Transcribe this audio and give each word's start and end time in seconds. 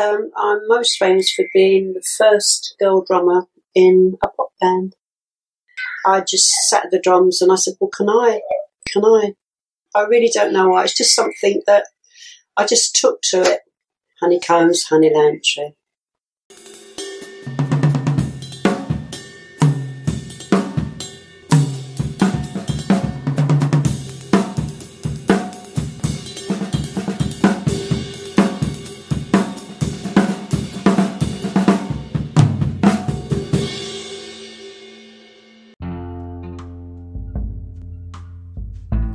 um, 0.00 0.30
I'm 0.36 0.66
most 0.68 0.98
famous 0.98 1.30
for 1.32 1.44
being 1.54 1.92
the 1.92 2.02
first 2.18 2.74
girl 2.80 3.04
drummer 3.06 3.46
in 3.74 4.16
a 4.22 4.28
pop 4.28 4.50
band. 4.60 4.96
I 6.06 6.20
just 6.20 6.48
sat 6.68 6.86
at 6.86 6.90
the 6.90 7.00
drums 7.00 7.42
and 7.42 7.52
I 7.52 7.56
said, 7.56 7.74
"Well, 7.80 7.90
can 7.90 8.08
I? 8.08 8.40
Can 8.88 9.04
I?" 9.04 9.34
I 9.94 10.02
really 10.02 10.30
don't 10.32 10.52
know 10.52 10.68
why. 10.68 10.84
It's 10.84 10.96
just 10.96 11.14
something 11.14 11.62
that 11.66 11.86
I 12.56 12.66
just 12.66 12.96
took 12.96 13.20
to 13.30 13.42
it. 13.42 13.60
Honeycombs, 14.20 14.84
honey 14.84 15.10
tree. 15.44 15.74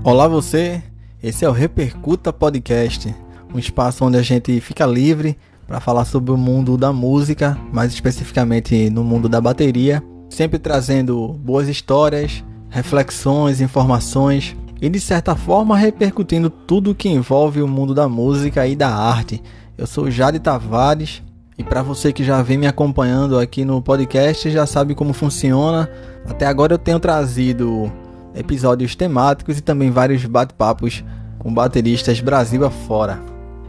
Olá 0.05 0.27
você, 0.27 0.84
esse 1.23 1.44
é 1.44 1.50
o 1.50 1.52
Repercuta 1.52 2.32
Podcast, 2.32 3.12
um 3.52 3.58
espaço 3.58 4.05
onde 4.05 4.16
a 4.18 4.22
gente 4.22 4.62
fica 4.62 4.86
livre 4.86 5.36
para 5.66 5.80
falar 5.80 6.05
sobre 6.05 6.30
o 6.31 6.38
mundo 6.38 6.78
da 6.78 6.94
música, 6.94 7.58
mais 7.73 7.91
especificamente 7.91 8.88
no 8.91 9.04
mundo 9.04 9.28
da 9.28 9.41
bateria, 9.41 10.04
sempre 10.30 10.59
trazendo 10.59 11.30
boas 11.44 11.68
histórias, 11.68 12.44
reflexões, 12.70 13.62
informações 13.62 14.55
e 14.80 14.88
de 14.90 15.00
certa 15.00 15.36
forma 15.36 15.76
repercutindo 15.76 16.52
tudo 16.52 16.94
que 16.94 17.09
envolve 17.09 17.64
o 17.64 17.67
mundo 17.67 17.95
da 17.95 18.08
música 18.08 18.67
e 18.67 18.76
da 18.76 18.90
arte. 18.95 19.42
Eu 19.76 19.88
sou 19.88 20.12
Jade 20.12 20.38
Tavares 20.38 21.23
e 21.58 21.64
para 21.64 21.81
você 21.81 22.14
que 22.14 22.23
já 22.23 22.44
vem 22.44 22.59
me 22.59 22.67
acompanhando 22.67 23.40
aqui 23.40 23.66
no 23.66 23.81
podcast 23.81 24.52
já 24.52 24.67
sabe 24.67 24.94
como 24.94 25.14
funciona. 25.14 25.89
Até 26.30 26.45
agora 26.45 26.76
eu 26.76 26.78
tenho 26.78 27.00
trazido 27.00 27.92
episódios 28.36 28.95
temáticos 28.95 29.58
e 29.58 29.61
também 29.61 29.89
vários 29.89 30.25
bate-papos 30.25 31.03
com 31.39 31.53
bateristas 31.53 32.19
Brasil 32.19 32.66
afora. 32.66 33.19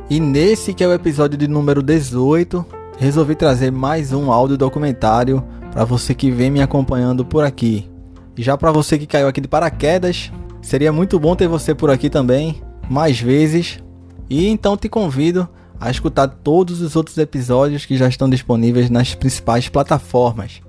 E 0.08 0.20
nesse 0.20 0.73
que 0.73 0.84
é 0.84 0.86
o 0.86 0.92
episódio 0.92 1.36
de 1.36 1.48
número 1.48 1.83
18, 1.83 2.64
resolvi 2.98 3.34
trazer 3.34 3.70
mais 3.70 4.12
um 4.12 4.31
áudio 4.31 4.56
documentário 4.56 5.42
para 5.73 5.84
você 5.84 6.14
que 6.14 6.31
vem 6.31 6.50
me 6.50 6.62
acompanhando 6.62 7.25
por 7.25 7.45
aqui. 7.45 7.89
E 8.36 8.42
já 8.42 8.56
para 8.56 8.73
você 8.73 8.98
que 8.98 9.06
caiu 9.06 9.28
aqui 9.28 9.41
de 9.41 9.48
paraquedas, 9.48 10.33
seria 10.62 10.92
muito 10.92 11.19
bom 11.19 11.34
ter 11.34 11.48
você 11.48 11.75
por 11.75 11.91
aqui 11.91 12.08
também, 12.08 12.62
mais 12.89 13.20
vezes. 13.20 13.83
E 14.28 14.47
então 14.47 14.77
te 14.77 14.89
convido 14.89 15.48
a 15.78 15.91
escutar 15.91 16.28
todos 16.28 16.80
os 16.80 16.97
outros 16.97 17.19
episódios 17.19 17.84
que 17.84 17.97
já 17.97 18.08
estão 18.08 18.28
disponíveis 18.28 18.89
nas 18.89 19.14
principais 19.14 19.69
plataformas. 19.69 20.61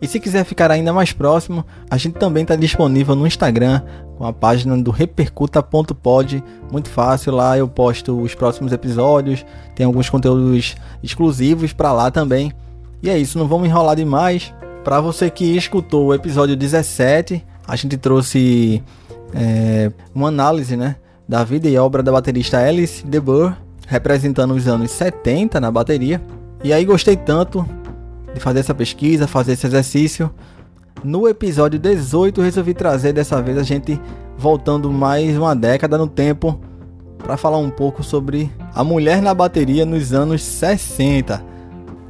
E 0.00 0.06
se 0.06 0.20
quiser 0.20 0.44
ficar 0.44 0.70
ainda 0.70 0.92
mais 0.92 1.12
próximo, 1.12 1.64
a 1.90 1.96
gente 1.96 2.14
também 2.18 2.42
está 2.42 2.54
disponível 2.54 3.14
no 3.14 3.26
Instagram 3.26 3.82
com 4.18 4.24
a 4.26 4.32
página 4.32 4.76
do 4.76 4.90
repercuta.pod. 4.90 6.44
Muito 6.70 6.90
fácil, 6.90 7.34
lá 7.34 7.56
eu 7.56 7.66
posto 7.66 8.20
os 8.20 8.34
próximos 8.34 8.72
episódios, 8.72 9.44
tem 9.74 9.86
alguns 9.86 10.10
conteúdos 10.10 10.74
exclusivos 11.02 11.72
para 11.72 11.92
lá 11.92 12.10
também. 12.10 12.52
E 13.02 13.08
é 13.08 13.18
isso, 13.18 13.38
não 13.38 13.48
vamos 13.48 13.68
enrolar 13.68 13.96
demais. 13.96 14.52
Para 14.84 15.00
você 15.00 15.30
que 15.30 15.56
escutou 15.56 16.06
o 16.06 16.14
episódio 16.14 16.56
17, 16.56 17.44
a 17.66 17.74
gente 17.76 17.96
trouxe 17.96 18.82
é, 19.34 19.90
uma 20.14 20.28
análise 20.28 20.76
né, 20.76 20.96
da 21.28 21.42
vida 21.42 21.68
e 21.68 21.76
obra 21.76 22.02
da 22.02 22.12
baterista 22.12 22.58
Alice 22.58 23.04
DeBurr, 23.04 23.54
representando 23.86 24.54
os 24.54 24.66
anos 24.68 24.90
70 24.90 25.60
na 25.60 25.70
bateria. 25.70 26.20
E 26.62 26.72
aí 26.72 26.84
gostei 26.84 27.16
tanto 27.16 27.66
de 28.36 28.42
fazer 28.42 28.60
essa 28.60 28.74
pesquisa, 28.74 29.26
fazer 29.26 29.52
esse 29.52 29.66
exercício. 29.66 30.30
No 31.02 31.26
episódio 31.26 31.78
18 31.78 32.40
resolvi 32.42 32.74
trazer 32.74 33.12
dessa 33.12 33.40
vez 33.40 33.56
a 33.56 33.62
gente 33.62 34.00
voltando 34.36 34.92
mais 34.92 35.36
uma 35.36 35.54
década 35.54 35.96
no 35.96 36.06
tempo 36.06 36.60
para 37.18 37.36
falar 37.36 37.58
um 37.58 37.70
pouco 37.70 38.02
sobre 38.02 38.52
a 38.74 38.84
mulher 38.84 39.22
na 39.22 39.32
bateria 39.32 39.86
nos 39.86 40.12
anos 40.12 40.42
60. 40.42 41.42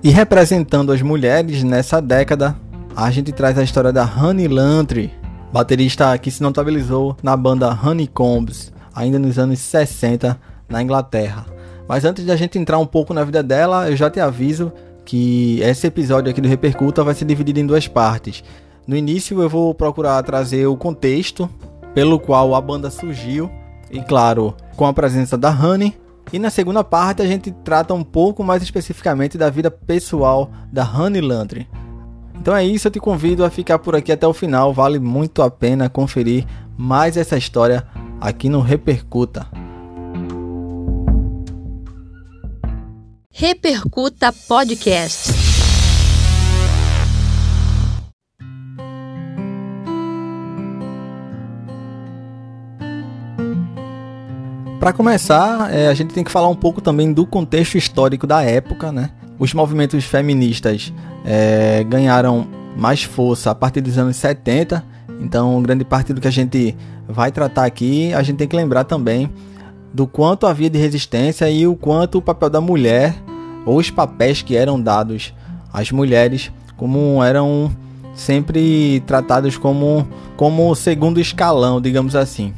E 0.02 0.10
representando 0.10 0.92
as 0.92 1.00
mulheres 1.00 1.62
nessa 1.62 2.00
década, 2.00 2.56
a 2.94 3.10
gente 3.10 3.32
traz 3.32 3.56
a 3.56 3.62
história 3.62 3.92
da 3.92 4.04
Honey 4.04 4.48
Lantry, 4.48 5.12
baterista 5.52 6.16
que 6.18 6.30
se 6.30 6.42
notabilizou 6.42 7.16
na 7.22 7.36
banda 7.36 7.70
Honeycombs, 7.70 8.72
ainda 8.94 9.18
nos 9.18 9.38
anos 9.38 9.60
60 9.60 10.38
na 10.68 10.82
Inglaterra. 10.82 11.46
Mas 11.88 12.04
antes 12.04 12.24
de 12.24 12.32
a 12.32 12.36
gente 12.36 12.58
entrar 12.58 12.78
um 12.78 12.86
pouco 12.86 13.14
na 13.14 13.22
vida 13.22 13.42
dela, 13.42 13.88
eu 13.88 13.96
já 13.96 14.10
te 14.10 14.18
aviso 14.18 14.72
que 15.06 15.60
esse 15.62 15.86
episódio 15.86 16.30
aqui 16.30 16.40
do 16.40 16.48
Repercuta 16.48 17.02
vai 17.02 17.14
ser 17.14 17.24
dividido 17.24 17.60
em 17.60 17.66
duas 17.66 17.88
partes. 17.88 18.44
No 18.86 18.96
início 18.96 19.40
eu 19.40 19.48
vou 19.48 19.72
procurar 19.72 20.22
trazer 20.22 20.66
o 20.66 20.76
contexto 20.76 21.48
pelo 21.94 22.18
qual 22.18 22.54
a 22.54 22.60
banda 22.60 22.90
surgiu 22.90 23.50
e 23.90 24.00
claro, 24.00 24.54
com 24.76 24.84
a 24.84 24.92
presença 24.92 25.38
da 25.38 25.48
Honey. 25.48 25.96
E 26.32 26.38
na 26.40 26.50
segunda 26.50 26.82
parte 26.82 27.22
a 27.22 27.26
gente 27.26 27.52
trata 27.64 27.94
um 27.94 28.02
pouco 28.02 28.42
mais 28.42 28.62
especificamente 28.62 29.38
da 29.38 29.48
vida 29.48 29.70
pessoal 29.70 30.50
da 30.72 30.84
Honey 30.84 31.22
Landry. 31.22 31.68
Então 32.38 32.54
é 32.54 32.64
isso, 32.64 32.88
eu 32.88 32.92
te 32.92 33.00
convido 33.00 33.44
a 33.44 33.50
ficar 33.50 33.78
por 33.78 33.94
aqui 33.94 34.12
até 34.12 34.26
o 34.26 34.34
final, 34.34 34.74
vale 34.74 34.98
muito 34.98 35.40
a 35.40 35.50
pena 35.50 35.88
conferir 35.88 36.44
mais 36.76 37.16
essa 37.16 37.38
história 37.38 37.86
aqui 38.20 38.48
no 38.48 38.60
Repercuta. 38.60 39.46
Repercuta 43.38 44.32
Podcast. 44.32 45.30
Para 54.80 54.94
começar, 54.94 55.70
é, 55.70 55.88
a 55.88 55.92
gente 55.92 56.14
tem 56.14 56.24
que 56.24 56.30
falar 56.30 56.48
um 56.48 56.54
pouco 56.54 56.80
também 56.80 57.12
do 57.12 57.26
contexto 57.26 57.76
histórico 57.76 58.26
da 58.26 58.42
época, 58.42 58.90
né? 58.90 59.10
Os 59.38 59.52
movimentos 59.52 60.02
feministas 60.06 60.90
é, 61.22 61.84
ganharam 61.84 62.48
mais 62.74 63.02
força 63.02 63.50
a 63.50 63.54
partir 63.54 63.82
dos 63.82 63.98
anos 63.98 64.16
70, 64.16 64.82
então 65.20 65.60
grande 65.60 65.84
parte 65.84 66.14
do 66.14 66.22
que 66.22 66.28
a 66.28 66.32
gente 66.32 66.74
vai 67.06 67.30
tratar 67.30 67.66
aqui, 67.66 68.14
a 68.14 68.22
gente 68.22 68.38
tem 68.38 68.48
que 68.48 68.56
lembrar 68.56 68.84
também 68.84 69.30
do 69.92 70.06
quanto 70.06 70.46
havia 70.46 70.70
de 70.70 70.78
resistência 70.78 71.50
e 71.50 71.66
o 71.66 71.76
quanto 71.76 72.16
o 72.16 72.22
papel 72.22 72.48
da 72.48 72.62
mulher 72.62 73.25
ou 73.66 73.76
os 73.76 73.90
papéis 73.90 74.40
que 74.40 74.56
eram 74.56 74.80
dados 74.80 75.34
às 75.72 75.90
mulheres 75.90 76.50
como 76.76 77.22
eram 77.22 77.70
sempre 78.14 79.02
tratados 79.06 79.58
como 79.58 80.06
como 80.36 80.74
segundo 80.74 81.20
escalão, 81.20 81.80
digamos 81.80 82.14
assim. 82.14 82.54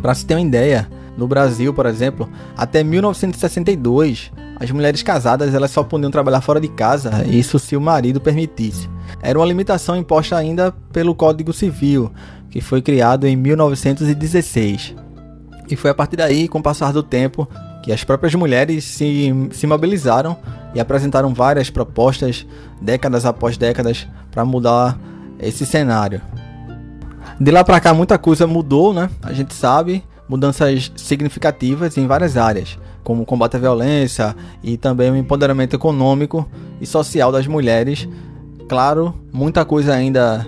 Para 0.00 0.14
se 0.14 0.24
ter 0.24 0.34
uma 0.34 0.40
ideia, 0.40 0.88
no 1.16 1.26
Brasil, 1.26 1.74
por 1.74 1.86
exemplo, 1.86 2.28
até 2.56 2.84
1962, 2.84 4.30
as 4.60 4.70
mulheres 4.70 5.02
casadas 5.02 5.52
elas 5.52 5.72
só 5.72 5.82
podiam 5.82 6.10
trabalhar 6.10 6.40
fora 6.40 6.60
de 6.60 6.68
casa, 6.68 7.24
isso 7.26 7.58
se 7.58 7.76
o 7.76 7.80
marido 7.80 8.20
permitisse. 8.20 8.88
Era 9.20 9.38
uma 9.38 9.46
limitação 9.46 9.96
imposta 9.96 10.36
ainda 10.36 10.72
pelo 10.92 11.14
Código 11.14 11.52
Civil, 11.52 12.12
que 12.50 12.60
foi 12.60 12.80
criado 12.80 13.26
em 13.26 13.34
1916. 13.34 14.94
E 15.68 15.76
foi 15.76 15.90
a 15.90 15.94
partir 15.94 16.16
daí, 16.16 16.46
com 16.46 16.60
o 16.60 16.62
passar 16.62 16.92
do 16.92 17.02
tempo, 17.02 17.48
que 17.82 17.92
as 17.92 18.04
próprias 18.04 18.34
mulheres 18.34 18.84
se, 18.84 19.32
se 19.52 19.66
mobilizaram 19.66 20.36
e 20.74 20.80
apresentaram 20.80 21.32
várias 21.32 21.70
propostas, 21.70 22.46
décadas 22.80 23.24
após 23.24 23.56
décadas, 23.56 24.06
para 24.30 24.44
mudar 24.44 24.98
esse 25.38 25.64
cenário. 25.64 26.20
De 27.40 27.50
lá 27.50 27.62
para 27.64 27.80
cá, 27.80 27.94
muita 27.94 28.18
coisa 28.18 28.46
mudou, 28.46 28.92
né? 28.92 29.08
A 29.22 29.32
gente 29.32 29.54
sabe, 29.54 30.04
mudanças 30.28 30.92
significativas 30.96 31.96
em 31.96 32.06
várias 32.06 32.36
áreas, 32.36 32.78
como 33.04 33.24
combate 33.24 33.56
à 33.56 33.60
violência 33.60 34.36
e 34.62 34.76
também 34.76 35.10
o 35.10 35.16
empoderamento 35.16 35.74
econômico 35.74 36.48
e 36.80 36.86
social 36.86 37.30
das 37.30 37.46
mulheres. 37.46 38.08
Claro, 38.68 39.14
muita 39.32 39.64
coisa 39.64 39.94
ainda 39.94 40.46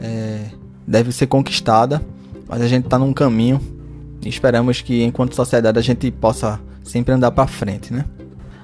é, 0.00 0.44
deve 0.86 1.10
ser 1.10 1.26
conquistada, 1.26 2.02
mas 2.46 2.60
a 2.60 2.68
gente 2.68 2.84
está 2.84 2.98
num 2.98 3.12
caminho 3.12 3.60
esperamos 4.28 4.80
que 4.80 5.02
enquanto 5.02 5.34
sociedade 5.34 5.78
a 5.78 5.82
gente 5.82 6.10
possa 6.10 6.60
sempre 6.86 7.12
andar 7.12 7.30
para 7.30 7.46
frente, 7.46 7.92
né? 7.92 8.04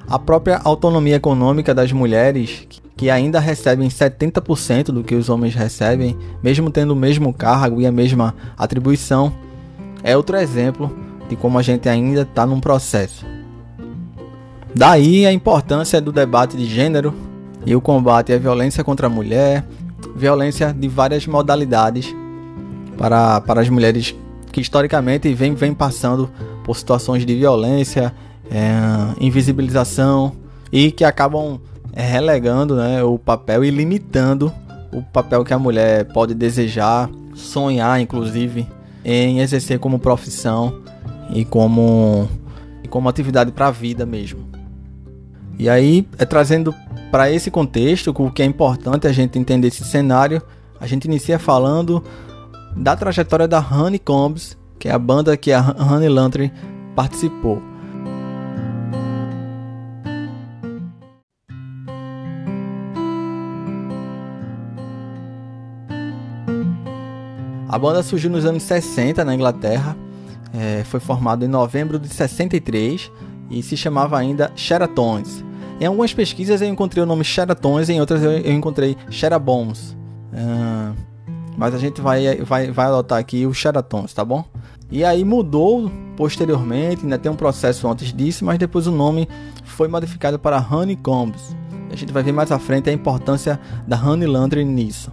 A 0.08 0.18
própria 0.18 0.60
autonomia 0.64 1.16
econômica 1.16 1.74
das 1.74 1.92
mulheres, 1.92 2.66
que 2.96 3.10
ainda 3.10 3.40
recebem 3.40 3.88
70% 3.88 4.86
do 4.86 5.02
que 5.02 5.14
os 5.14 5.28
homens 5.28 5.54
recebem, 5.54 6.16
mesmo 6.42 6.70
tendo 6.70 6.92
o 6.92 6.96
mesmo 6.96 7.32
cargo 7.32 7.80
e 7.80 7.86
a 7.86 7.92
mesma 7.92 8.34
atribuição, 8.56 9.32
é 10.02 10.16
outro 10.16 10.36
exemplo 10.36 10.94
de 11.28 11.36
como 11.36 11.58
a 11.58 11.62
gente 11.62 11.88
ainda 11.88 12.22
está 12.22 12.46
num 12.46 12.60
processo. 12.60 13.24
Daí 14.74 15.26
a 15.26 15.32
importância 15.32 16.00
do 16.00 16.12
debate 16.12 16.56
de 16.56 16.64
gênero 16.66 17.14
e 17.64 17.74
o 17.76 17.80
combate 17.80 18.32
à 18.32 18.38
violência 18.38 18.82
contra 18.82 19.06
a 19.06 19.10
mulher, 19.10 19.64
violência 20.16 20.72
de 20.72 20.88
várias 20.88 21.26
modalidades 21.26 22.14
para, 22.96 23.40
para 23.40 23.60
as 23.60 23.68
mulheres 23.68 24.14
que 24.50 24.60
historicamente 24.60 25.32
vem, 25.32 25.54
vem 25.54 25.72
passando 25.72 26.30
por 26.64 26.76
situações 26.76 27.24
de 27.24 27.34
violência 27.34 28.14
é, 28.50 29.14
invisibilização 29.18 30.32
e 30.70 30.90
que 30.90 31.04
acabam 31.04 31.60
é, 31.92 32.02
relegando 32.02 32.76
né, 32.76 33.02
o 33.02 33.18
papel 33.18 33.64
e 33.64 33.70
limitando 33.70 34.52
o 34.92 35.02
papel 35.02 35.44
que 35.44 35.54
a 35.54 35.58
mulher 35.58 36.04
pode 36.12 36.34
desejar, 36.34 37.08
sonhar, 37.34 38.00
inclusive, 38.00 38.66
em 39.04 39.40
exercer 39.40 39.78
como 39.78 39.98
profissão 39.98 40.80
e 41.30 41.44
como, 41.44 42.28
como 42.90 43.08
atividade 43.08 43.52
para 43.52 43.68
a 43.68 43.70
vida 43.70 44.04
mesmo. 44.04 44.46
E 45.58 45.68
aí, 45.68 46.06
é 46.18 46.24
trazendo 46.24 46.74
para 47.10 47.30
esse 47.30 47.50
contexto, 47.50 48.14
o 48.16 48.30
que 48.30 48.42
é 48.42 48.44
importante 48.44 49.06
a 49.06 49.12
gente 49.12 49.38
entender 49.38 49.68
esse 49.68 49.84
cenário, 49.84 50.42
a 50.80 50.86
gente 50.86 51.04
inicia 51.04 51.38
falando 51.38 52.02
da 52.76 52.96
trajetória 52.96 53.46
da 53.46 53.60
Honeycombs, 53.60 54.56
que 54.82 54.88
é 54.88 54.92
a 54.92 54.98
banda 54.98 55.36
que 55.36 55.52
a 55.52 55.60
Honey 55.60 56.08
Lantry 56.08 56.52
participou. 56.96 57.62
A 67.68 67.78
banda 67.78 68.02
surgiu 68.02 68.28
nos 68.28 68.44
anos 68.44 68.64
60 68.64 69.24
na 69.24 69.32
Inglaterra, 69.32 69.96
é, 70.52 70.82
foi 70.82 70.98
formada 70.98 71.44
em 71.44 71.48
novembro 71.48 71.96
de 71.96 72.08
63 72.08 73.08
e 73.52 73.62
se 73.62 73.76
chamava 73.76 74.18
ainda 74.18 74.50
Sheratons. 74.56 75.44
Em 75.80 75.86
algumas 75.86 76.12
pesquisas 76.12 76.60
eu 76.60 76.66
encontrei 76.66 77.04
o 77.04 77.06
nome 77.06 77.22
Sheratons, 77.22 77.88
em 77.88 78.00
outras 78.00 78.20
eu 78.20 78.52
encontrei 78.52 78.96
Sherabones. 79.08 79.96
É, 80.32 80.92
mas 81.56 81.72
a 81.72 81.78
gente 81.78 82.00
vai, 82.00 82.38
vai, 82.38 82.72
vai 82.72 82.86
adotar 82.86 83.20
aqui 83.20 83.46
o 83.46 83.54
Sheratons, 83.54 84.12
tá 84.12 84.24
bom? 84.24 84.44
E 84.92 85.02
aí 85.02 85.24
mudou 85.24 85.90
posteriormente, 86.18 87.02
ainda 87.02 87.18
tem 87.18 87.32
um 87.32 87.34
processo 87.34 87.88
antes 87.88 88.12
disso, 88.12 88.44
mas 88.44 88.58
depois 88.58 88.86
o 88.86 88.92
nome 88.92 89.26
foi 89.64 89.88
modificado 89.88 90.38
para 90.38 90.60
Honeycombs. 90.60 91.56
A 91.90 91.96
gente 91.96 92.12
vai 92.12 92.22
ver 92.22 92.32
mais 92.32 92.52
à 92.52 92.58
frente 92.58 92.90
a 92.90 92.92
importância 92.92 93.58
da 93.88 93.96
Honey 93.96 94.28
nisso. 94.64 95.10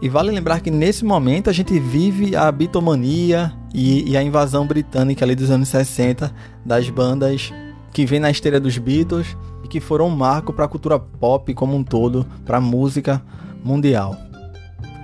E 0.00 0.08
vale 0.08 0.30
lembrar 0.30 0.60
que 0.60 0.70
nesse 0.70 1.04
momento 1.04 1.50
a 1.50 1.52
gente 1.52 1.78
vive 1.78 2.34
a 2.34 2.50
bitomania 2.50 3.52
e, 3.74 4.10
e 4.10 4.16
a 4.16 4.22
invasão 4.22 4.66
britânica 4.66 5.24
ali 5.24 5.34
dos 5.34 5.50
anos 5.50 5.68
60 5.68 6.32
das 6.64 6.88
bandas 6.88 7.52
que 7.92 8.06
vem 8.06 8.20
na 8.20 8.30
esteira 8.30 8.58
dos 8.58 8.78
Beatles 8.78 9.36
e 9.62 9.68
que 9.68 9.80
foram 9.80 10.06
um 10.06 10.16
marco 10.16 10.54
para 10.54 10.64
a 10.64 10.68
cultura 10.68 10.98
pop 10.98 11.52
como 11.52 11.76
um 11.76 11.84
todo, 11.84 12.26
para 12.46 12.56
a 12.56 12.60
música 12.60 13.20
mundial. 13.62 14.27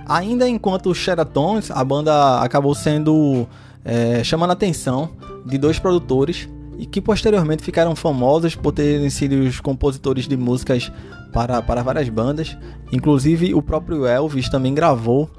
Ainda 0.07 0.47
enquanto 0.47 0.93
Sheratons, 0.93 1.71
a 1.71 1.83
banda 1.83 2.39
acabou 2.39 2.75
sendo 2.75 3.47
é, 3.83 4.23
chamando 4.23 4.49
a 4.51 4.53
atenção 4.53 5.09
de 5.45 5.57
dois 5.57 5.79
produtores 5.79 6.49
e 6.77 6.85
que 6.85 7.01
posteriormente 7.01 7.63
ficaram 7.63 7.95
famosos 7.95 8.55
por 8.55 8.71
terem 8.71 9.09
sido 9.09 9.33
os 9.33 9.59
compositores 9.59 10.27
de 10.27 10.35
músicas 10.35 10.91
para, 11.31 11.61
para 11.61 11.83
várias 11.83 12.09
bandas. 12.09 12.57
Inclusive 12.91 13.53
o 13.53 13.61
próprio 13.61 14.05
Elvis 14.05 14.49
também 14.49 14.73
gravou 14.73 15.29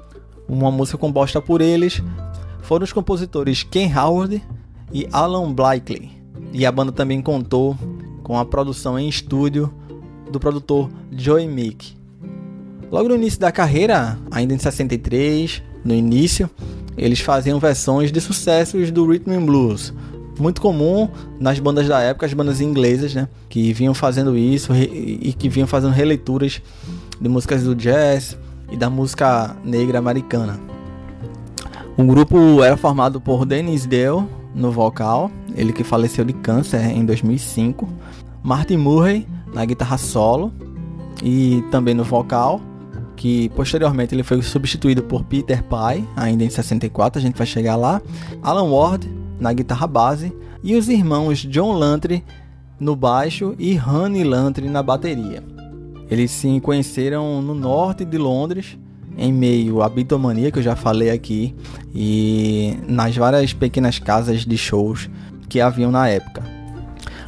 uma 0.47 0.71
música 0.71 0.97
composta 0.97 1.41
por 1.41 1.61
eles. 1.61 2.01
Foram 2.61 2.83
os 2.83 2.93
compositores 2.93 3.63
Ken 3.63 3.91
Howard 3.93 4.41
e 4.91 5.07
Alan 5.11 5.53
Blakely. 5.53 6.11
E 6.53 6.65
a 6.65 6.71
banda 6.71 6.91
também 6.91 7.21
contou 7.21 7.77
com 8.23 8.37
a 8.37 8.45
produção 8.45 8.97
em 8.97 9.07
estúdio 9.07 9.73
do 10.31 10.39
produtor 10.39 10.89
Joey 11.11 11.47
Meek. 11.47 11.96
Logo 12.91 13.09
no 13.09 13.15
início 13.15 13.39
da 13.39 13.51
carreira, 13.51 14.17
ainda 14.31 14.53
em 14.53 14.57
63, 14.57 15.61
no 15.83 15.93
início, 15.93 16.49
eles 16.97 17.19
faziam 17.19 17.59
versões 17.59 18.11
de 18.11 18.21
sucessos 18.21 18.91
do 18.91 19.05
rhythm 19.05 19.31
and 19.31 19.45
blues, 19.45 19.93
muito 20.39 20.61
comum 20.61 21.09
nas 21.39 21.59
bandas 21.59 21.87
da 21.87 22.01
época, 22.01 22.25
as 22.25 22.33
bandas 22.33 22.61
inglesas, 22.61 23.13
né? 23.13 23.27
Que 23.49 23.73
vinham 23.73 23.93
fazendo 23.93 24.37
isso 24.37 24.73
e 24.75 25.33
que 25.37 25.49
vinham 25.49 25.67
fazendo 25.67 25.91
releituras 25.91 26.61
de 27.19 27.29
músicas 27.29 27.63
do 27.63 27.75
jazz 27.75 28.37
e 28.71 28.77
da 28.77 28.89
música 28.89 29.55
negra 29.63 29.99
americana. 29.99 30.59
O 31.97 32.03
grupo 32.03 32.63
era 32.63 32.77
formado 32.77 33.19
por 33.19 33.45
Dennis 33.45 33.85
Dale 33.85 34.25
no 34.53 34.71
vocal, 34.71 35.31
ele 35.55 35.73
que 35.73 35.83
faleceu 35.83 36.23
de 36.23 36.33
câncer 36.33 36.81
em 36.81 37.05
2005, 37.05 37.87
Martin 38.43 38.77
Murray 38.77 39.27
na 39.53 39.65
guitarra 39.65 39.97
solo 39.97 40.53
e 41.23 41.63
também 41.71 41.95
no 41.95 42.03
vocal, 42.03 42.61
que 43.17 43.49
posteriormente 43.49 44.15
ele 44.15 44.23
foi 44.23 44.41
substituído 44.41 45.03
por 45.03 45.23
Peter 45.25 45.63
Pye, 45.63 46.07
ainda 46.15 46.43
em 46.43 46.49
64, 46.49 47.19
a 47.19 47.21
gente 47.21 47.35
vai 47.35 47.47
chegar 47.47 47.75
lá, 47.75 48.01
Alan 48.41 48.69
Ward 48.69 49.09
na 49.39 49.51
guitarra 49.51 49.87
base 49.87 50.31
e 50.63 50.75
os 50.75 50.87
irmãos 50.87 51.39
John 51.39 51.73
Lantry 51.73 52.23
no 52.79 52.95
baixo 52.95 53.55
e 53.57 53.77
Honey 53.77 54.23
Lantry 54.23 54.69
na 54.69 54.83
bateria. 54.83 55.43
Eles 56.09 56.31
se 56.31 56.59
conheceram 56.61 57.41
no 57.41 57.53
norte 57.53 58.05
de 58.05 58.17
Londres, 58.17 58.77
em 59.17 59.33
meio 59.33 59.81
à 59.81 59.89
bitomania 59.89 60.51
que 60.51 60.59
eu 60.59 60.63
já 60.63 60.75
falei 60.75 61.09
aqui, 61.09 61.55
e 61.93 62.77
nas 62.87 63.15
várias 63.17 63.51
pequenas 63.51 63.97
casas 63.99 64.45
de 64.45 64.57
shows 64.57 65.09
que 65.49 65.59
haviam 65.59 65.91
na 65.91 66.07
época. 66.07 66.43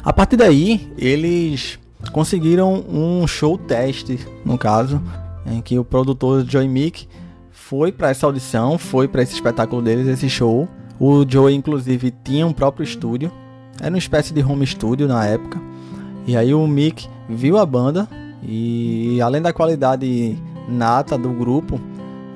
A 0.02 0.12
partir 0.12 0.36
daí, 0.36 0.88
eles 0.96 1.78
conseguiram 2.12 2.84
um 2.88 3.26
show 3.26 3.58
teste, 3.58 4.18
no 4.44 4.56
caso, 4.56 5.02
em 5.46 5.60
que 5.60 5.78
o 5.78 5.84
produtor 5.84 6.44
Joy 6.44 6.68
Mick 6.68 7.08
foi 7.50 7.92
para 7.92 8.10
essa 8.10 8.26
audição, 8.26 8.78
foi 8.78 9.08
para 9.08 9.22
esse 9.22 9.34
espetáculo 9.34 9.82
deles, 9.82 10.06
esse 10.06 10.28
show, 10.28 10.68
o 10.98 11.24
Joey, 11.26 11.54
inclusive, 11.54 12.12
tinha 12.22 12.46
um 12.46 12.52
próprio 12.52 12.84
estúdio. 12.84 13.32
Era 13.80 13.88
uma 13.88 13.98
espécie 13.98 14.34
de 14.34 14.42
home 14.42 14.66
studio 14.66 15.08
na 15.08 15.24
época. 15.24 15.58
E 16.26 16.36
aí 16.36 16.52
o 16.52 16.66
Mick 16.66 17.08
viu 17.26 17.56
a 17.56 17.64
banda 17.64 18.06
e 18.42 19.18
além 19.22 19.40
da 19.40 19.52
qualidade 19.52 20.36
nata 20.68 21.16
do 21.16 21.30
grupo, 21.30 21.80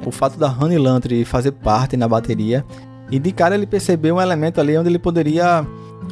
o 0.05 0.11
fato 0.11 0.39
da 0.39 0.49
Honey 0.49 0.79
Lantry 0.79 1.25
fazer 1.25 1.53
parte 1.53 1.97
na 1.97 2.09
bateria, 2.09 2.65
e 3.11 3.19
de 3.19 3.33
cara 3.33 3.55
ele 3.55 3.67
percebeu 3.67 4.17
um 4.17 4.21
elemento 4.21 4.61
ali 4.61 4.77
onde 4.77 4.89
ele 4.89 4.99
poderia 4.99 5.67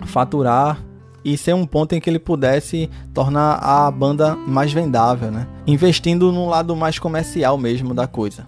faturar 0.07 0.79
e 1.25 1.37
ser 1.37 1.55
um 1.55 1.67
ponto 1.67 1.95
em 1.95 2.01
que 2.01 2.09
ele 2.09 2.19
pudesse 2.19 2.91
tornar 3.15 3.55
a 3.55 3.91
banda 3.91 4.35
mais 4.37 4.73
vendável, 4.73 5.31
né? 5.31 5.47
Investindo 5.67 6.33
no 6.33 6.49
lado 6.49 6.75
mais 6.75 6.99
comercial 6.99 7.57
mesmo 7.57 7.95
da 7.95 8.07
coisa. 8.07 8.47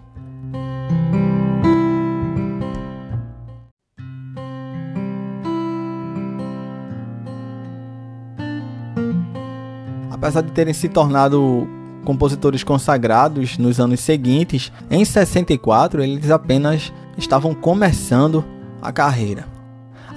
apesar 10.24 10.40
de 10.40 10.52
terem 10.52 10.72
se 10.72 10.88
tornado 10.88 11.68
compositores 12.02 12.64
consagrados 12.64 13.58
nos 13.58 13.78
anos 13.78 14.00
seguintes, 14.00 14.72
em 14.90 15.04
64 15.04 16.02
eles 16.02 16.30
apenas 16.30 16.90
estavam 17.18 17.54
começando 17.54 18.42
a 18.80 18.90
carreira. 18.90 19.46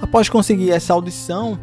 Após 0.00 0.30
conseguir 0.30 0.70
essa 0.70 0.94
audição, 0.94 1.58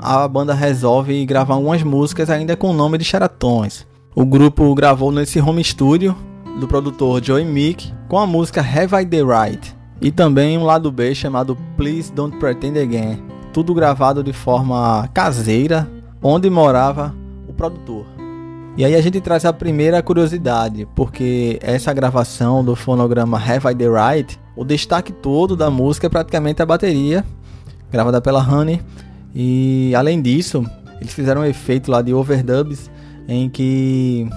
a 0.00 0.26
banda 0.28 0.54
resolve 0.54 1.24
gravar 1.26 1.54
algumas 1.54 1.82
músicas 1.82 2.30
ainda 2.30 2.56
com 2.56 2.70
o 2.70 2.74
nome 2.74 2.98
de 2.98 3.04
Cheratons. 3.04 3.86
O 4.14 4.24
grupo 4.24 4.74
gravou 4.74 5.10
nesse 5.10 5.40
home 5.40 5.62
studio 5.62 6.16
do 6.60 6.68
produtor 6.68 7.22
Joey 7.22 7.44
Meek 7.44 7.92
com 8.08 8.18
a 8.18 8.26
música 8.26 8.60
Have 8.60 8.94
I 9.02 9.06
The 9.06 9.22
Right 9.22 9.76
e 10.00 10.10
também 10.12 10.56
um 10.58 10.64
lado 10.64 10.92
B 10.92 11.14
chamado 11.14 11.56
Please 11.76 12.12
Don't 12.12 12.38
Pretend 12.38 12.78
Again, 12.78 13.22
tudo 13.52 13.74
gravado 13.74 14.22
de 14.22 14.32
forma 14.32 15.08
caseira, 15.12 15.90
onde 16.22 16.48
morava 16.50 17.14
produtor. 17.54 18.06
E 18.76 18.84
aí 18.84 18.94
a 18.94 19.00
gente 19.00 19.20
traz 19.20 19.44
a 19.44 19.52
primeira 19.52 20.02
curiosidade, 20.02 20.86
porque 20.94 21.58
essa 21.62 21.92
gravação 21.92 22.64
do 22.64 22.74
fonograma 22.74 23.38
Have 23.38 23.68
I 23.68 23.74
The 23.74 23.86
Right, 23.88 24.40
o 24.56 24.64
destaque 24.64 25.12
todo 25.12 25.56
da 25.56 25.70
música 25.70 26.08
é 26.08 26.10
praticamente 26.10 26.60
a 26.60 26.66
bateria, 26.66 27.24
gravada 27.90 28.20
pela 28.20 28.40
Honey. 28.40 28.80
E 29.34 29.92
além 29.96 30.22
disso, 30.22 30.64
eles 31.00 31.12
fizeram 31.12 31.42
um 31.42 31.44
efeito 31.44 31.90
lá 31.90 32.00
de 32.00 32.14
overdubs 32.14 32.90
em 33.26 33.48
que 33.48 34.28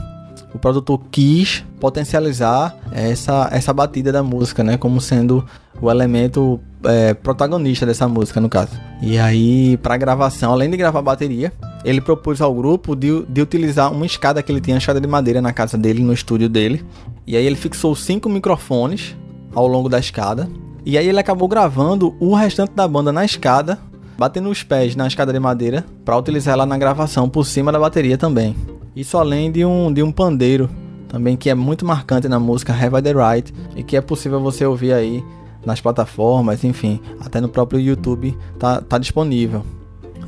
o 0.53 0.59
produtor 0.59 0.99
quis 1.11 1.63
potencializar 1.79 2.75
essa, 2.91 3.49
essa 3.51 3.73
batida 3.73 4.11
da 4.11 4.23
música, 4.23 4.63
né? 4.63 4.77
Como 4.77 4.99
sendo 4.99 5.45
o 5.79 5.91
elemento 5.91 6.59
é, 6.83 7.13
protagonista 7.13 7.85
dessa 7.85 8.07
música, 8.07 8.41
no 8.41 8.49
caso. 8.49 8.71
E 9.01 9.17
aí, 9.19 9.77
para 9.77 9.95
gravação, 9.97 10.51
além 10.51 10.69
de 10.69 10.77
gravar 10.77 11.01
bateria, 11.01 11.53
ele 11.85 12.01
propôs 12.01 12.41
ao 12.41 12.53
grupo 12.53 12.95
de, 12.95 13.23
de 13.25 13.41
utilizar 13.41 13.91
uma 13.91 14.05
escada 14.05 14.41
que 14.41 14.51
ele 14.51 14.61
tinha, 14.61 14.77
escada 14.77 14.99
de 14.99 15.07
madeira 15.07 15.41
na 15.41 15.53
casa 15.53 15.77
dele, 15.77 16.01
no 16.01 16.13
estúdio 16.13 16.49
dele. 16.49 16.83
E 17.25 17.35
aí 17.37 17.45
ele 17.45 17.55
fixou 17.55 17.95
cinco 17.95 18.29
microfones 18.29 19.15
ao 19.53 19.67
longo 19.67 19.89
da 19.89 19.99
escada. 19.99 20.49
E 20.85 20.97
aí 20.97 21.07
ele 21.07 21.19
acabou 21.19 21.47
gravando 21.47 22.15
o 22.19 22.33
restante 22.33 22.71
da 22.73 22.87
banda 22.87 23.11
na 23.11 23.25
escada, 23.25 23.77
batendo 24.17 24.49
os 24.49 24.63
pés 24.63 24.95
na 24.95 25.07
escada 25.07 25.31
de 25.31 25.39
madeira 25.39 25.85
para 26.03 26.17
utilizar 26.17 26.53
ela 26.53 26.65
na 26.65 26.77
gravação 26.77 27.29
por 27.29 27.45
cima 27.45 27.71
da 27.71 27.79
bateria 27.79 28.17
também. 28.17 28.55
Isso 28.95 29.17
além 29.17 29.51
de 29.51 29.63
um, 29.63 29.93
de 29.93 30.01
um 30.01 30.11
pandeiro 30.11 30.69
também 31.07 31.37
que 31.37 31.49
é 31.49 31.55
muito 31.55 31.85
marcante 31.85 32.27
na 32.27 32.39
música 32.39 32.73
Have 32.73 32.97
I 32.97 33.01
The 33.01 33.13
Right 33.13 33.53
e 33.75 33.83
que 33.83 33.95
é 33.95 34.01
possível 34.01 34.41
você 34.41 34.65
ouvir 34.65 34.93
aí 34.93 35.23
nas 35.65 35.81
plataformas, 35.81 36.63
enfim, 36.63 36.99
até 37.19 37.41
no 37.41 37.49
próprio 37.49 37.79
YouTube 37.79 38.37
tá, 38.57 38.81
tá 38.81 38.97
disponível. 38.97 39.63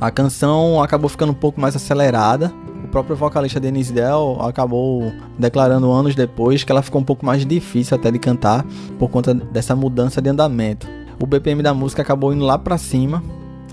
A 0.00 0.10
canção 0.10 0.82
acabou 0.82 1.10
ficando 1.10 1.32
um 1.32 1.34
pouco 1.34 1.60
mais 1.60 1.76
acelerada. 1.76 2.52
O 2.84 2.88
próprio 2.88 3.14
vocalista 3.14 3.60
Denise 3.60 3.92
Dell 3.92 4.38
acabou 4.40 5.12
declarando 5.38 5.90
anos 5.90 6.14
depois 6.14 6.64
que 6.64 6.72
ela 6.72 6.82
ficou 6.82 7.00
um 7.00 7.04
pouco 7.04 7.24
mais 7.24 7.44
difícil 7.44 7.96
até 7.96 8.10
de 8.10 8.18
cantar 8.18 8.64
por 8.98 9.10
conta 9.10 9.34
dessa 9.34 9.76
mudança 9.76 10.20
de 10.22 10.30
andamento. 10.30 10.88
O 11.20 11.26
BPM 11.26 11.62
da 11.62 11.74
música 11.74 12.00
acabou 12.00 12.32
indo 12.32 12.44
lá 12.44 12.56
para 12.56 12.78
cima, 12.78 13.22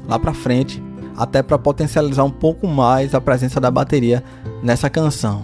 lá 0.08 0.18
para 0.18 0.34
frente, 0.34 0.82
até 1.16 1.42
para 1.42 1.58
potencializar 1.58 2.24
um 2.24 2.32
pouco 2.32 2.68
mais 2.68 3.14
a 3.14 3.22
presença 3.22 3.60
da 3.60 3.72
bateria 3.72 4.24
nessa 4.64 4.90
canção. 4.90 5.44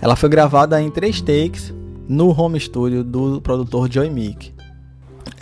Ela 0.00 0.16
foi 0.16 0.28
gravada 0.28 0.80
em 0.80 0.90
três 0.90 1.20
takes 1.20 1.72
no 2.08 2.28
home 2.28 2.58
studio 2.58 3.04
do 3.04 3.40
produtor 3.40 3.90
Joy 3.90 4.10
Meek. 4.10 4.52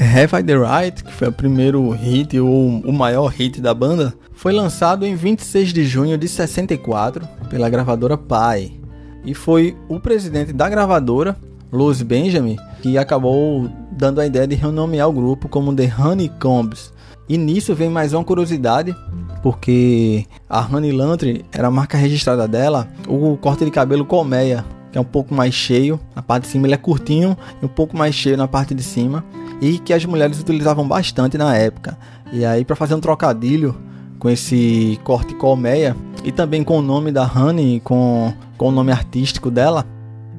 Have 0.01 0.37
I 0.37 0.45
the 0.45 0.57
Right, 0.57 1.03
que 1.03 1.13
foi 1.13 1.29
o 1.29 1.33
primeiro 1.33 1.91
hit 1.91 2.39
ou 2.39 2.69
o 2.81 2.93
maior 2.93 3.27
hit 3.29 3.61
da 3.61 3.75
banda, 3.75 4.15
foi 4.33 4.53
lançado 4.53 5.05
em 5.05 5.17
26 5.17 5.73
de 5.73 5.85
junho 5.85 6.17
de 6.17 6.29
64 6.29 7.27
pela 7.51 7.69
gravadora 7.69 8.17
Pi. 8.17 8.81
E 9.25 9.35
foi 9.35 9.77
o 9.89 9.99
presidente 9.99 10.53
da 10.53 10.69
gravadora, 10.69 11.37
Louis 11.73 12.01
Benjamin, 12.03 12.57
que 12.81 12.97
acabou 12.97 13.69
dando 13.91 14.21
a 14.21 14.27
ideia 14.27 14.47
de 14.47 14.55
renomear 14.55 15.09
o 15.09 15.13
grupo 15.13 15.49
como 15.49 15.75
The 15.75 15.93
Honeycombs. 15.99 16.93
E 17.29 17.37
nisso 17.37 17.75
vem 17.75 17.91
mais 17.91 18.15
uma 18.15 18.25
curiosidade, 18.25 18.97
porque 19.43 20.25
a 20.49 20.61
Honey 20.61 20.93
Lantry 20.93 21.45
era 21.53 21.69
a 21.69 21.71
marca 21.71 21.99
registrada 21.99 22.49
dela, 22.49 22.89
o 23.07 23.37
corte 23.37 23.67
de 23.67 23.71
cabelo 23.71 24.07
colmeia, 24.07 24.65
que 24.91 24.97
é 24.97 25.01
um 25.01 25.05
pouco 25.05 25.35
mais 25.35 25.53
cheio, 25.53 26.01
na 26.17 26.23
parte 26.23 26.45
de 26.45 26.49
cima 26.49 26.67
ele 26.67 26.75
é 26.75 26.79
curtinho 26.79 27.37
e 27.61 27.67
um 27.67 27.69
pouco 27.69 27.97
mais 27.97 28.15
cheio 28.15 28.37
na 28.37 28.49
parte 28.49 28.75
de 28.75 28.83
cima, 28.83 29.23
e 29.61 29.79
que 29.79 29.93
as 29.93 30.05
mulheres 30.07 30.41
utilizavam 30.41 30.89
bastante 30.89 31.37
na 31.37 31.55
época. 31.55 31.99
E 32.33 32.47
aí 32.47 32.65
para 32.65 32.75
fazer 32.75 32.95
um 32.95 33.01
trocadilho 33.01 33.77
com 34.19 34.31
esse 34.31 34.99
corte 35.05 35.35
colmeia 35.35 35.95
e 36.25 36.33
também 36.33 36.65
com 36.65 36.79
o 36.79 36.83
nome 36.83 37.13
da 37.13 37.31
Honey, 37.31 37.81
com, 37.81 38.33
com 38.57 38.69
o 38.69 38.73
nome 38.73 38.91
artístico 38.91 39.51
dela. 39.51 39.85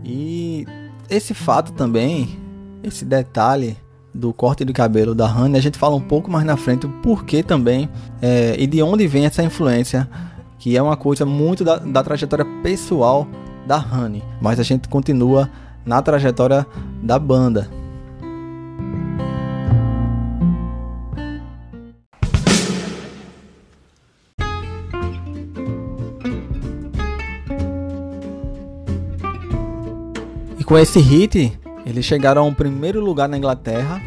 E 0.04 0.66
esse 1.08 1.36
fato 1.36 1.72
também, 1.74 2.38
esse 2.84 3.06
detalhe 3.06 3.78
do 4.14 4.34
corte 4.34 4.66
de 4.66 4.74
cabelo 4.74 5.14
da 5.14 5.26
Honey, 5.26 5.58
a 5.58 5.62
gente 5.62 5.78
fala 5.78 5.96
um 5.96 6.02
pouco 6.02 6.30
mais 6.30 6.46
na 6.46 6.58
frente 6.58 6.86
o 6.86 6.90
porquê 6.90 7.44
também 7.44 7.90
é, 8.22 8.56
e 8.58 8.66
de 8.66 8.82
onde 8.82 9.08
vem 9.08 9.26
essa 9.26 9.44
influência, 9.44 10.10
que 10.58 10.76
é 10.76 10.82
uma 10.82 10.98
coisa 10.98 11.26
muito 11.26 11.64
da, 11.64 11.78
da 11.78 12.04
trajetória 12.04 12.46
pessoal 12.64 13.28
da 13.68 13.78
Honey, 13.78 14.24
mas 14.42 14.60
a 14.60 14.64
gente 14.64 14.90
continua 14.90 15.50
na 15.86 16.02
trajetória 16.02 16.66
da 17.02 17.18
banda. 17.18 17.70
E 30.58 30.64
com 30.64 30.78
esse 30.78 31.00
hit, 31.00 31.58
eles 31.86 32.06
chegaram 32.06 32.44
ao 32.44 32.52
primeiro 32.52 33.00
lugar 33.02 33.28
na 33.28 33.38
Inglaterra 33.38 34.02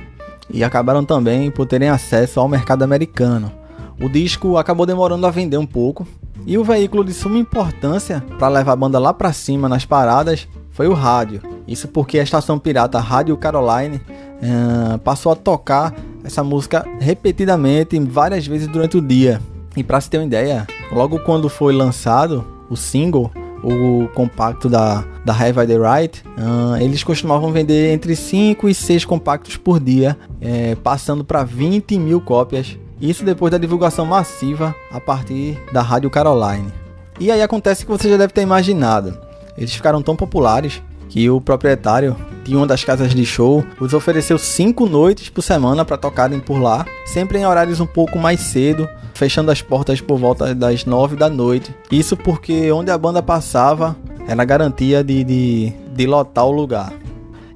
e 0.51 0.63
acabaram 0.63 1.05
também 1.05 1.51
por 1.51 1.67
terem 1.67 1.89
acesso 1.89 2.41
ao 2.41 2.49
mercado 2.49 2.83
americano. 2.83 3.53
O 4.01 4.09
disco 4.09 4.57
acabou 4.57 4.85
demorando 4.85 5.27
a 5.27 5.31
vender 5.31 5.57
um 5.57 5.67
pouco, 5.67 6.07
e 6.47 6.59
o 6.59 6.65
veículo 6.65 7.05
de 7.05 7.15
suma 7.15 7.39
importância 7.39 8.23
para 8.39 8.49
levar 8.49 8.73
a 8.73 8.77
banda 8.77 8.99
lá 8.99 9.15
para 9.15 9.33
cima 9.33 9.69
nas 9.69 9.85
paradas 9.85 10.49
foi 10.73 10.89
o 10.89 10.95
rádio. 10.95 11.41
Isso 11.69 11.87
porque 11.87 12.19
a 12.19 12.23
estação 12.23 12.59
pirata 12.59 12.99
Rádio 12.99 13.37
Caroline 13.37 13.97
uh, 13.97 14.99
passou 14.99 15.31
a 15.31 15.37
tocar 15.37 15.95
essa 16.25 16.43
música 16.43 16.85
repetidamente 16.99 17.99
várias 18.01 18.47
vezes 18.47 18.67
durante 18.67 18.97
o 18.97 19.01
dia. 19.01 19.41
E 19.77 19.85
para 19.85 20.01
se 20.01 20.11
ter 20.11 20.19
uma 20.19 20.27
ideia, 20.27 20.67
logo 20.91 21.21
quando 21.21 21.49
foi 21.49 21.73
lançado 21.73 22.45
o 22.69 22.77
single, 22.77 23.31
o 23.63 24.09
compacto 24.15 24.69
da, 24.69 25.05
da 25.25 25.33
Have 25.33 25.61
I 25.61 25.67
The 25.67 25.79
Right, 25.79 26.23
uh, 26.37 26.77
eles 26.81 27.05
costumavam 27.05 27.53
vender 27.53 27.93
entre 27.93 28.17
5 28.17 28.69
e 28.69 28.75
6 28.75 29.05
compactos 29.05 29.57
por 29.57 29.79
dia, 29.79 30.17
eh, 30.41 30.77
passando 30.83 31.25
para 31.25 31.45
20 31.45 31.99
mil 31.99 32.21
cópias 32.21 32.77
isso 33.03 33.25
depois 33.25 33.51
da 33.51 33.59
divulgação 33.59 34.07
massiva 34.07 34.73
a 34.93 35.01
partir 35.01 35.59
da 35.73 35.83
Rádio 35.83 36.09
Caroline. 36.09 36.73
E 37.19 37.33
aí 37.33 37.43
acontece 37.43 37.85
que 37.85 37.91
você 37.91 38.09
já 38.09 38.17
deve 38.17 38.33
ter 38.33 38.43
imaginado. 38.43 39.19
Eles 39.59 39.75
ficaram 39.75 40.01
tão 40.01 40.15
populares 40.15 40.81
que 41.13 41.29
o 41.29 41.43
proprietário 41.43 42.17
de 42.43 42.57
uma 42.57 42.67
das 42.67 42.83
casas 42.83 43.15
de 43.15 43.27
show 43.27 43.63
os 43.79 43.93
ofereceu 43.93 44.39
cinco 44.39 44.87
noites 44.87 45.29
por 45.29 45.43
semana 45.43 45.85
para 45.85 45.99
tocarem 45.99 46.41
por 46.41 46.59
lá, 46.59 46.87
sempre 47.05 47.39
em 47.39 47.47
horários 47.47 47.81
um 47.81 47.87
pouco 47.87 48.19
mais 48.19 48.41
cedo, 48.41 48.89
fechando 49.13 49.51
as 49.51 49.61
portas 49.61 50.01
por 50.01 50.19
volta 50.19 50.55
das 50.55 50.87
nove 50.87 51.15
da 51.15 51.29
noite. 51.29 51.75
Isso 51.91 52.17
porque 52.17 52.73
onde 52.73 52.91
a 52.91 52.97
banda 52.97 53.23
passava 53.23 53.95
era 54.27 54.43
garantia 54.43 55.05
de, 55.05 55.23
de, 55.23 55.73
de 55.95 56.07
lotar 56.07 56.47
o 56.47 56.51
lugar. 56.51 56.95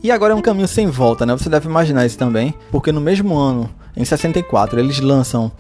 E 0.03 0.11
agora 0.11 0.35
é 0.35 0.37
um 0.37 0.43
caminho 0.43 0.69
sem 0.69 0.89
volta, 0.89 1.25
né? 1.25 1.33
Você 1.33 1.49
deve 1.49 1.67
imaginar 1.67 2.05
isso 2.05 2.19
também, 2.19 2.55
porque 2.71 2.93
no 2.93 3.01
mesmo 3.01 3.35
ano 3.39 3.71
em 3.97 4.05
64, 4.05 4.79
eles 4.79 5.01
lançam 5.01 5.51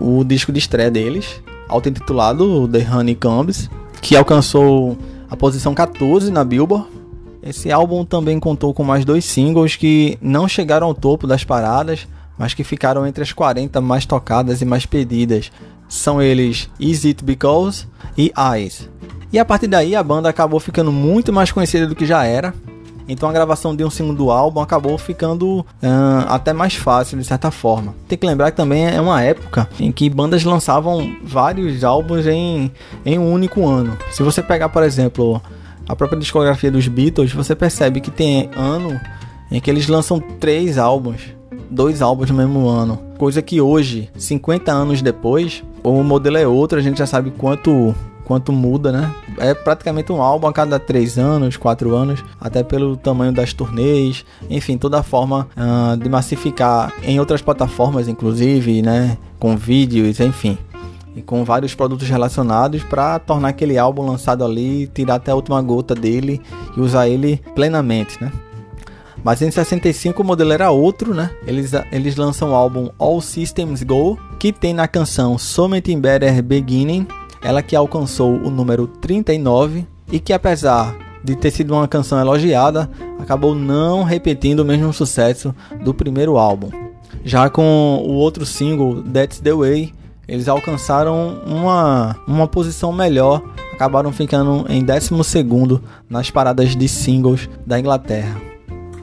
o 0.00 0.24
disco 0.24 0.50
de 0.52 0.58
estreia 0.58 0.90
deles, 0.90 1.42
auto-intitulado 1.68 2.66
The 2.66 2.88
Honeycombs, 2.90 3.68
que 4.00 4.16
alcançou 4.16 4.96
a 5.28 5.36
posição 5.36 5.74
14 5.74 6.32
na 6.32 6.42
Billboard. 6.42 7.01
Esse 7.42 7.72
álbum 7.72 8.04
também 8.04 8.38
contou 8.38 8.72
com 8.72 8.84
mais 8.84 9.04
dois 9.04 9.24
singles 9.24 9.74
que 9.74 10.16
não 10.22 10.46
chegaram 10.46 10.86
ao 10.86 10.94
topo 10.94 11.26
das 11.26 11.42
paradas, 11.42 12.06
mas 12.38 12.54
que 12.54 12.62
ficaram 12.62 13.06
entre 13.06 13.22
as 13.22 13.32
40 13.32 13.80
mais 13.80 14.06
tocadas 14.06 14.62
e 14.62 14.64
mais 14.64 14.86
pedidas. 14.86 15.50
São 15.88 16.22
eles 16.22 16.70
Is 16.78 17.04
It 17.04 17.24
Because 17.24 17.86
e 18.16 18.32
Eyes. 18.36 18.88
E 19.32 19.38
a 19.38 19.44
partir 19.44 19.66
daí 19.66 19.96
a 19.96 20.02
banda 20.02 20.28
acabou 20.28 20.60
ficando 20.60 20.92
muito 20.92 21.32
mais 21.32 21.50
conhecida 21.50 21.86
do 21.86 21.96
que 21.96 22.06
já 22.06 22.24
era, 22.24 22.54
então 23.08 23.28
a 23.28 23.32
gravação 23.32 23.74
de 23.74 23.84
um 23.84 23.90
segundo 23.90 24.30
álbum 24.30 24.60
acabou 24.60 24.96
ficando 24.96 25.60
uh, 25.60 26.26
até 26.28 26.52
mais 26.52 26.74
fácil 26.74 27.18
de 27.18 27.24
certa 27.24 27.50
forma. 27.50 27.94
Tem 28.06 28.16
que 28.16 28.26
lembrar 28.26 28.50
que 28.50 28.56
também 28.56 28.86
é 28.86 29.00
uma 29.00 29.20
época 29.22 29.68
em 29.80 29.90
que 29.90 30.08
bandas 30.08 30.44
lançavam 30.44 31.16
vários 31.24 31.82
álbuns 31.82 32.26
em, 32.26 32.70
em 33.04 33.18
um 33.18 33.32
único 33.32 33.66
ano. 33.66 33.96
Se 34.10 34.22
você 34.22 34.42
pegar, 34.42 34.68
por 34.68 34.82
exemplo, 34.82 35.42
a 35.88 35.96
própria 35.96 36.18
discografia 36.18 36.70
dos 36.70 36.88
Beatles, 36.88 37.32
você 37.32 37.54
percebe 37.54 38.00
que 38.00 38.10
tem 38.10 38.50
ano 38.56 39.00
em 39.50 39.60
que 39.60 39.70
eles 39.70 39.88
lançam 39.88 40.20
três 40.20 40.78
álbuns, 40.78 41.20
dois 41.70 42.00
álbuns 42.00 42.30
no 42.30 42.36
mesmo 42.36 42.68
ano. 42.68 42.98
Coisa 43.18 43.42
que 43.42 43.60
hoje, 43.60 44.10
50 44.16 44.72
anos 44.72 45.02
depois, 45.02 45.62
o 45.82 46.02
modelo 46.02 46.38
é 46.38 46.46
outro, 46.46 46.78
a 46.78 46.82
gente 46.82 46.98
já 46.98 47.06
sabe 47.06 47.30
quanto 47.30 47.94
quanto 48.24 48.52
muda, 48.52 48.92
né? 48.92 49.12
É 49.36 49.52
praticamente 49.52 50.12
um 50.12 50.22
álbum 50.22 50.46
a 50.46 50.52
cada 50.52 50.78
três 50.78 51.18
anos, 51.18 51.56
quatro 51.56 51.94
anos, 51.94 52.24
até 52.40 52.62
pelo 52.62 52.96
tamanho 52.96 53.32
das 53.32 53.52
turnês, 53.52 54.24
enfim, 54.48 54.78
toda 54.78 55.00
a 55.00 55.02
forma 55.02 55.48
uh, 55.56 55.96
de 55.96 56.08
massificar 56.08 56.94
em 57.02 57.18
outras 57.18 57.42
plataformas, 57.42 58.08
inclusive, 58.08 58.80
né? 58.80 59.18
Com 59.38 59.56
vídeos, 59.56 60.20
enfim. 60.20 60.56
E 61.14 61.22
com 61.22 61.44
vários 61.44 61.74
produtos 61.74 62.08
relacionados 62.08 62.82
para 62.84 63.18
tornar 63.18 63.48
aquele 63.48 63.76
álbum 63.76 64.06
lançado 64.06 64.44
ali, 64.44 64.86
tirar 64.86 65.16
até 65.16 65.30
a 65.30 65.34
última 65.34 65.60
gota 65.60 65.94
dele 65.94 66.40
e 66.76 66.80
usar 66.80 67.08
ele 67.08 67.40
plenamente, 67.54 68.22
né? 68.22 68.32
Mas 69.22 69.40
em 69.40 69.50
65 69.50 70.20
o 70.20 70.24
modelo 70.24 70.52
era 70.52 70.70
outro, 70.70 71.14
né? 71.14 71.30
Eles, 71.46 71.72
eles 71.92 72.16
lançam 72.16 72.50
o 72.50 72.54
álbum 72.54 72.90
All 72.98 73.20
Systems 73.20 73.82
Go, 73.82 74.18
que 74.38 74.52
tem 74.52 74.74
na 74.74 74.88
canção 74.88 75.38
Something 75.38 76.00
Better 76.00 76.42
Beginning 76.42 77.06
ela 77.42 77.62
que 77.62 77.74
alcançou 77.74 78.36
o 78.36 78.50
número 78.50 78.86
39 78.86 79.84
e 80.10 80.20
que 80.20 80.32
apesar 80.32 80.96
de 81.24 81.36
ter 81.36 81.50
sido 81.50 81.74
uma 81.74 81.86
canção 81.86 82.20
elogiada, 82.20 82.88
acabou 83.18 83.54
não 83.54 84.02
repetindo 84.02 84.60
o 84.60 84.64
mesmo 84.64 84.92
sucesso 84.92 85.54
do 85.84 85.92
primeiro 85.92 86.36
álbum. 86.36 86.70
Já 87.24 87.48
com 87.50 88.02
o 88.04 88.12
outro 88.12 88.44
single, 88.44 89.02
That's 89.02 89.40
the 89.40 89.52
Way, 89.52 89.92
eles 90.26 90.48
alcançaram 90.48 91.40
uma, 91.46 92.16
uma 92.26 92.46
posição 92.46 92.92
melhor, 92.92 93.42
acabaram 93.72 94.12
ficando 94.12 94.64
em 94.68 94.84
12 94.84 95.10
nas 96.08 96.30
paradas 96.30 96.76
de 96.76 96.88
singles 96.88 97.48
da 97.66 97.78
Inglaterra. 97.78 98.40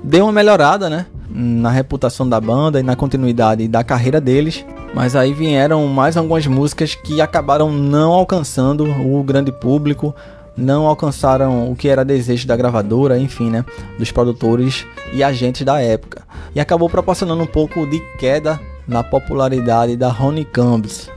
Deu 0.03 0.25
uma 0.25 0.31
melhorada, 0.31 0.89
né? 0.89 1.05
Na 1.29 1.69
reputação 1.69 2.27
da 2.27 2.39
banda 2.39 2.79
e 2.79 2.83
na 2.83 2.95
continuidade 2.95 3.67
da 3.67 3.83
carreira 3.83 4.19
deles, 4.19 4.65
mas 4.93 5.15
aí 5.15 5.33
vieram 5.33 5.85
mais 5.87 6.17
algumas 6.17 6.47
músicas 6.47 6.95
que 6.95 7.21
acabaram 7.21 7.71
não 7.71 8.13
alcançando 8.13 8.85
o 8.85 9.21
grande 9.23 9.51
público, 9.51 10.15
não 10.57 10.87
alcançaram 10.87 11.71
o 11.71 11.75
que 11.75 11.87
era 11.87 12.03
desejo 12.03 12.47
da 12.47 12.55
gravadora, 12.55 13.19
enfim, 13.19 13.49
né, 13.49 13.63
dos 13.97 14.11
produtores 14.11 14.85
e 15.13 15.23
agentes 15.23 15.63
da 15.63 15.79
época. 15.79 16.23
E 16.55 16.59
acabou 16.59 16.89
proporcionando 16.89 17.43
um 17.43 17.47
pouco 17.47 17.85
de 17.85 17.99
queda 18.17 18.59
na 18.89 19.03
popularidade 19.03 19.95
da 19.95 20.09
Honeycombs. 20.09 21.09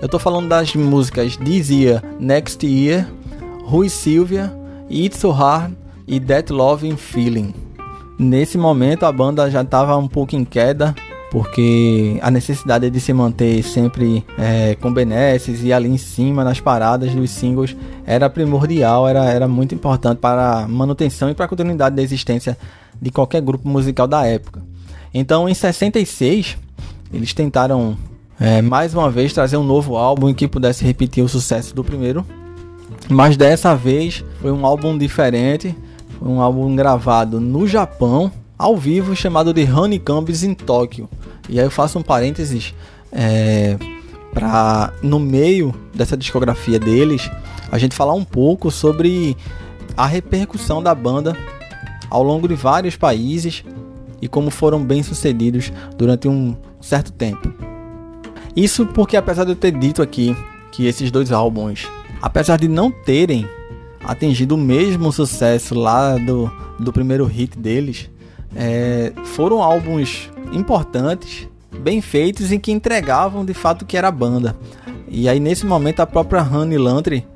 Eu 0.00 0.08
tô 0.08 0.18
falando 0.18 0.48
das 0.48 0.74
músicas 0.74 1.36
This 1.36 1.70
Year, 1.70 2.02
Next 2.20 2.64
Year, 2.64 3.08
Rui 3.64 3.88
Silvia, 3.88 4.54
It's 4.88 5.18
So 5.18 5.30
Hard 5.32 5.72
e 6.06 6.20
That 6.20 6.52
Loving 6.52 6.96
Feeling. 6.96 7.52
Nesse 8.18 8.56
momento 8.56 9.04
a 9.04 9.12
banda 9.12 9.50
já 9.50 9.62
estava 9.62 9.96
um 9.96 10.06
pouco 10.06 10.36
em 10.36 10.44
queda, 10.44 10.94
porque 11.30 12.18
a 12.22 12.30
necessidade 12.30 12.88
de 12.88 13.00
se 13.00 13.12
manter 13.12 13.62
sempre 13.64 14.24
é, 14.38 14.76
com 14.76 14.92
benesses 14.92 15.64
e 15.64 15.72
ali 15.72 15.88
em 15.88 15.98
cima 15.98 16.44
nas 16.44 16.60
paradas 16.60 17.12
dos 17.12 17.30
singles 17.30 17.76
era 18.06 18.30
primordial, 18.30 19.08
era, 19.08 19.24
era 19.24 19.48
muito 19.48 19.74
importante 19.74 20.18
para 20.18 20.60
a 20.60 20.68
manutenção 20.68 21.28
e 21.28 21.34
para 21.34 21.46
a 21.46 21.48
continuidade 21.48 21.96
da 21.96 22.02
existência 22.02 22.56
de 23.02 23.10
qualquer 23.10 23.42
grupo 23.42 23.68
musical 23.68 24.06
da 24.06 24.24
época. 24.24 24.62
Então, 25.12 25.48
em 25.48 25.54
66, 25.54 26.56
eles 27.12 27.32
tentaram 27.32 27.96
é, 28.38 28.60
mais 28.60 28.94
uma 28.94 29.10
vez 29.10 29.32
trazer 29.32 29.56
um 29.56 29.64
novo 29.64 29.96
álbum 29.96 30.32
que 30.34 30.46
pudesse 30.46 30.84
repetir 30.84 31.24
o 31.24 31.28
sucesso 31.28 31.74
do 31.74 31.82
primeiro, 31.82 32.24
mas 33.08 33.36
dessa 33.36 33.74
vez 33.74 34.24
foi 34.40 34.50
um 34.52 34.66
álbum 34.66 34.96
diferente, 34.96 35.74
foi 36.18 36.28
um 36.28 36.40
álbum 36.40 36.74
gravado 36.74 37.40
no 37.40 37.66
Japão, 37.66 38.30
ao 38.58 38.76
vivo, 38.76 39.14
chamado 39.14 39.52
de 39.52 39.64
Honeycombs 39.64 40.42
em 40.42 40.54
Tóquio. 40.54 41.08
E 41.48 41.58
aí 41.58 41.66
eu 41.66 41.70
faço 41.70 41.98
um 41.98 42.02
parênteses 42.02 42.74
é, 43.12 43.76
para 44.32 44.92
no 45.02 45.18
meio 45.18 45.74
dessa 45.94 46.16
discografia 46.16 46.78
deles 46.78 47.30
a 47.70 47.78
gente 47.78 47.94
falar 47.94 48.14
um 48.14 48.24
pouco 48.24 48.70
sobre 48.70 49.36
a 49.96 50.06
repercussão 50.06 50.82
da 50.82 50.94
banda 50.94 51.36
ao 52.10 52.22
longo 52.22 52.46
de 52.46 52.54
vários 52.54 52.96
países 52.96 53.64
e 54.20 54.28
como 54.28 54.50
foram 54.50 54.82
bem 54.82 55.02
sucedidos 55.02 55.72
durante 55.96 56.28
um 56.28 56.56
certo 56.80 57.12
tempo. 57.12 57.52
Isso 58.54 58.86
porque 58.86 59.16
apesar 59.16 59.44
de 59.44 59.50
eu 59.50 59.56
ter 59.56 59.72
dito 59.72 60.02
aqui 60.02 60.36
que 60.72 60.86
esses 60.86 61.10
dois 61.10 61.30
álbuns, 61.30 61.86
apesar 62.22 62.58
de 62.58 62.68
não 62.68 62.90
terem 62.90 63.46
atingido 64.02 64.54
o 64.54 64.58
mesmo 64.58 65.12
sucesso 65.12 65.74
lá 65.74 66.16
do, 66.16 66.50
do 66.78 66.92
primeiro 66.92 67.26
hit 67.26 67.58
deles, 67.58 68.10
é, 68.54 69.12
foram 69.24 69.62
álbuns 69.62 70.30
importantes, 70.52 71.48
bem 71.80 72.00
feitos 72.00 72.52
e 72.52 72.58
que 72.58 72.72
entregavam 72.72 73.44
de 73.44 73.52
fato 73.52 73.82
o 73.82 73.86
que 73.86 73.96
era 73.96 74.08
a 74.08 74.12
banda. 74.12 74.56
E 75.08 75.28
aí 75.28 75.38
nesse 75.38 75.66
momento 75.66 76.00
a 76.00 76.06
própria 76.06 76.42
Honey 76.42 76.78
Lantry 76.78 77.26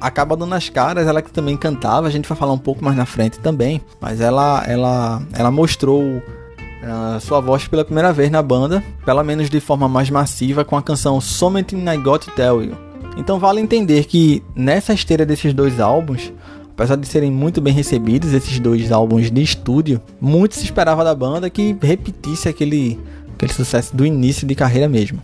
acaba 0.00 0.36
dando 0.36 0.54
as 0.54 0.68
caras, 0.68 1.06
ela 1.06 1.20
que 1.20 1.30
também 1.30 1.56
cantava, 1.56 2.06
a 2.06 2.10
gente 2.10 2.28
vai 2.28 2.36
falar 2.36 2.52
um 2.52 2.58
pouco 2.58 2.82
mais 2.84 2.96
na 2.96 3.04
frente 3.04 3.38
também, 3.38 3.80
mas 4.00 4.20
ela 4.20 4.64
ela 4.66 5.22
ela 5.32 5.50
mostrou 5.50 6.22
a 6.82 7.16
uh, 7.16 7.20
sua 7.20 7.40
voz 7.40 7.68
pela 7.68 7.84
primeira 7.84 8.12
vez 8.12 8.30
na 8.30 8.42
banda, 8.42 8.82
pelo 9.04 9.22
menos 9.22 9.50
de 9.50 9.60
forma 9.60 9.88
mais 9.88 10.08
massiva 10.08 10.64
com 10.64 10.76
a 10.76 10.82
canção 10.82 11.20
Something 11.20 11.84
I 11.88 11.98
Got 11.98 12.24
to 12.24 12.30
Tell 12.30 12.62
You. 12.62 12.76
Então 13.16 13.38
vale 13.38 13.60
entender 13.60 14.04
que 14.04 14.42
nessa 14.54 14.94
esteira 14.94 15.26
desses 15.26 15.52
dois 15.52 15.78
álbuns, 15.78 16.32
apesar 16.72 16.96
de 16.96 17.06
serem 17.06 17.30
muito 17.30 17.60
bem 17.60 17.74
recebidos 17.74 18.32
esses 18.32 18.58
dois 18.58 18.90
álbuns 18.90 19.30
de 19.30 19.42
estúdio, 19.42 20.00
muito 20.18 20.54
se 20.54 20.64
esperava 20.64 21.04
da 21.04 21.14
banda 21.14 21.50
que 21.50 21.76
repetisse 21.82 22.48
aquele 22.48 22.98
aquele 23.34 23.52
sucesso 23.52 23.94
do 23.96 24.04
início 24.04 24.46
de 24.46 24.54
carreira 24.54 24.88
mesmo. 24.88 25.20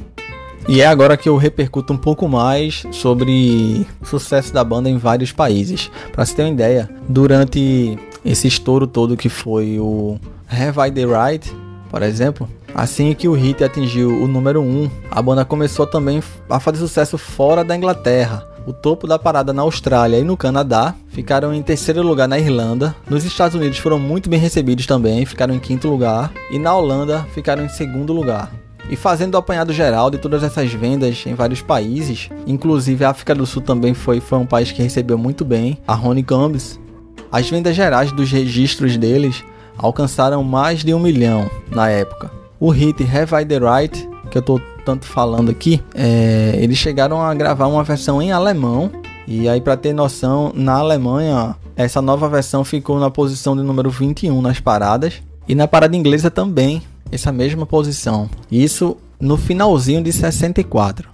E 0.68 0.80
é 0.80 0.86
agora 0.86 1.16
que 1.16 1.28
eu 1.28 1.36
repercuto 1.36 1.92
um 1.92 1.96
pouco 1.96 2.28
mais 2.28 2.84
sobre 2.90 3.86
o 4.00 4.06
sucesso 4.06 4.52
da 4.52 4.64
banda 4.64 4.90
em 4.90 4.98
vários 4.98 5.30
países. 5.30 5.88
Para 6.12 6.24
você 6.24 6.34
ter 6.34 6.42
uma 6.42 6.50
ideia, 6.50 6.90
durante 7.08 7.96
esse 8.24 8.48
estouro 8.48 8.84
todo 8.84 9.16
que 9.16 9.28
foi 9.28 9.78
o 9.78 10.18
Have 10.50 10.88
I 10.88 10.90
the 10.90 11.04
Right, 11.04 11.54
por 11.88 12.02
exemplo, 12.02 12.48
assim 12.74 13.14
que 13.14 13.28
o 13.28 13.34
hit 13.34 13.62
atingiu 13.62 14.10
o 14.10 14.26
número 14.26 14.60
1, 14.60 14.90
a 15.08 15.22
banda 15.22 15.44
começou 15.44 15.86
também 15.86 16.20
a 16.50 16.58
fazer 16.58 16.78
sucesso 16.78 17.16
fora 17.16 17.62
da 17.62 17.76
Inglaterra. 17.76 18.44
O 18.66 18.72
topo 18.72 19.06
da 19.06 19.16
parada 19.16 19.52
na 19.52 19.62
Austrália 19.62 20.18
e 20.18 20.24
no 20.24 20.36
Canadá 20.36 20.96
ficaram 21.10 21.54
em 21.54 21.62
terceiro 21.62 22.02
lugar 22.02 22.26
na 22.26 22.40
Irlanda. 22.40 22.96
Nos 23.08 23.24
Estados 23.24 23.54
Unidos 23.54 23.78
foram 23.78 24.00
muito 24.00 24.28
bem 24.28 24.40
recebidos 24.40 24.84
também, 24.84 25.24
ficaram 25.24 25.54
em 25.54 25.60
quinto 25.60 25.88
lugar. 25.88 26.32
E 26.50 26.58
na 26.58 26.74
Holanda 26.74 27.24
ficaram 27.32 27.64
em 27.64 27.68
segundo 27.68 28.12
lugar. 28.12 28.50
E 28.88 28.96
fazendo 28.96 29.34
o 29.34 29.38
apanhado 29.38 29.72
geral 29.72 30.10
de 30.10 30.18
todas 30.18 30.42
essas 30.42 30.72
vendas 30.72 31.24
em 31.26 31.34
vários 31.34 31.60
países, 31.60 32.28
inclusive 32.46 33.04
a 33.04 33.10
África 33.10 33.34
do 33.34 33.46
Sul 33.46 33.62
também 33.62 33.94
foi, 33.94 34.20
foi 34.20 34.38
um 34.38 34.46
país 34.46 34.70
que 34.70 34.82
recebeu 34.82 35.18
muito 35.18 35.44
bem 35.44 35.78
a 35.86 35.94
Ronnie 35.94 36.22
Combs, 36.22 36.78
as 37.30 37.50
vendas 37.50 37.74
gerais 37.74 38.12
dos 38.12 38.30
registros 38.30 38.96
deles 38.96 39.44
alcançaram 39.76 40.42
mais 40.42 40.82
de 40.82 40.94
um 40.94 40.98
milhão 40.98 41.50
na 41.70 41.88
época. 41.88 42.30
O 42.58 42.70
hit 42.70 43.02
Have 43.02 43.42
I 43.42 43.44
the 43.44 43.58
Right, 43.58 44.08
que 44.30 44.38
eu 44.38 44.42
tô 44.42 44.60
tanto 44.84 45.04
falando 45.04 45.50
aqui, 45.50 45.82
é, 45.94 46.54
eles 46.58 46.78
chegaram 46.78 47.20
a 47.20 47.34
gravar 47.34 47.66
uma 47.66 47.84
versão 47.84 48.22
em 48.22 48.32
alemão. 48.32 48.90
E 49.26 49.48
aí, 49.48 49.60
para 49.60 49.76
ter 49.76 49.92
noção, 49.92 50.52
na 50.54 50.74
Alemanha, 50.74 51.56
essa 51.74 52.00
nova 52.00 52.28
versão 52.28 52.64
ficou 52.64 52.98
na 53.00 53.10
posição 53.10 53.56
de 53.56 53.62
número 53.62 53.90
21 53.90 54.40
nas 54.40 54.60
paradas. 54.60 55.14
E 55.48 55.54
na 55.54 55.66
parada 55.66 55.96
inglesa 55.96 56.30
também, 56.30 56.82
essa 57.10 57.32
mesma 57.32 57.66
posição. 57.66 58.28
Isso 58.50 58.96
no 59.20 59.36
finalzinho 59.36 60.02
de 60.02 60.12
64. 60.12 61.08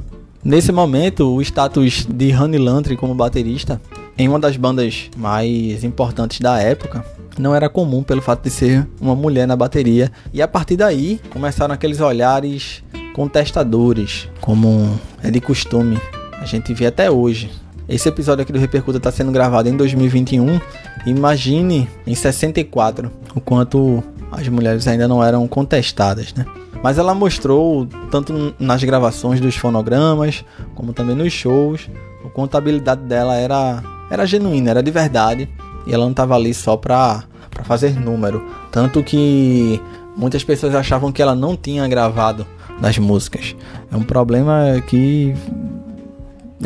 Nesse 0.45 0.73
momento, 0.73 1.35
o 1.35 1.41
status 1.41 2.07
de 2.09 2.35
Honey 2.35 2.59
Lantry 2.59 2.97
como 2.97 3.15
baterista 3.15 3.81
em 4.19 4.29
uma 4.29 4.41
das 4.41 4.57
bandas 4.57 5.09
mais 5.17 5.85
importantes 5.85 6.41
da 6.41 6.59
época 6.59 7.05
não 7.39 7.55
era 7.55 7.69
comum 7.69 8.03
pelo 8.03 8.21
fato 8.21 8.43
de 8.43 8.51
ser 8.51 8.87
uma 9.01 9.15
mulher 9.15 9.47
na 9.47 9.57
bateria. 9.57 10.11
E 10.33 10.43
a 10.43 10.49
partir 10.49 10.77
daí 10.77 11.21
começaram 11.31 11.73
aqueles 11.73 12.01
olhares 12.01 12.83
contestadores, 13.15 14.29
como 14.41 14.99
é 15.23 15.31
de 15.31 15.41
costume. 15.41 15.99
A 16.41 16.45
gente 16.45 16.75
vê 16.75 16.87
até 16.87 17.11
hoje. 17.11 17.51
Esse 17.89 18.09
episódio 18.09 18.43
aqui 18.43 18.53
do 18.53 18.59
Repercuta 18.59 18.99
está 18.99 19.11
sendo 19.11 19.33
gravado 19.33 19.69
em 19.69 19.77
2021. 19.77 20.61
Imagine 21.07 21.89
em 22.07 22.15
64 22.15 23.11
o 23.35 23.41
quanto 23.41 24.03
as 24.33 24.49
mulheres 24.49 24.89
ainda 24.89 25.07
não 25.07 25.23
eram 25.23 25.47
contestadas, 25.47 26.33
né? 26.35 26.47
Mas 26.83 26.99
ela 26.99 27.15
mostrou, 27.15 27.87
tanto 28.11 28.55
nas 28.59 28.83
gravações 28.83 29.41
dos 29.41 29.55
fonogramas, 29.57 30.45
como 30.75 30.93
também 30.93 31.15
nos 31.15 31.33
shows, 31.33 31.89
a 32.25 32.29
contabilidade 32.29 33.03
dela 33.03 33.37
era, 33.37 33.83
era 34.11 34.27
genuína, 34.27 34.71
era 34.71 34.83
de 34.83 34.91
verdade. 34.91 35.49
E 35.87 35.93
ela 35.93 36.05
não 36.05 36.11
estava 36.11 36.35
ali 36.35 36.53
só 36.53 36.77
para 36.77 37.23
fazer 37.63 37.99
número. 38.01 38.45
Tanto 38.73 39.03
que 39.03 39.81
muitas 40.17 40.43
pessoas 40.43 40.75
achavam 40.75 41.13
que 41.13 41.23
ela 41.23 41.37
não 41.37 41.57
tinha 41.57 41.87
gravado 41.87 42.47
nas 42.81 42.99
músicas. 42.99 43.55
É 43.93 43.97
um 43.97 44.03
problema 44.03 44.83
que 44.89 45.35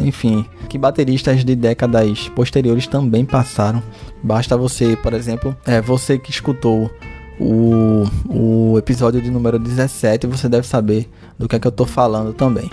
enfim, 0.02 0.44
que 0.68 0.79
bateristas 0.79 1.44
de 1.44 1.55
décadas 1.55 2.29
posteriores 2.31 2.87
também 2.87 3.24
passaram. 3.24 3.83
Basta 4.22 4.57
você, 4.57 4.96
por 4.96 5.14
exemplo, 5.14 5.57
é 5.66 5.81
você 5.81 6.18
que 6.18 6.31
escutou 6.31 6.90
o, 7.38 8.05
o 8.29 8.79
episódio 8.79 9.20
de 9.20 9.31
número 9.31 9.59
17, 9.59 10.27
você 10.27 10.49
deve 10.49 10.66
saber 10.66 11.09
do 11.38 11.49
que 11.49 11.57
é 11.57 11.59
que 11.59 11.66
eu 11.66 11.72
tô 11.72 11.85
falando 11.85 12.33
também. 12.33 12.70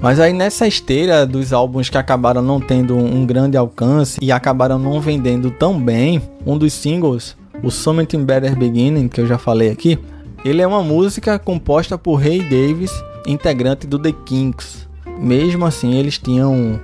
Mas 0.00 0.18
aí 0.18 0.32
nessa 0.32 0.66
esteira 0.66 1.26
dos 1.26 1.52
álbuns 1.52 1.90
que 1.90 1.98
acabaram 1.98 2.40
não 2.40 2.58
tendo 2.58 2.96
um 2.96 3.26
grande 3.26 3.56
alcance 3.56 4.18
e 4.22 4.32
acabaram 4.32 4.78
não 4.78 5.00
vendendo 5.00 5.50
tão 5.50 5.78
bem, 5.78 6.22
um 6.46 6.56
dos 6.56 6.72
singles, 6.72 7.36
o 7.62 7.70
Something 7.70 8.24
Better 8.24 8.56
Beginning, 8.56 9.08
que 9.08 9.20
eu 9.20 9.26
já 9.26 9.36
falei 9.36 9.70
aqui, 9.70 9.98
ele 10.42 10.62
é 10.62 10.66
uma 10.66 10.82
música 10.82 11.38
composta 11.38 11.98
por 11.98 12.14
Ray 12.14 12.40
Davis, 12.40 12.92
integrante 13.26 13.86
do 13.86 13.98
The 13.98 14.12
Kinks. 14.24 14.88
Mesmo 15.18 15.66
assim, 15.66 15.94
eles 15.96 16.16
tinham 16.16 16.80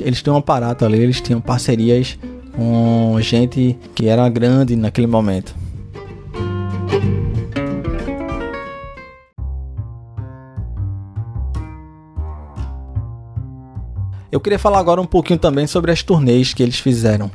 eles 0.00 0.20
tinham 0.20 0.34
um 0.34 0.38
aparato 0.40 0.84
ali, 0.84 0.98
eles 0.98 1.20
tinham 1.20 1.40
parcerias 1.40 2.18
com 2.56 3.16
gente 3.20 3.78
que 3.94 4.08
era 4.08 4.28
grande 4.28 4.74
naquele 4.74 5.06
momento. 5.06 5.54
Eu 14.36 14.40
queria 14.40 14.58
falar 14.58 14.80
agora 14.80 15.00
um 15.00 15.06
pouquinho 15.06 15.38
também 15.38 15.66
sobre 15.66 15.90
as 15.90 16.02
turnês 16.02 16.52
que 16.52 16.62
eles 16.62 16.78
fizeram. 16.78 17.30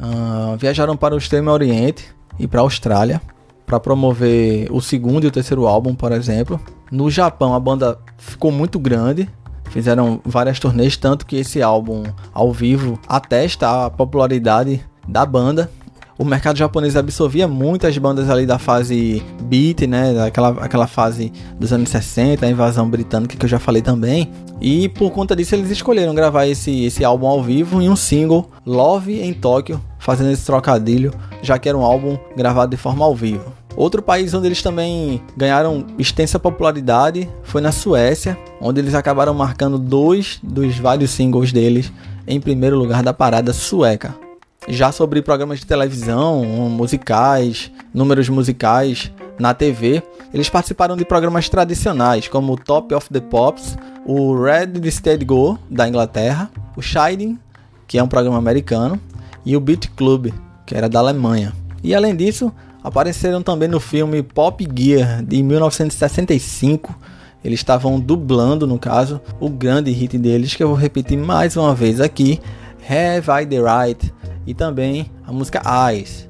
Uh, 0.00 0.56
viajaram 0.56 0.96
para 0.96 1.14
o 1.14 1.18
Extremo 1.18 1.50
Oriente 1.50 2.06
e 2.38 2.46
para 2.46 2.60
a 2.60 2.62
Austrália 2.62 3.20
para 3.66 3.78
promover 3.78 4.66
o 4.72 4.80
segundo 4.80 5.24
e 5.24 5.26
o 5.26 5.30
terceiro 5.30 5.66
álbum, 5.66 5.94
por 5.94 6.12
exemplo. 6.12 6.58
No 6.90 7.10
Japão 7.10 7.52
a 7.52 7.60
banda 7.60 7.98
ficou 8.16 8.50
muito 8.50 8.78
grande, 8.78 9.28
fizeram 9.68 10.18
várias 10.24 10.58
turnês, 10.58 10.96
tanto 10.96 11.26
que 11.26 11.36
esse 11.36 11.60
álbum 11.60 12.04
ao 12.32 12.50
vivo 12.54 12.98
atesta 13.06 13.84
a 13.84 13.90
popularidade 13.90 14.82
da 15.06 15.26
banda 15.26 15.70
o 16.18 16.24
mercado 16.24 16.56
japonês 16.56 16.96
absorvia 16.96 17.46
muitas 17.46 17.96
bandas 17.98 18.30
ali 18.30 18.46
da 18.46 18.58
fase 18.58 19.22
beat, 19.42 19.82
né, 19.82 20.14
daquela 20.14 20.48
aquela 20.60 20.86
fase 20.86 21.32
dos 21.58 21.72
anos 21.72 21.88
60, 21.90 22.44
a 22.44 22.50
invasão 22.50 22.88
britânica 22.88 23.36
que 23.36 23.44
eu 23.44 23.48
já 23.48 23.58
falei 23.58 23.82
também. 23.82 24.30
E 24.60 24.88
por 24.88 25.10
conta 25.10 25.36
disso 25.36 25.54
eles 25.54 25.70
escolheram 25.70 26.14
gravar 26.14 26.46
esse, 26.46 26.84
esse 26.84 27.04
álbum 27.04 27.26
ao 27.26 27.42
vivo 27.42 27.82
em 27.82 27.90
um 27.90 27.96
single, 27.96 28.50
Love 28.64 29.20
em 29.20 29.34
Tóquio, 29.34 29.80
fazendo 29.98 30.30
esse 30.30 30.46
trocadilho, 30.46 31.12
já 31.42 31.58
que 31.58 31.68
era 31.68 31.76
um 31.76 31.84
álbum 31.84 32.16
gravado 32.34 32.70
de 32.70 32.76
forma 32.76 33.04
ao 33.04 33.14
vivo. 33.14 33.52
Outro 33.76 34.00
país 34.00 34.32
onde 34.32 34.46
eles 34.46 34.62
também 34.62 35.20
ganharam 35.36 35.86
extensa 35.98 36.38
popularidade 36.38 37.28
foi 37.42 37.60
na 37.60 37.70
Suécia, 37.70 38.38
onde 38.58 38.80
eles 38.80 38.94
acabaram 38.94 39.34
marcando 39.34 39.78
dois 39.78 40.40
dos 40.42 40.78
vários 40.78 41.10
singles 41.10 41.52
deles 41.52 41.92
em 42.26 42.40
primeiro 42.40 42.78
lugar 42.78 43.02
da 43.02 43.12
parada 43.12 43.52
sueca. 43.52 44.25
Já 44.68 44.90
sobre 44.90 45.22
programas 45.22 45.60
de 45.60 45.66
televisão, 45.66 46.44
musicais, 46.68 47.70
números 47.94 48.28
musicais 48.28 49.12
na 49.38 49.54
TV, 49.54 50.02
Eles 50.36 50.50
participaram 50.50 50.96
de 50.96 51.04
programas 51.04 51.48
tradicionais 51.48 52.28
como 52.28 52.52
o 52.52 52.56
Top 52.56 52.94
of 52.94 53.08
the 53.10 53.20
Pops, 53.20 53.78
o 54.04 54.38
Red 54.38 54.90
Steady 54.90 55.24
Go 55.24 55.58
da 55.70 55.88
Inglaterra, 55.88 56.50
o 56.76 56.82
Shining, 56.82 57.38
que 57.86 57.96
é 57.96 58.02
um 58.02 58.08
programa 58.08 58.36
americano, 58.36 59.00
e 59.44 59.56
o 59.56 59.60
Beat 59.60 59.88
Club, 59.96 60.32
que 60.66 60.74
era 60.74 60.88
da 60.88 60.98
Alemanha. 60.98 61.54
E 61.82 61.94
além 61.94 62.14
disso, 62.14 62.52
apareceram 62.82 63.42
também 63.42 63.68
no 63.68 63.80
filme 63.80 64.22
Pop 64.22 64.62
Gear 64.76 65.24
de 65.24 65.42
1965. 65.42 66.94
Eles 67.42 67.60
estavam 67.60 67.98
dublando, 67.98 68.66
no 68.66 68.78
caso, 68.78 69.20
o 69.40 69.48
grande 69.48 69.90
hit 69.90 70.18
deles, 70.18 70.54
que 70.54 70.62
eu 70.62 70.68
vou 70.68 70.76
repetir 70.76 71.16
mais 71.16 71.56
uma 71.56 71.74
vez 71.74 72.00
aqui, 72.00 72.40
Have 72.88 73.42
I 73.42 73.46
the 73.46 73.58
Right, 73.62 74.12
e 74.46 74.54
também 74.54 75.10
a 75.26 75.32
música 75.32 75.62
Eyes. 75.90 76.28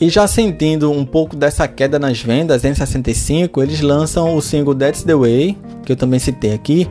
E 0.00 0.08
já 0.08 0.26
sentindo 0.26 0.90
um 0.90 1.04
pouco 1.04 1.36
dessa 1.36 1.68
queda 1.68 1.98
nas 1.98 2.20
vendas 2.20 2.64
em 2.64 2.74
65, 2.74 3.62
eles 3.62 3.80
lançam 3.80 4.34
o 4.34 4.42
single 4.42 4.74
That's 4.74 5.04
the 5.04 5.14
Way, 5.14 5.56
que 5.84 5.92
eu 5.92 5.96
também 5.96 6.18
citei 6.18 6.52
aqui, 6.52 6.88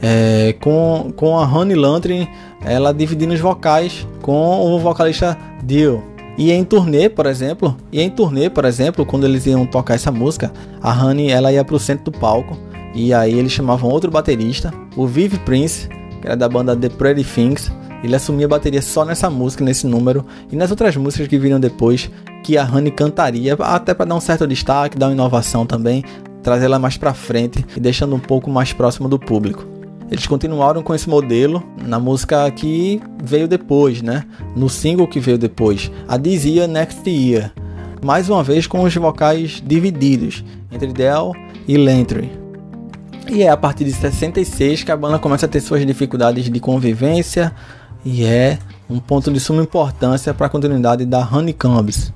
é, 0.00 0.54
com, 0.60 1.12
com 1.16 1.38
a 1.38 1.44
Honey 1.44 1.76
Lantern 1.76 2.28
ela 2.64 2.92
dividindo 2.92 3.34
os 3.34 3.40
vocais 3.40 4.06
com 4.20 4.60
o 4.60 4.78
vocalista 4.78 5.36
Dio. 5.64 6.02
E 6.38 6.50
em 6.50 6.64
turnê, 6.64 7.08
por 7.08 7.26
exemplo, 7.26 7.76
e 7.90 8.00
em 8.00 8.08
turnê, 8.08 8.48
por 8.48 8.64
exemplo, 8.64 9.04
quando 9.04 9.24
eles 9.24 9.44
iam 9.46 9.66
tocar 9.66 9.94
essa 9.94 10.10
música, 10.10 10.52
a 10.80 10.92
Honey 10.92 11.30
ela 11.30 11.52
ia 11.52 11.64
pro 11.64 11.78
centro 11.78 12.10
do 12.10 12.18
palco 12.18 12.56
e 12.94 13.12
aí 13.12 13.38
eles 13.38 13.52
chamavam 13.52 13.90
outro 13.90 14.10
baterista, 14.10 14.72
o 14.96 15.06
Viv 15.06 15.36
Prince, 15.44 15.88
que 16.20 16.26
era 16.26 16.36
da 16.36 16.48
banda 16.48 16.76
The 16.76 16.88
Pretty 16.88 17.24
Things, 17.24 17.70
ele 18.02 18.16
assumia 18.16 18.46
a 18.46 18.48
bateria 18.48 18.82
só 18.82 19.04
nessa 19.04 19.30
música, 19.30 19.64
nesse 19.64 19.86
número, 19.86 20.26
e 20.50 20.56
nas 20.56 20.70
outras 20.70 20.96
músicas 20.96 21.28
que 21.28 21.38
viram 21.38 21.60
depois, 21.60 22.10
que 22.42 22.58
a 22.58 22.64
Honey 22.64 22.90
cantaria, 22.90 23.54
até 23.54 23.94
para 23.94 24.06
dar 24.06 24.14
um 24.14 24.20
certo 24.20 24.46
destaque, 24.46 24.98
dar 24.98 25.06
uma 25.06 25.12
inovação 25.12 25.64
também, 25.64 26.04
trazer 26.42 26.66
ela 26.66 26.78
mais 26.78 26.96
para 26.96 27.14
frente 27.14 27.64
e 27.76 27.80
deixando 27.80 28.14
um 28.14 28.20
pouco 28.20 28.50
mais 28.50 28.72
próximo 28.72 29.08
do 29.08 29.18
público. 29.18 29.64
Eles 30.10 30.26
continuaram 30.26 30.82
com 30.82 30.94
esse 30.94 31.08
modelo 31.08 31.62
na 31.86 31.98
música 31.98 32.50
que 32.50 33.00
veio 33.22 33.48
depois, 33.48 34.02
né? 34.02 34.24
No 34.54 34.68
single 34.68 35.06
que 35.06 35.18
veio 35.18 35.38
depois, 35.38 35.90
a 36.06 36.18
This 36.18 36.44
Year 36.44 36.68
Next 36.68 37.08
Year. 37.08 37.50
Mais 38.04 38.28
uma 38.28 38.42
vez 38.42 38.66
com 38.66 38.82
os 38.82 38.94
vocais 38.94 39.62
divididos 39.64 40.44
entre 40.70 40.92
Dell 40.92 41.32
e 41.66 41.78
Lantry. 41.78 42.30
E 43.30 43.42
é 43.42 43.48
a 43.48 43.56
partir 43.56 43.84
de 43.84 43.92
66 43.92 44.84
que 44.84 44.92
a 44.92 44.96
banda 44.96 45.18
começa 45.18 45.46
a 45.46 45.48
ter 45.48 45.60
suas 45.60 45.86
dificuldades 45.86 46.50
de 46.50 46.60
convivência, 46.60 47.54
e 48.04 48.24
é 48.24 48.58
um 48.88 48.98
ponto 48.98 49.32
de 49.32 49.40
suma 49.40 49.62
importância 49.62 50.34
para 50.34 50.46
a 50.46 50.50
continuidade 50.50 51.04
da 51.04 51.26
Honeycombs. 51.26 52.12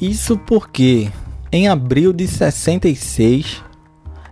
Isso 0.00 0.38
porque, 0.38 1.10
em 1.50 1.66
abril 1.66 2.12
de 2.12 2.28
66, 2.28 3.64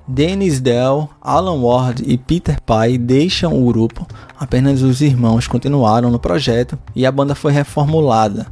Dennis 0.06 0.60
Dell, 0.60 1.10
Alan 1.20 1.60
Ward 1.60 2.04
e 2.06 2.16
Peter 2.16 2.60
Pye 2.62 2.96
deixam 2.96 3.60
o 3.60 3.66
grupo, 3.66 4.06
apenas 4.38 4.82
os 4.82 5.00
irmãos 5.00 5.48
continuaram 5.48 6.08
no 6.08 6.20
projeto 6.20 6.78
e 6.94 7.04
a 7.04 7.10
banda 7.10 7.34
foi 7.34 7.50
reformulada. 7.50 8.46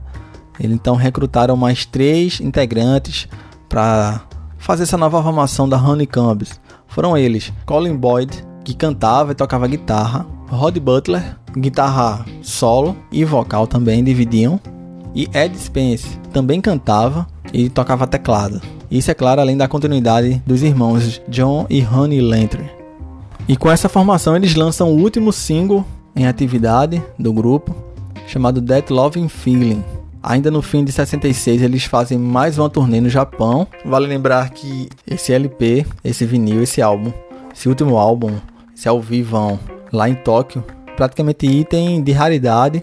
Eles 0.58 0.74
então 0.74 0.96
recrutaram 0.96 1.56
mais 1.56 1.86
três 1.86 2.40
integrantes 2.40 3.28
para 3.68 4.22
fazer 4.58 4.84
essa 4.84 4.96
nova 4.96 5.22
formação 5.22 5.68
da 5.68 5.76
Honeycombs. 5.76 6.60
Foram 6.86 7.16
eles 7.16 7.52
Colin 7.66 7.96
Boyd, 7.96 8.44
que 8.64 8.74
cantava 8.74 9.32
e 9.32 9.34
tocava 9.34 9.66
guitarra, 9.66 10.26
Rod 10.48 10.78
Butler, 10.78 11.36
guitarra 11.56 12.24
solo 12.42 12.96
e 13.10 13.24
vocal 13.24 13.66
também 13.66 14.02
dividiam, 14.02 14.60
e 15.14 15.28
Ed 15.34 15.56
Spence 15.58 16.18
também 16.32 16.60
cantava 16.60 17.26
e 17.52 17.68
tocava 17.68 18.06
teclado. 18.06 18.60
Isso 18.90 19.10
é 19.10 19.14
claro, 19.14 19.40
além 19.40 19.56
da 19.56 19.68
continuidade 19.68 20.42
dos 20.46 20.62
irmãos 20.62 21.20
John 21.28 21.66
e 21.68 21.84
Honey 21.84 22.20
Lantry. 22.20 22.70
E 23.46 23.56
com 23.56 23.70
essa 23.70 23.88
formação 23.88 24.34
eles 24.34 24.54
lançam 24.54 24.90
o 24.90 25.00
último 25.00 25.32
single 25.32 25.84
em 26.16 26.26
atividade 26.26 27.02
do 27.18 27.32
grupo, 27.32 27.74
chamado 28.26 28.62
That 28.62 28.92
Loving 28.92 29.28
Feeling, 29.28 29.84
Ainda 30.26 30.50
no 30.50 30.62
fim 30.62 30.82
de 30.82 30.90
66 30.90 31.60
eles 31.60 31.84
fazem 31.84 32.16
mais 32.16 32.56
uma 32.56 32.70
turnê 32.70 32.98
no 32.98 33.10
Japão. 33.10 33.66
Vale 33.84 34.06
lembrar 34.06 34.48
que 34.48 34.88
esse 35.06 35.34
LP, 35.34 35.84
esse 36.02 36.24
vinil, 36.24 36.62
esse 36.62 36.80
álbum, 36.80 37.12
esse 37.54 37.68
último 37.68 37.98
álbum, 37.98 38.32
esse 38.74 38.88
ao 38.88 39.02
vivo 39.02 39.60
lá 39.92 40.08
em 40.08 40.14
Tóquio, 40.14 40.64
praticamente 40.96 41.44
item 41.46 42.02
de 42.02 42.10
raridade, 42.12 42.82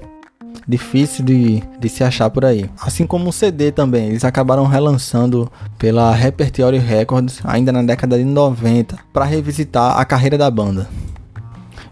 difícil 0.67 1.25
de, 1.25 1.63
de 1.79 1.89
se 1.89 2.03
achar 2.03 2.29
por 2.29 2.45
aí. 2.45 2.69
Assim 2.79 3.07
como 3.07 3.29
o 3.29 3.33
CD 3.33 3.71
também, 3.71 4.09
eles 4.09 4.23
acabaram 4.23 4.67
relançando 4.67 5.51
pela 5.79 6.13
Repertory 6.13 6.77
Records 6.77 7.41
ainda 7.43 7.71
na 7.71 7.81
década 7.81 8.19
de 8.19 8.23
90 8.23 8.99
para 9.11 9.25
revisitar 9.25 9.99
a 9.99 10.05
carreira 10.05 10.37
da 10.37 10.51
banda. 10.51 10.87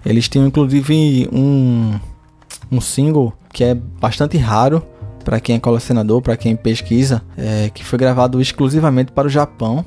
Eles 0.06 0.30
tinham 0.30 0.46
inclusive 0.46 1.28
um, 1.34 2.00
um 2.72 2.80
single 2.80 3.34
que 3.52 3.64
é 3.64 3.74
bastante 3.74 4.38
raro 4.38 4.86
para 5.30 5.40
quem 5.40 5.58
é 5.58 5.60
colecionador, 5.60 6.24
para 6.24 6.36
quem 6.36 6.56
pesquisa, 6.56 7.22
é, 7.38 7.70
que 7.70 7.86
foi 7.86 8.00
gravado 8.00 8.42
exclusivamente 8.42 9.12
para 9.12 9.28
o 9.28 9.30
Japão, 9.30 9.86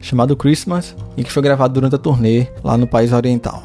chamado 0.00 0.36
Christmas, 0.36 0.96
e 1.16 1.22
que 1.22 1.30
foi 1.30 1.40
gravado 1.40 1.74
durante 1.74 1.94
a 1.94 1.98
turnê 1.98 2.48
lá 2.64 2.76
no 2.76 2.88
país 2.88 3.12
oriental. 3.12 3.62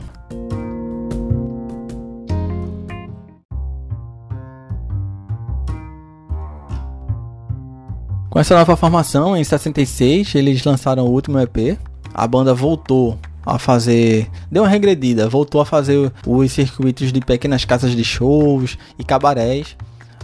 Com 8.30 8.40
essa 8.40 8.54
nova 8.56 8.78
formação, 8.78 9.36
em 9.36 9.44
66, 9.44 10.36
eles 10.36 10.64
lançaram 10.64 11.08
o 11.08 11.10
último 11.10 11.40
EP. 11.40 11.80
A 12.14 12.28
banda 12.28 12.54
voltou 12.54 13.18
a 13.44 13.58
fazer. 13.58 14.30
Deu 14.52 14.62
uma 14.62 14.70
regredida, 14.70 15.28
voltou 15.28 15.60
a 15.60 15.66
fazer 15.66 16.12
os 16.24 16.52
circuitos 16.52 17.12
de 17.12 17.20
pequenas 17.20 17.66
casas 17.66 17.96
de 17.96 18.04
shows 18.04 18.78
e 19.00 19.04
cabarés 19.04 19.76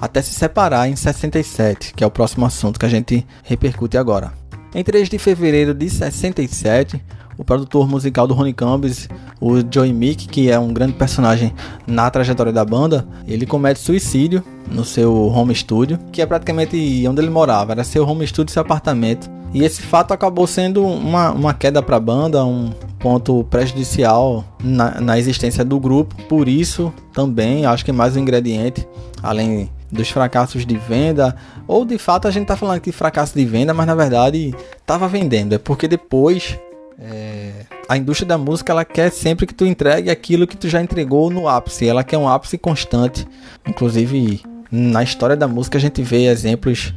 até 0.02 0.22
se 0.22 0.34
separar 0.34 0.90
em 0.90 0.96
67, 0.96 1.94
que 1.94 2.04
é 2.04 2.08
o 2.08 2.12
próximo 2.12 2.46
assunto 2.46 2.80
que 2.80 2.86
a 2.86 2.90
gente 2.90 3.26
repercute 3.44 3.98
agora. 3.98 4.34
Em 4.74 4.84
3 4.84 5.08
de 5.08 5.20
fevereiro 5.20 5.76
de 5.76 5.88
67, 5.90 7.00
o 7.38 7.44
produtor 7.44 7.88
musical 7.88 8.26
do 8.26 8.34
Ronnie 8.34 8.54
Combs, 8.54 9.08
o 9.40 9.56
Joey 9.70 9.94
Mick, 9.94 10.28
que 10.28 10.50
é 10.50 10.58
um 10.58 10.74
grande 10.74 10.94
personagem 10.94 11.54
na 11.86 12.10
trajetória 12.10 12.52
da 12.52 12.66
banda, 12.66 13.06
ele 13.28 13.46
comete 13.46 13.80
suicídio 13.80 14.44
no 14.70 14.84
seu 14.84 15.14
home 15.28 15.54
studio, 15.54 16.00
que 16.12 16.22
é 16.22 16.26
praticamente 16.26 16.76
onde 17.08 17.22
ele 17.22 17.30
morava, 17.30 17.74
era 17.74 17.84
seu 17.84 18.08
home 18.08 18.26
studio, 18.26 18.54
seu 18.54 18.62
apartamento. 18.62 19.30
E 19.54 19.64
esse 19.64 19.82
fato 19.82 20.14
acabou 20.14 20.48
sendo 20.48 20.86
uma, 20.86 21.32
uma 21.32 21.54
queda 21.54 21.82
para 21.82 21.98
a 21.98 22.00
banda, 22.00 22.46
um 22.46 22.72
ponto 22.98 23.44
prejudicial 23.50 24.46
na, 24.64 25.02
na 25.02 25.20
existência 25.20 25.66
do 25.66 25.80
grupo. 25.80 26.16
Por 26.30 26.48
isso, 26.48 26.94
também 27.14 27.66
acho 27.66 27.84
que 27.84 27.92
mais 27.92 28.16
um 28.16 28.20
ingrediente, 28.20 28.88
além 29.22 29.70
dos 29.92 30.10
fracassos 30.10 30.66
de 30.66 30.78
venda, 30.78 31.36
ou 31.68 31.84
de 31.86 31.98
fato 31.98 32.28
a 32.28 32.32
gente 32.32 32.48
tá 32.48 32.56
falando 32.56 32.82
de 32.82 32.92
fracasso 32.92 33.36
de 33.36 33.46
venda, 33.46 33.74
mas 33.74 33.86
na 33.86 33.96
verdade 33.96 34.56
tava 34.86 35.08
vendendo. 35.08 35.54
É 35.54 35.58
porque 35.58 35.88
depois 35.88 36.58
é, 37.00 37.66
a 37.90 37.98
indústria 37.98 38.28
da 38.28 38.38
música 38.38 38.72
ela 38.72 38.86
quer 38.86 39.12
sempre 39.12 39.48
que 39.48 39.54
tu 39.54 39.66
entregue 39.66 40.10
aquilo 40.10 40.48
que 40.48 40.56
tu 40.56 40.70
já 40.70 40.82
entregou 40.82 41.30
no 41.30 41.48
ápice. 41.48 41.88
Ela 41.88 42.04
quer 42.04 42.18
um 42.18 42.30
ápice 42.30 42.58
constante. 42.58 43.28
Inclusive 43.68 44.42
na 44.72 45.04
história 45.04 45.36
da 45.36 45.48
música 45.48 45.78
a 45.78 45.82
gente 45.82 46.02
vê 46.02 46.28
exemplos 46.28 46.94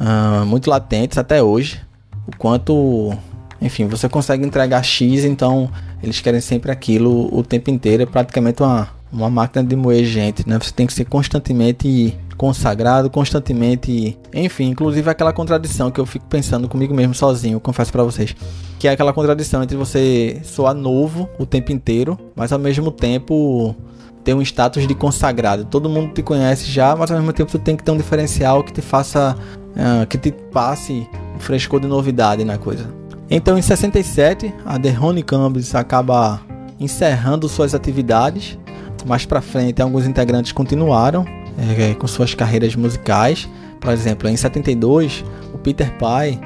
uh, 0.00 0.46
muito 0.46 0.70
latentes 0.70 1.18
até 1.18 1.42
hoje. 1.42 1.80
O 2.26 2.36
quanto, 2.36 3.12
enfim, 3.60 3.86
você 3.86 4.08
consegue 4.08 4.46
entregar 4.46 4.82
X, 4.82 5.24
então 5.24 5.70
eles 6.02 6.20
querem 6.20 6.40
sempre 6.40 6.70
aquilo 6.70 7.28
o 7.36 7.42
tempo 7.42 7.70
inteiro. 7.70 8.04
É 8.04 8.06
praticamente 8.06 8.62
uma, 8.62 8.88
uma 9.12 9.28
máquina 9.28 9.64
de 9.64 9.74
moer 9.74 10.04
gente, 10.04 10.48
né? 10.48 10.58
Você 10.58 10.72
tem 10.72 10.86
que 10.86 10.92
ser 10.92 11.06
constantemente 11.06 12.16
consagrado 12.40 13.10
constantemente, 13.10 14.18
enfim, 14.32 14.70
inclusive 14.70 15.10
aquela 15.10 15.30
contradição 15.30 15.90
que 15.90 16.00
eu 16.00 16.06
fico 16.06 16.24
pensando 16.24 16.70
comigo 16.70 16.94
mesmo 16.94 17.12
sozinho, 17.14 17.60
confesso 17.60 17.92
para 17.92 18.02
vocês, 18.02 18.34
que 18.78 18.88
é 18.88 18.92
aquela 18.92 19.12
contradição 19.12 19.62
entre 19.62 19.76
você 19.76 20.40
soar 20.42 20.72
novo 20.72 21.28
o 21.38 21.44
tempo 21.44 21.70
inteiro, 21.70 22.18
mas 22.34 22.50
ao 22.50 22.58
mesmo 22.58 22.90
tempo 22.90 23.76
ter 24.24 24.32
um 24.32 24.40
status 24.40 24.88
de 24.88 24.94
consagrado. 24.94 25.66
Todo 25.66 25.90
mundo 25.90 26.14
te 26.14 26.22
conhece 26.22 26.64
já, 26.64 26.96
mas 26.96 27.10
ao 27.10 27.18
mesmo 27.18 27.30
tempo 27.34 27.50
tu 27.50 27.58
tem 27.58 27.76
que 27.76 27.84
ter 27.84 27.90
um 27.90 27.96
diferencial 27.98 28.64
que 28.64 28.72
te 28.72 28.80
faça, 28.80 29.36
uh, 29.76 30.06
que 30.06 30.16
te 30.16 30.32
passe 30.32 31.06
um 31.36 31.38
frescor 31.38 31.78
de 31.78 31.88
novidade 31.88 32.42
na 32.42 32.56
coisa. 32.56 32.88
Então, 33.28 33.58
em 33.58 33.62
67, 33.62 34.50
a 34.64 34.78
The 34.78 34.98
Honeycombs 34.98 35.74
acaba 35.74 36.40
encerrando 36.80 37.50
suas 37.50 37.74
atividades. 37.74 38.58
Mais 39.06 39.26
para 39.26 39.42
frente, 39.42 39.82
alguns 39.82 40.06
integrantes 40.06 40.52
continuaram, 40.52 41.26
é, 41.58 41.94
com 41.94 42.06
suas 42.06 42.34
carreiras 42.34 42.74
musicais. 42.76 43.48
Por 43.80 43.92
exemplo, 43.92 44.28
em 44.28 44.36
72, 44.36 45.24
o 45.54 45.58
Peter 45.58 45.92
Pye 45.98 46.38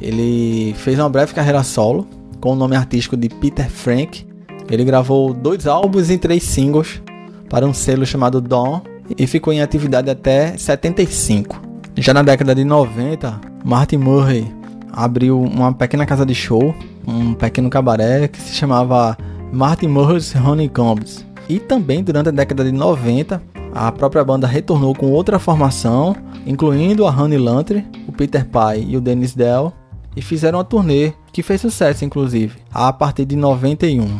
ele 0.00 0.74
fez 0.78 0.98
uma 0.98 1.08
breve 1.08 1.34
carreira 1.34 1.62
solo 1.62 2.06
com 2.40 2.52
o 2.52 2.56
nome 2.56 2.74
artístico 2.74 3.16
de 3.16 3.28
Peter 3.28 3.68
Frank. 3.68 4.26
Ele 4.70 4.84
gravou 4.84 5.34
dois 5.34 5.66
álbuns 5.66 6.10
e 6.10 6.16
três 6.16 6.42
singles 6.42 7.02
para 7.48 7.66
um 7.66 7.74
selo 7.74 8.06
chamado 8.06 8.40
Dawn 8.40 8.80
e 9.18 9.26
ficou 9.26 9.52
em 9.52 9.60
atividade 9.60 10.08
até 10.08 10.56
75. 10.56 11.60
Já 11.96 12.14
na 12.14 12.22
década 12.22 12.54
de 12.54 12.64
90, 12.64 13.40
Martin 13.64 13.98
Murray 13.98 14.46
abriu 14.92 15.40
uma 15.40 15.72
pequena 15.72 16.06
casa 16.06 16.24
de 16.24 16.34
show, 16.34 16.74
um 17.06 17.34
pequeno 17.34 17.68
cabaré 17.68 18.28
que 18.28 18.40
se 18.40 18.54
chamava 18.54 19.18
Martin 19.52 19.88
Murray's 19.88 20.34
Honeycombs. 20.34 21.26
E 21.48 21.58
também 21.58 22.02
durante 22.02 22.28
a 22.28 22.32
década 22.32 22.64
de 22.64 22.72
90, 22.72 23.42
a 23.74 23.90
própria 23.92 24.24
banda 24.24 24.46
retornou 24.46 24.94
com 24.94 25.10
outra 25.10 25.38
formação, 25.38 26.16
incluindo 26.46 27.06
a 27.06 27.10
Honey 27.10 27.38
Lantry, 27.38 27.86
o 28.06 28.12
Peter 28.12 28.44
Pye 28.44 28.84
e 28.88 28.96
o 28.96 29.00
Dennis 29.00 29.34
Dell, 29.34 29.72
e 30.16 30.22
fizeram 30.22 30.58
uma 30.58 30.64
turnê 30.64 31.12
que 31.32 31.42
fez 31.42 31.60
sucesso, 31.60 32.04
inclusive, 32.04 32.58
a 32.72 32.92
partir 32.92 33.24
de 33.24 33.36
91. 33.36 34.18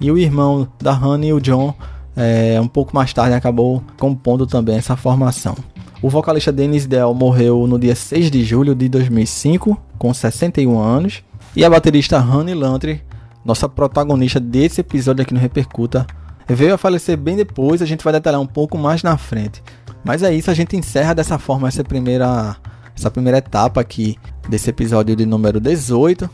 E 0.00 0.10
o 0.10 0.18
irmão 0.18 0.68
da 0.80 0.92
Honey, 0.92 1.32
o 1.32 1.40
John, 1.40 1.74
é, 2.16 2.60
um 2.60 2.68
pouco 2.68 2.94
mais 2.94 3.12
tarde 3.12 3.34
acabou 3.34 3.82
compondo 3.98 4.46
também 4.46 4.76
essa 4.76 4.96
formação. 4.96 5.56
O 6.00 6.08
vocalista 6.08 6.52
Dennis 6.52 6.86
Dell 6.86 7.14
morreu 7.14 7.66
no 7.66 7.78
dia 7.78 7.94
6 7.94 8.30
de 8.30 8.44
julho 8.44 8.74
de 8.74 8.88
2005, 8.88 9.80
com 9.98 10.12
61 10.12 10.78
anos, 10.78 11.22
e 11.54 11.64
a 11.64 11.70
baterista 11.70 12.18
Honey 12.18 12.54
Lantry, 12.54 13.02
nossa 13.44 13.68
protagonista 13.68 14.40
desse 14.40 14.80
episódio 14.80 15.22
aqui 15.22 15.34
no 15.34 15.40
Repercuta, 15.40 16.06
veio 16.48 16.74
a 16.74 16.78
falecer 16.78 17.16
bem 17.16 17.36
depois, 17.36 17.82
a 17.82 17.86
gente 17.86 18.04
vai 18.04 18.12
detalhar 18.12 18.40
um 18.40 18.46
pouco 18.46 18.76
mais 18.76 19.02
na 19.02 19.16
frente. 19.16 19.62
Mas 20.04 20.22
é 20.22 20.34
isso, 20.34 20.50
a 20.50 20.54
gente 20.54 20.76
encerra 20.76 21.14
dessa 21.14 21.38
forma 21.38 21.68
essa 21.68 21.84
primeira, 21.84 22.56
essa 22.96 23.10
primeira 23.10 23.38
etapa 23.38 23.80
aqui 23.80 24.16
desse 24.48 24.70
episódio 24.70 25.14
de 25.14 25.24
número 25.24 25.60
18. 25.60 26.28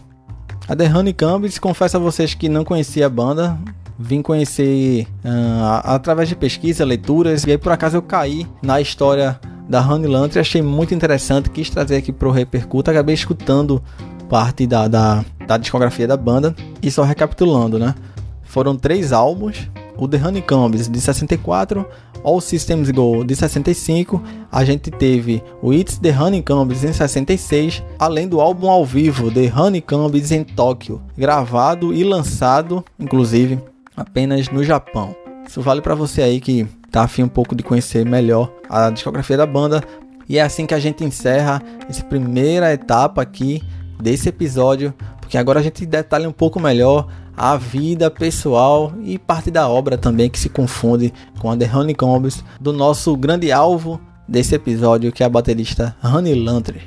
A 0.66 0.76
The 0.76 0.86
Honeycombs, 0.86 1.58
confesso 1.58 1.96
a 1.96 2.00
vocês 2.00 2.34
que 2.34 2.48
não 2.48 2.64
conhecia 2.64 3.06
a 3.06 3.10
banda, 3.10 3.58
vim 3.98 4.22
conhecer 4.22 5.06
uh, 5.24 5.80
através 5.84 6.28
de 6.28 6.36
pesquisa, 6.36 6.84
leituras, 6.84 7.44
e 7.44 7.50
aí 7.50 7.58
por 7.58 7.72
acaso 7.72 7.96
eu 7.96 8.02
caí 8.02 8.46
na 8.62 8.80
história 8.80 9.38
da 9.68 9.80
Honey 9.80 10.08
Lantry, 10.08 10.38
achei 10.38 10.62
muito 10.62 10.94
interessante, 10.94 11.50
quis 11.50 11.68
trazer 11.68 11.96
aqui 11.96 12.12
pro 12.12 12.30
Repercuta, 12.30 12.90
acabei 12.90 13.14
escutando 13.14 13.82
parte 14.28 14.66
da, 14.66 14.88
da, 14.88 15.24
da 15.46 15.56
discografia 15.56 16.06
da 16.06 16.16
banda 16.16 16.54
e 16.82 16.90
só 16.90 17.02
recapitulando, 17.02 17.78
né? 17.78 17.94
Foram 18.42 18.76
três 18.76 19.12
álbuns, 19.12 19.70
o 19.98 20.06
The 20.06 20.16
Honeycombs 20.16 20.88
de 20.88 21.00
64, 21.00 21.84
All 22.22 22.40
Systems 22.40 22.90
Go 22.90 23.24
de 23.24 23.34
65, 23.34 24.22
a 24.50 24.64
gente 24.64 24.90
teve 24.90 25.42
o 25.60 25.72
It's 25.72 25.98
The 25.98 26.16
Honeycombs 26.16 26.84
em 26.84 26.92
66, 26.92 27.82
além 27.98 28.28
do 28.28 28.40
álbum 28.40 28.70
ao 28.70 28.84
vivo 28.84 29.30
The 29.30 29.52
Honeycombs 29.54 30.30
em 30.30 30.44
Tóquio, 30.44 31.02
gravado 31.16 31.92
e 31.92 32.04
lançado, 32.04 32.84
inclusive, 32.98 33.58
apenas 33.96 34.48
no 34.48 34.62
Japão. 34.62 35.14
Isso 35.46 35.60
vale 35.60 35.82
para 35.82 35.94
você 35.94 36.22
aí 36.22 36.40
que 36.40 36.66
tá 36.90 37.02
afim 37.02 37.24
um 37.24 37.28
pouco 37.28 37.54
de 37.54 37.62
conhecer 37.62 38.04
melhor 38.06 38.52
a 38.68 38.90
discografia 38.90 39.36
da 39.36 39.46
banda. 39.46 39.82
E 40.28 40.38
é 40.38 40.42
assim 40.42 40.66
que 40.66 40.74
a 40.74 40.78
gente 40.78 41.02
encerra 41.02 41.62
essa 41.88 42.04
primeira 42.04 42.72
etapa 42.72 43.22
aqui 43.22 43.62
desse 44.00 44.28
episódio, 44.28 44.92
porque 45.20 45.38
agora 45.38 45.60
a 45.60 45.62
gente 45.62 45.84
detalha 45.86 46.28
um 46.28 46.32
pouco 46.32 46.60
melhor 46.60 47.08
a 47.38 47.56
vida 47.56 48.10
pessoal 48.10 48.92
e 49.00 49.16
parte 49.16 49.48
da 49.48 49.68
obra 49.68 49.96
também 49.96 50.28
que 50.28 50.38
se 50.38 50.48
confunde 50.48 51.14
com 51.38 51.48
a 51.48 51.56
The 51.56 51.70
Honeycombs 51.72 52.42
do 52.60 52.72
nosso 52.72 53.16
grande 53.16 53.52
alvo 53.52 54.00
desse 54.26 54.56
episódio, 54.56 55.12
que 55.12 55.22
é 55.22 55.26
a 55.26 55.30
baterista 55.30 55.96
Honey 56.02 56.34
Lantry. 56.34 56.82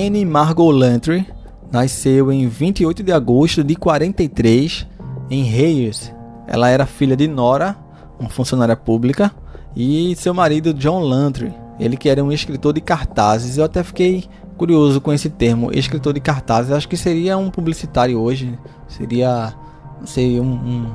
Anne 0.00 0.24
Margot 0.24 0.70
Lantry 0.70 1.26
nasceu 1.70 2.32
em 2.32 2.48
28 2.48 3.02
de 3.02 3.12
agosto 3.12 3.62
de 3.62 3.76
43 3.76 4.86
em 5.28 5.42
Hayes. 5.42 6.10
Ela 6.46 6.70
era 6.70 6.86
filha 6.86 7.14
de 7.14 7.28
Nora, 7.28 7.76
uma 8.18 8.30
funcionária 8.30 8.74
pública, 8.74 9.30
e 9.76 10.16
seu 10.16 10.32
marido 10.32 10.72
John 10.72 11.00
Lantry, 11.00 11.52
ele 11.78 11.98
que 11.98 12.08
era 12.08 12.24
um 12.24 12.32
escritor 12.32 12.72
de 12.72 12.80
cartazes. 12.80 13.58
Eu 13.58 13.64
até 13.64 13.82
fiquei 13.82 14.24
curioso 14.56 15.02
com 15.02 15.12
esse 15.12 15.28
termo, 15.28 15.70
escritor 15.70 16.14
de 16.14 16.20
cartazes. 16.20 16.72
Acho 16.72 16.88
que 16.88 16.96
seria 16.96 17.36
um 17.36 17.50
publicitário 17.50 18.18
hoje, 18.18 18.58
seria, 18.88 19.52
não 20.00 20.06
sei, 20.06 20.40
um, 20.40 20.46
um, 20.46 20.94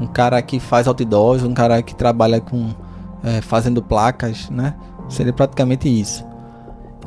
um 0.00 0.06
cara 0.08 0.42
que 0.42 0.58
faz 0.58 0.88
outdoors, 0.88 1.44
um 1.44 1.54
cara 1.54 1.80
que 1.80 1.94
trabalha 1.94 2.40
com 2.40 2.70
é, 3.22 3.40
fazendo 3.40 3.80
placas, 3.80 4.50
né? 4.50 4.74
Seria 5.08 5.32
praticamente 5.32 5.88
isso. 5.88 6.31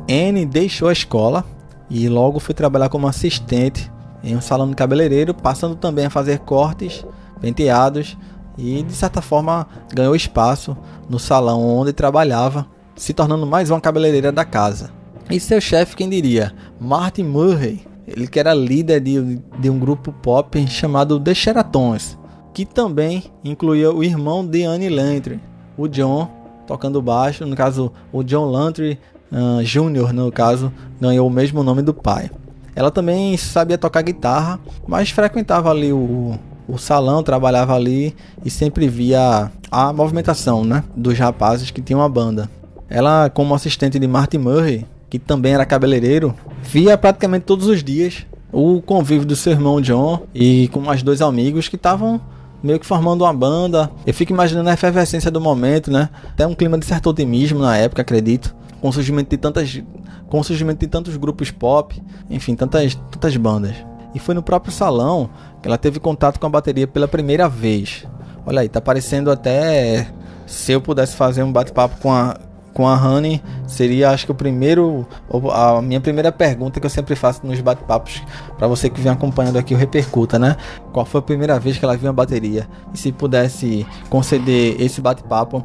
Anne 0.08 0.46
deixou 0.46 0.88
a 0.88 0.92
escola 0.92 1.44
e 1.90 2.08
logo 2.08 2.38
foi 2.38 2.54
trabalhar 2.54 2.88
como 2.88 3.08
assistente 3.08 3.90
em 4.22 4.36
um 4.36 4.40
salão 4.40 4.68
de 4.68 4.74
cabeleireiro, 4.74 5.34
passando 5.34 5.76
também 5.76 6.06
a 6.06 6.10
fazer 6.10 6.40
cortes, 6.40 7.04
penteados 7.40 8.16
e 8.58 8.82
de 8.82 8.92
certa 8.92 9.20
forma 9.20 9.66
ganhou 9.92 10.16
espaço 10.16 10.76
no 11.08 11.18
salão 11.18 11.62
onde 11.62 11.92
trabalhava, 11.92 12.66
se 12.94 13.12
tornando 13.12 13.46
mais 13.46 13.70
uma 13.70 13.80
cabeleireira 13.80 14.32
da 14.32 14.44
casa. 14.44 14.90
E 15.30 15.38
seu 15.40 15.60
chefe, 15.60 15.96
quem 15.96 16.08
diria? 16.08 16.54
Martin 16.80 17.24
Murray, 17.24 17.86
ele 18.06 18.26
que 18.26 18.38
era 18.38 18.54
líder 18.54 19.00
de, 19.00 19.40
de 19.58 19.68
um 19.70 19.78
grupo 19.78 20.12
pop 20.12 20.66
chamado 20.68 21.20
The 21.20 21.34
Sheratons, 21.34 22.16
que 22.54 22.64
também 22.64 23.24
incluía 23.44 23.92
o 23.92 24.02
irmão 24.02 24.46
de 24.46 24.64
Annie 24.64 24.88
Lantry, 24.88 25.40
o 25.76 25.88
John, 25.88 26.30
tocando 26.66 27.02
baixo, 27.02 27.44
no 27.44 27.54
caso 27.54 27.92
o 28.12 28.22
John 28.22 28.46
Lantry 28.46 28.98
uh, 29.32 29.64
Júnior, 29.64 30.12
no 30.12 30.30
caso, 30.30 30.72
ganhou 31.00 31.26
o 31.26 31.30
mesmo 31.30 31.62
nome 31.62 31.82
do 31.82 31.94
pai. 31.94 32.30
Ela 32.74 32.90
também 32.90 33.36
sabia 33.36 33.78
tocar 33.78 34.02
guitarra, 34.02 34.60
mas 34.86 35.10
frequentava 35.10 35.70
ali 35.70 35.92
o, 35.92 36.38
o 36.68 36.76
salão, 36.76 37.22
trabalhava 37.22 37.74
ali 37.74 38.14
e 38.44 38.50
sempre 38.50 38.86
via 38.86 39.50
a 39.70 39.92
movimentação 39.92 40.64
né, 40.64 40.84
dos 40.94 41.18
rapazes 41.18 41.70
que 41.70 41.80
tinham 41.80 42.02
a 42.02 42.08
banda. 42.08 42.50
Ela, 42.88 43.30
como 43.30 43.54
assistente 43.54 43.98
de 43.98 44.06
Martin 44.06 44.38
Murray, 44.38 44.86
que 45.08 45.18
também 45.18 45.54
era 45.54 45.64
cabeleireiro, 45.64 46.34
via 46.62 46.98
praticamente 46.98 47.46
todos 47.46 47.66
os 47.66 47.82
dias 47.82 48.26
o 48.52 48.80
convívio 48.82 49.26
do 49.26 49.36
seu 49.36 49.52
irmão 49.52 49.80
John 49.80 50.22
e 50.34 50.68
com 50.68 50.80
mais 50.80 51.02
dois 51.02 51.20
amigos 51.20 51.68
que 51.68 51.76
estavam 51.76 52.20
meio 52.62 52.78
que 52.78 52.86
formando 52.86 53.22
uma 53.24 53.32
banda. 53.32 53.90
Eu 54.06 54.12
fico 54.14 54.32
imaginando 54.32 54.68
a 54.68 54.74
efervescência 54.74 55.30
do 55.30 55.40
momento, 55.40 55.90
né? 55.90 56.10
Até 56.30 56.46
um 56.46 56.54
clima 56.54 56.78
de 56.78 56.84
certo 56.84 57.08
otimismo 57.08 57.58
na 57.58 57.76
época, 57.76 58.02
acredito 58.02 58.54
com 58.80 58.88
o 58.88 58.92
surgimento 58.92 59.30
de 59.30 59.36
tantas 59.36 59.82
com 60.28 60.40
o 60.40 60.44
surgimento 60.44 60.80
de 60.80 60.86
tantos 60.88 61.16
grupos 61.16 61.50
pop, 61.50 62.02
enfim, 62.28 62.54
tantas 62.54 62.94
tantas 62.94 63.36
bandas. 63.36 63.74
E 64.14 64.18
foi 64.18 64.34
no 64.34 64.42
próprio 64.42 64.72
salão 64.72 65.28
que 65.60 65.68
ela 65.68 65.78
teve 65.78 66.00
contato 66.00 66.40
com 66.40 66.46
a 66.46 66.50
bateria 66.50 66.86
pela 66.86 67.06
primeira 67.06 67.48
vez. 67.48 68.06
Olha 68.46 68.60
aí, 68.60 68.68
tá 68.68 68.80
parecendo 68.80 69.30
até 69.30 70.08
se 70.46 70.72
eu 70.72 70.80
pudesse 70.80 71.16
fazer 71.16 71.42
um 71.42 71.52
bate-papo 71.52 72.00
com 72.00 72.12
a 72.12 72.36
com 72.76 72.86
a 72.86 72.94
Honey, 72.94 73.42
seria 73.66 74.10
acho 74.10 74.26
que 74.26 74.32
o 74.32 74.34
primeiro 74.34 75.08
a 75.50 75.80
minha 75.80 75.98
primeira 75.98 76.30
pergunta 76.30 76.78
que 76.78 76.84
eu 76.84 76.90
sempre 76.90 77.16
faço 77.16 77.40
nos 77.46 77.58
bate-papos 77.58 78.22
para 78.58 78.68
você 78.68 78.90
que 78.90 79.00
vem 79.00 79.10
acompanhando 79.10 79.56
aqui 79.58 79.72
o 79.72 79.78
repercuta, 79.78 80.38
né? 80.38 80.58
Qual 80.92 81.06
foi 81.06 81.20
a 81.20 81.22
primeira 81.22 81.58
vez 81.58 81.78
que 81.78 81.84
ela 81.86 81.96
viu 81.96 82.06
uma 82.06 82.12
bateria? 82.12 82.68
E 82.92 82.98
se 82.98 83.12
pudesse 83.12 83.86
conceder 84.10 84.78
esse 84.78 85.00
bate-papo 85.00 85.64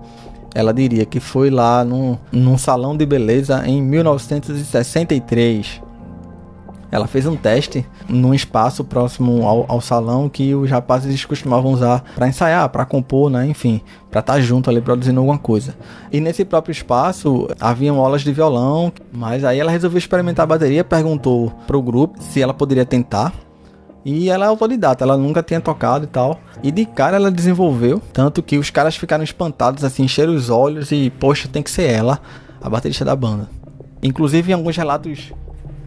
ela 0.54 0.74
diria 0.74 1.06
que 1.06 1.20
foi 1.20 1.50
lá 1.50 1.84
num, 1.84 2.18
num 2.32 2.58
salão 2.58 2.96
de 2.96 3.06
beleza 3.06 3.64
em 3.66 3.82
1963. 3.82 5.82
ela 6.92 7.08
fez 7.08 7.26
um 7.26 7.38
teste 7.38 7.86
num 8.10 8.34
espaço 8.34 8.84
próximo 8.84 9.48
ao, 9.48 9.66
ao 9.70 9.80
salão 9.80 10.28
que 10.28 10.54
os 10.54 10.70
rapazes 10.70 11.24
costumavam 11.24 11.72
usar 11.72 12.04
para 12.16 12.28
ensaiar, 12.28 12.68
para 12.68 12.84
compor, 12.84 13.30
né? 13.30 13.48
Enfim, 13.48 13.80
para 14.10 14.20
estar 14.20 14.34
tá 14.34 14.42
junto 14.42 14.70
ali 14.70 14.82
produzindo 14.82 15.22
alguma 15.22 15.38
coisa. 15.38 15.74
E 16.12 16.20
nesse 16.20 16.44
próprio 16.44 16.74
espaço 16.74 17.48
haviam 17.60 17.98
aulas 17.98 18.24
de 18.24 18.34
violão, 18.34 18.92
mas 19.12 19.46
aí 19.46 19.60
ela 19.60 19.72
resolveu 19.72 19.98
experimentar 19.98 20.44
a 20.44 20.48
bateria, 20.48 20.84
perguntou 20.84 21.50
pro 21.66 21.82
grupo 21.82 22.22
se 22.22 22.42
ela 22.42 22.54
poderia 22.54 22.86
tentar. 22.86 23.34
E 24.04 24.30
ela 24.30 24.46
é 24.46 24.48
autodidata, 24.48 25.04
ela 25.04 25.16
nunca 25.16 25.44
tinha 25.44 25.62
tocado 25.62 26.06
e 26.06 26.08
tal. 26.08 26.40
E 26.64 26.72
de 26.72 26.86
cara 26.86 27.18
ela 27.18 27.32
desenvolveu, 27.32 28.02
tanto 28.12 28.42
que 28.42 28.58
os 28.58 28.70
caras 28.70 28.96
ficaram 28.96 29.24
espantados, 29.24 29.84
assim, 29.84 30.04
encheram 30.04 30.34
os 30.34 30.50
olhos 30.50 30.92
e, 30.92 31.10
poxa, 31.10 31.48
tem 31.48 31.62
que 31.62 31.70
ser 31.70 31.90
ela, 31.90 32.20
a 32.62 32.70
baterista 32.70 33.06
da 33.06 33.16
banda. 33.16 33.50
Inclusive, 34.02 34.52
em 34.52 34.56
alguns 34.56 34.76
relatos 34.76 35.32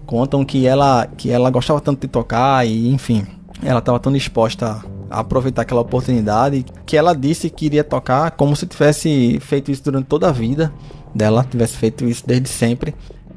contam 0.06 0.44
que 0.44 0.66
ela, 0.66 1.06
que 1.16 1.30
ela 1.30 1.50
gostava 1.50 1.80
tanto 1.80 2.02
de 2.02 2.08
tocar 2.08 2.66
e, 2.66 2.88
enfim, 2.92 3.26
ela 3.62 3.80
estava 3.80 3.98
tão 3.98 4.12
disposta 4.12 4.84
a 5.10 5.20
aproveitar 5.20 5.62
aquela 5.62 5.80
oportunidade 5.80 6.64
que 6.86 6.96
ela 6.96 7.14
disse 7.14 7.50
que 7.50 7.66
iria 7.66 7.84
tocar 7.84 8.32
como 8.32 8.54
se 8.54 8.66
tivesse 8.66 9.38
feito 9.40 9.70
isso 9.70 9.82
durante 9.84 10.06
toda 10.06 10.28
a 10.28 10.32
vida 10.32 10.72
dela, 11.14 11.46
tivesse 11.48 11.76
feito 11.76 12.04
isso 12.04 12.24
desde 12.26 12.48
sempre. 12.48 12.94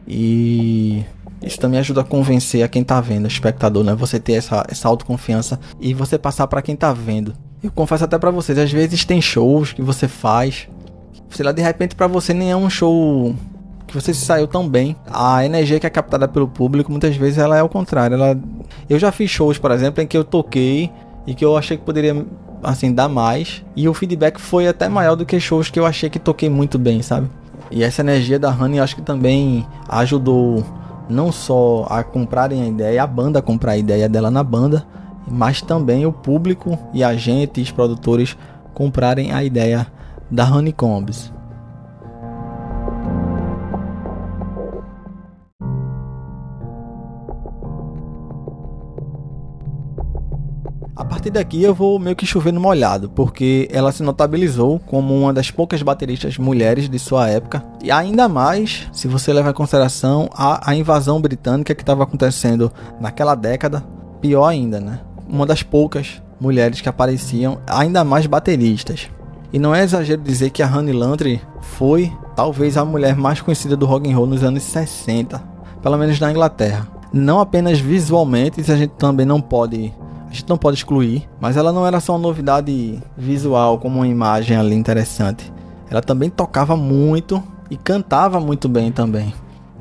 E 0.08 1.04
isso 1.42 1.60
também 1.60 1.80
ajuda 1.80 2.02
a 2.02 2.04
convencer 2.04 2.64
a 2.64 2.68
quem 2.68 2.84
tá 2.84 3.00
vendo, 3.00 3.26
o 3.26 3.28
espectador, 3.28 3.84
né? 3.84 3.94
Você 3.96 4.20
ter 4.20 4.34
essa, 4.34 4.66
essa 4.70 4.88
autoconfiança 4.88 5.60
e 5.80 5.94
você 5.94 6.18
passar 6.18 6.48
para 6.48 6.62
quem 6.62 6.76
tá 6.76 6.92
vendo. 6.92 7.34
Eu 7.62 7.72
confesso 7.72 8.04
até 8.04 8.18
para 8.18 8.32
vocês, 8.32 8.58
às 8.58 8.72
vezes 8.72 9.06
tem 9.06 9.22
shows 9.22 9.74
que 9.74 9.82
você 9.82 10.08
faz, 10.08 10.68
sei 11.30 11.46
lá, 11.46 11.52
de 11.52 11.62
repente 11.62 11.96
para 11.96 12.08
você 12.08 12.34
nem 12.34 12.52
é 12.52 12.56
um 12.56 12.70
show 12.70 13.36
que 13.88 13.94
você 13.94 14.14
se 14.14 14.26
saiu 14.26 14.48
tão 14.48 14.68
bem. 14.68 14.96
A 15.10 15.46
energia 15.46 15.80
que 15.80 15.88
é 15.88 15.90
captada 15.90 16.28
pelo 16.28 16.48
público, 16.48 16.92
muitas 16.92 17.16
vezes 17.16 17.38
ela 17.38 17.58
é 17.58 17.64
o 17.64 17.70
contrário. 17.70 18.16
Ela... 18.16 18.38
Eu 18.90 19.00
já 19.00 19.12
fiz 19.12 19.32
shows, 19.32 19.58
por 19.58 19.72
exemplo, 19.72 20.04
em 20.04 20.08
que 20.08 20.18
eu 20.18 20.24
toquei 20.24 20.92
e 21.26 21.34
que 21.34 21.44
eu 21.44 21.58
achei 21.58 21.78
que 21.78 21.84
poderia 21.84 22.26
assim 22.64 22.92
dar 22.92 23.08
mais 23.08 23.64
e 23.76 23.88
o 23.88 23.94
feedback 23.94 24.40
foi 24.40 24.68
até 24.68 24.90
maior 24.90 25.16
do 25.16 25.26
que 25.26 25.40
shows 25.40 25.70
que 25.70 25.80
eu 25.80 25.86
achei 25.86 26.10
que 26.10 26.20
toquei 26.20 26.50
muito 26.50 26.78
bem, 26.78 27.02
sabe? 27.02 27.30
E 27.70 27.84
essa 27.84 28.02
energia 28.02 28.40
da 28.40 28.50
Honey 28.50 28.80
acho 28.80 28.96
que 28.96 29.02
também 29.02 29.66
ajudou 29.90 30.64
não 31.10 31.32
só 31.32 31.86
a 31.90 32.04
comprarem 32.04 32.62
a 32.62 32.68
ideia, 32.68 33.04
a 33.04 33.08
banda 33.08 33.42
comprar 33.42 33.74
a 33.74 33.78
ideia 33.78 34.10
dela 34.10 34.32
na 34.32 34.44
banda, 34.44 34.86
mas 35.30 35.62
também 35.62 36.06
o 36.06 36.12
público 36.12 36.78
e 36.94 37.04
a 37.04 37.16
gente, 37.16 37.62
os 37.62 37.72
produtores 37.72 38.38
comprarem 38.74 39.32
a 39.32 39.44
ideia 39.44 39.88
da 40.30 40.46
Honeycombs. 40.46 41.32
Partir 51.28 51.32
daqui 51.32 51.64
eu 51.64 51.74
vou 51.74 52.00
meio 52.00 52.16
que 52.16 52.26
chover 52.26 52.54
no 52.54 52.60
molhado, 52.60 53.10
porque 53.10 53.68
ela 53.72 53.92
se 53.92 54.04
notabilizou 54.04 54.80
como 54.80 55.14
uma 55.16 55.34
das 55.34 55.52
poucas 55.52 55.82
bateristas 55.82 56.38
mulheres 56.38 56.90
de 56.90 57.00
sua 57.00 57.28
época, 57.28 57.64
e 57.84 57.92
ainda 57.92 58.30
mais 58.30 58.88
se 58.92 59.08
você 59.08 59.34
levar 59.34 59.52
em 59.52 59.54
consideração 59.54 60.30
a, 60.34 60.70
a 60.70 60.76
invasão 60.76 61.20
britânica 61.22 61.76
que 61.76 61.82
estava 61.82 62.04
acontecendo 62.04 62.72
naquela 63.00 63.36
década, 63.36 63.84
pior 64.22 64.48
ainda, 64.48 64.80
né? 64.80 65.00
Uma 65.28 65.46
das 65.46 65.64
poucas 65.64 66.22
mulheres 66.40 66.82
que 66.82 66.90
apareciam, 66.90 67.60
ainda 67.68 68.04
mais 68.04 68.26
bateristas. 68.26 69.10
E 69.52 69.60
não 69.60 69.74
é 69.74 69.84
exagero 69.84 70.22
dizer 70.22 70.50
que 70.52 70.62
a 70.62 70.68
Honey 70.68 70.94
Landry 70.94 71.42
foi 71.62 72.12
talvez 72.36 72.78
a 72.78 72.86
mulher 72.86 73.16
mais 73.16 73.42
conhecida 73.42 73.76
do 73.76 73.86
rock 73.86 74.10
and 74.10 74.16
roll 74.16 74.28
nos 74.28 74.44
anos 74.44 74.64
60, 74.64 75.42
pelo 75.82 75.98
menos 75.98 76.20
na 76.20 76.32
Inglaterra. 76.32 76.88
Não 77.12 77.40
apenas 77.40 77.80
visualmente, 77.80 78.62
isso 78.62 78.72
a 78.72 78.76
gente 78.76 78.92
também 78.92 79.26
não 79.26 79.42
pode 79.42 79.94
a 80.30 80.34
gente 80.34 80.50
não 80.50 80.58
pode 80.58 80.78
excluir, 80.78 81.28
mas 81.40 81.58
ela 81.58 81.72
não 81.72 81.86
era 81.86 82.00
só 82.00 82.14
uma 82.14 82.20
novidade 82.20 83.02
visual, 83.18 83.80
como 83.80 83.98
uma 84.00 84.08
imagem 84.08 84.58
ali 84.58 84.76
interessante. 84.76 85.52
Ela 85.90 86.02
também 86.02 86.30
tocava 86.30 86.76
muito 86.76 87.42
e 87.70 87.78
cantava 87.78 88.40
muito 88.40 88.68
bem 88.68 88.92
também. 88.92 89.34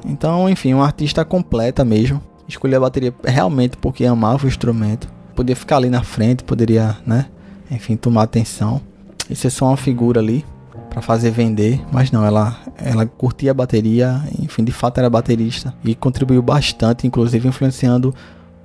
Então, 0.05 0.49
enfim, 0.49 0.73
uma 0.75 0.85
artista 0.85 1.25
completa 1.25 1.85
mesmo. 1.85 2.23
Escolhi 2.49 2.77
a 2.77 2.81
bateria 2.81 3.13
realmente 3.25 3.77
porque 3.77 4.05
amava 4.05 4.45
o 4.45 4.49
instrumento. 4.49 5.09
Podia 5.35 5.57
ficar 5.57 5.77
ali 5.77 5.91
na 5.91 6.03
frente, 6.03 6.45
poderia, 6.45 6.97
né? 7.05 7.27
Enfim, 7.71 7.97
tomar 7.97 8.23
atenção. 8.23 8.81
Isso 9.29 9.47
é 9.47 9.51
só 9.51 9.67
uma 9.67 9.77
figura 9.77 10.21
ali 10.21 10.45
para 10.89 11.03
fazer 11.03 11.31
vender, 11.31 11.85
mas 11.93 12.13
não, 12.13 12.25
ela 12.25 12.57
ela 12.79 13.07
curtia 13.07 13.51
a 13.51 13.55
bateria, 13.55 14.23
enfim, 14.39 14.63
de 14.63 14.73
fato 14.73 14.99
era 14.99 15.11
baterista 15.11 15.75
e 15.85 15.95
contribuiu 15.95 16.43
bastante, 16.43 17.07
inclusive 17.07 17.49
influenciando 17.49 18.15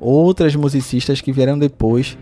outras 0.01 0.55
musicistas 0.55 1.21
que 1.21 1.31
vieram 1.31 1.57
depois 1.57 2.17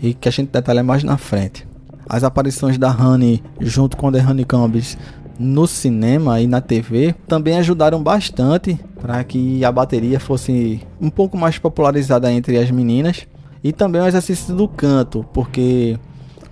e 0.00 0.14
que 0.14 0.28
a 0.28 0.32
gente 0.32 0.50
detalha 0.50 0.82
mais 0.82 1.02
na 1.02 1.18
frente. 1.18 1.66
As 2.08 2.22
aparições 2.22 2.78
da 2.78 2.90
Honey 2.90 3.42
junto 3.60 3.96
com 3.96 4.12
The 4.12 4.24
Honeycombs 4.24 4.96
no 5.38 5.66
cinema 5.66 6.40
e 6.40 6.46
na 6.46 6.60
TV 6.60 7.14
também 7.26 7.56
ajudaram 7.56 8.02
bastante 8.02 8.78
para 9.00 9.22
que 9.24 9.64
a 9.64 9.72
bateria 9.72 10.20
fosse 10.20 10.80
um 11.00 11.10
pouco 11.10 11.36
mais 11.36 11.58
popularizada 11.58 12.32
entre 12.32 12.56
as 12.56 12.70
meninas 12.70 13.26
e 13.62 13.72
também 13.72 14.00
o 14.00 14.06
exercício 14.06 14.54
do 14.54 14.68
canto, 14.68 15.24
porque, 15.32 15.98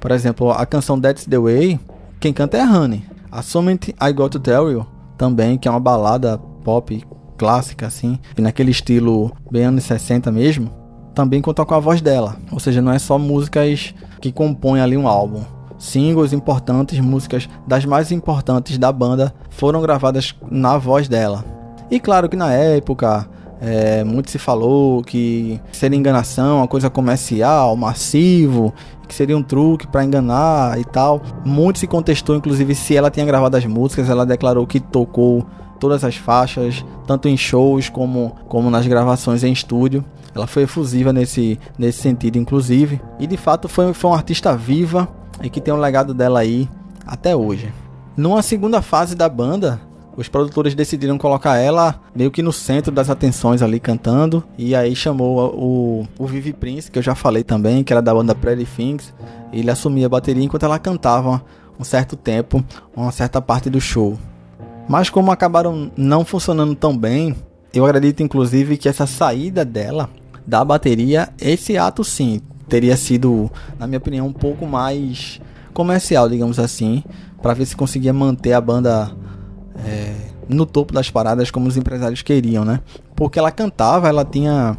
por 0.00 0.10
exemplo, 0.10 0.50
a 0.50 0.64
canção 0.66 1.00
That's 1.00 1.26
the 1.26 1.38
Way, 1.38 1.78
quem 2.18 2.32
canta 2.32 2.56
é 2.56 2.62
a 2.62 2.70
Honey. 2.70 3.04
A 3.30 3.42
Summit 3.42 3.94
I 4.00 4.12
Got 4.12 4.30
to 4.30 4.40
Tell 4.40 4.70
You 4.70 4.86
também, 5.16 5.56
que 5.56 5.68
é 5.68 5.70
uma 5.70 5.80
balada 5.80 6.38
pop 6.64 7.04
clássica, 7.42 7.88
assim, 7.88 8.20
naquele 8.38 8.70
estilo 8.70 9.32
bem 9.50 9.64
anos 9.64 9.82
60 9.82 10.30
mesmo, 10.30 10.70
também 11.12 11.42
conta 11.42 11.64
com 11.64 11.74
a 11.74 11.80
voz 11.80 12.00
dela. 12.00 12.36
Ou 12.52 12.60
seja, 12.60 12.80
não 12.80 12.92
é 12.92 13.00
só 13.00 13.18
músicas 13.18 13.92
que 14.20 14.30
compõem 14.30 14.80
ali 14.80 14.96
um 14.96 15.08
álbum. 15.08 15.42
Singles 15.76 16.32
importantes, 16.32 17.00
músicas 17.00 17.48
das 17.66 17.84
mais 17.84 18.12
importantes 18.12 18.78
da 18.78 18.92
banda 18.92 19.34
foram 19.50 19.82
gravadas 19.82 20.36
na 20.48 20.78
voz 20.78 21.08
dela. 21.08 21.44
E 21.90 21.98
claro 21.98 22.28
que 22.28 22.36
na 22.36 22.52
época 22.52 23.28
é, 23.60 24.04
muito 24.04 24.30
se 24.30 24.38
falou 24.38 25.02
que 25.02 25.60
seria 25.72 25.98
enganação, 25.98 26.58
uma 26.58 26.68
coisa 26.68 26.88
comercial, 26.88 27.76
massivo, 27.76 28.72
que 29.08 29.14
seria 29.16 29.36
um 29.36 29.42
truque 29.42 29.88
para 29.88 30.04
enganar 30.04 30.78
e 30.78 30.84
tal. 30.84 31.20
Muito 31.44 31.80
se 31.80 31.88
contestou, 31.88 32.36
inclusive, 32.36 32.72
se 32.76 32.96
ela 32.96 33.10
tinha 33.10 33.26
gravado 33.26 33.56
as 33.56 33.66
músicas. 33.66 34.08
Ela 34.08 34.24
declarou 34.24 34.64
que 34.64 34.78
tocou 34.78 35.44
todas 35.82 36.04
as 36.04 36.14
faixas, 36.14 36.84
tanto 37.08 37.28
em 37.28 37.36
shows 37.36 37.88
como, 37.88 38.36
como 38.46 38.70
nas 38.70 38.86
gravações 38.86 39.42
em 39.42 39.52
estúdio. 39.52 40.04
Ela 40.32 40.46
foi 40.46 40.62
efusiva 40.62 41.12
nesse, 41.12 41.58
nesse 41.76 42.00
sentido, 42.00 42.38
inclusive. 42.38 43.00
E 43.18 43.26
de 43.26 43.36
fato 43.36 43.68
foi, 43.68 43.92
foi 43.92 44.10
uma 44.10 44.16
artista 44.16 44.56
viva 44.56 45.08
e 45.42 45.50
que 45.50 45.60
tem 45.60 45.74
um 45.74 45.80
legado 45.80 46.14
dela 46.14 46.38
aí 46.38 46.68
até 47.04 47.34
hoje. 47.34 47.74
Numa 48.16 48.42
segunda 48.42 48.80
fase 48.80 49.16
da 49.16 49.28
banda, 49.28 49.80
os 50.16 50.28
produtores 50.28 50.72
decidiram 50.72 51.18
colocar 51.18 51.56
ela 51.56 52.00
meio 52.14 52.30
que 52.30 52.42
no 52.42 52.52
centro 52.52 52.92
das 52.92 53.10
atenções 53.10 53.60
ali 53.60 53.80
cantando. 53.80 54.44
E 54.56 54.76
aí 54.76 54.94
chamou 54.94 55.52
o, 55.52 56.06
o 56.16 56.26
Vivi 56.28 56.52
Prince, 56.52 56.92
que 56.92 56.98
eu 57.00 57.02
já 57.02 57.16
falei 57.16 57.42
também, 57.42 57.82
que 57.82 57.92
era 57.92 58.00
da 58.00 58.14
banda 58.14 58.36
Pretty 58.36 58.66
Things. 58.66 59.12
Ele 59.52 59.68
assumia 59.68 60.06
a 60.06 60.10
bateria 60.10 60.44
enquanto 60.44 60.62
ela 60.62 60.78
cantava 60.78 61.42
um 61.76 61.82
certo 61.82 62.14
tempo, 62.14 62.64
uma 62.94 63.10
certa 63.10 63.42
parte 63.42 63.68
do 63.68 63.80
show. 63.80 64.16
Mas 64.92 65.08
como 65.08 65.32
acabaram 65.32 65.90
não 65.96 66.22
funcionando 66.22 66.74
tão 66.74 66.94
bem, 66.94 67.34
eu 67.72 67.86
acredito 67.86 68.22
inclusive 68.22 68.76
que 68.76 68.90
essa 68.90 69.06
saída 69.06 69.64
dela 69.64 70.10
da 70.46 70.62
bateria, 70.62 71.30
esse 71.40 71.78
ato 71.78 72.04
sim 72.04 72.42
teria 72.68 72.94
sido, 72.94 73.50
na 73.78 73.86
minha 73.86 73.96
opinião, 73.96 74.26
um 74.26 74.32
pouco 74.34 74.66
mais 74.66 75.40
comercial, 75.72 76.28
digamos 76.28 76.58
assim, 76.58 77.02
para 77.40 77.54
ver 77.54 77.64
se 77.64 77.74
conseguia 77.74 78.12
manter 78.12 78.52
a 78.52 78.60
banda 78.60 79.10
é, 79.82 80.14
no 80.46 80.66
topo 80.66 80.92
das 80.92 81.08
paradas 81.08 81.50
como 81.50 81.68
os 81.68 81.78
empresários 81.78 82.20
queriam, 82.20 82.62
né? 82.62 82.80
Porque 83.16 83.38
ela 83.38 83.50
cantava, 83.50 84.10
ela 84.10 84.26
tinha 84.26 84.76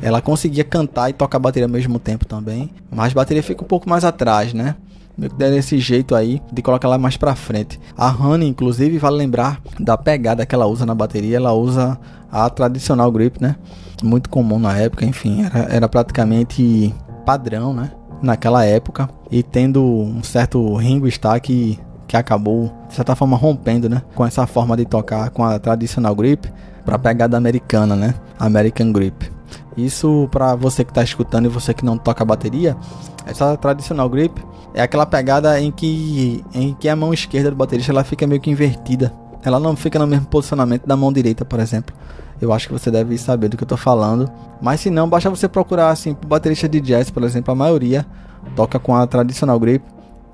ela 0.00 0.22
conseguia 0.22 0.62
cantar 0.62 1.10
e 1.10 1.12
tocar 1.12 1.40
bateria 1.40 1.66
ao 1.66 1.72
mesmo 1.72 1.98
tempo 1.98 2.24
também, 2.24 2.70
mas 2.88 3.12
bateria 3.12 3.42
fica 3.42 3.64
um 3.64 3.66
pouco 3.66 3.90
mais 3.90 4.04
atrás, 4.04 4.54
né? 4.54 4.76
Deram 5.16 5.56
esse 5.56 5.78
jeito 5.78 6.14
aí 6.14 6.42
de 6.52 6.62
colocar 6.62 6.88
ela 6.88 6.98
mais 6.98 7.16
pra 7.16 7.34
frente. 7.34 7.80
A 7.96 8.10
Honey, 8.10 8.48
inclusive, 8.48 8.98
vale 8.98 9.16
lembrar 9.16 9.60
da 9.80 9.96
pegada 9.96 10.44
que 10.44 10.54
ela 10.54 10.66
usa 10.66 10.84
na 10.84 10.94
bateria, 10.94 11.36
ela 11.36 11.52
usa 11.52 11.98
a 12.30 12.48
tradicional 12.50 13.10
grip, 13.10 13.40
né? 13.40 13.56
Muito 14.02 14.28
comum 14.28 14.58
na 14.58 14.76
época, 14.76 15.06
enfim, 15.06 15.44
era, 15.44 15.58
era 15.72 15.88
praticamente 15.88 16.94
padrão, 17.24 17.72
né? 17.72 17.90
Naquela 18.22 18.64
época, 18.64 19.08
e 19.30 19.42
tendo 19.42 19.82
um 19.82 20.22
certo 20.22 20.74
Ringo 20.76 21.06
Starr 21.08 21.40
que, 21.40 21.78
que 22.06 22.16
acabou, 22.16 22.72
de 22.88 22.94
certa 22.94 23.14
forma, 23.14 23.36
rompendo, 23.36 23.88
né? 23.88 24.02
Com 24.14 24.24
essa 24.24 24.46
forma 24.46 24.76
de 24.76 24.84
tocar 24.84 25.30
com 25.30 25.44
a 25.44 25.58
tradicional 25.58 26.14
grip 26.14 26.50
pra 26.84 26.98
pegada 26.98 27.36
americana, 27.36 27.96
né? 27.96 28.14
American 28.38 28.92
grip. 28.92 29.35
Isso 29.76 30.28
para 30.30 30.54
você 30.54 30.84
que 30.84 30.92
tá 30.92 31.02
escutando 31.02 31.46
e 31.46 31.48
você 31.48 31.74
que 31.74 31.84
não 31.84 31.98
toca 31.98 32.24
bateria, 32.24 32.76
essa 33.26 33.56
tradicional 33.56 34.08
grip 34.08 34.42
é 34.72 34.82
aquela 34.82 35.04
pegada 35.04 35.60
em 35.60 35.70
que, 35.70 36.44
em 36.54 36.74
que 36.74 36.88
a 36.88 36.96
mão 36.96 37.12
esquerda 37.12 37.50
do 37.50 37.56
baterista 37.56 37.92
ela 37.92 38.04
fica 38.04 38.26
meio 38.26 38.40
que 38.40 38.50
invertida. 38.50 39.12
ela 39.44 39.60
não 39.60 39.76
fica 39.76 39.98
no 39.98 40.06
mesmo 40.06 40.26
posicionamento 40.26 40.86
da 40.86 40.96
mão 40.96 41.12
direita, 41.12 41.44
por 41.44 41.60
exemplo. 41.60 41.94
Eu 42.40 42.52
acho 42.52 42.66
que 42.66 42.72
você 42.72 42.90
deve 42.90 43.16
saber 43.16 43.48
do 43.48 43.56
que 43.56 43.64
eu 43.64 43.68
tô 43.68 43.76
falando. 43.76 44.30
Mas 44.60 44.80
se 44.80 44.90
não, 44.90 45.08
basta 45.08 45.30
você 45.30 45.48
procurar 45.48 45.90
assim, 45.90 46.16
baterista 46.26 46.68
de 46.68 46.80
jazz, 46.80 47.10
por 47.10 47.22
exemplo, 47.22 47.52
a 47.52 47.54
maioria 47.54 48.04
toca 48.54 48.78
com 48.78 48.94
a 48.94 49.06
tradicional 49.06 49.58
grip. 49.58 49.84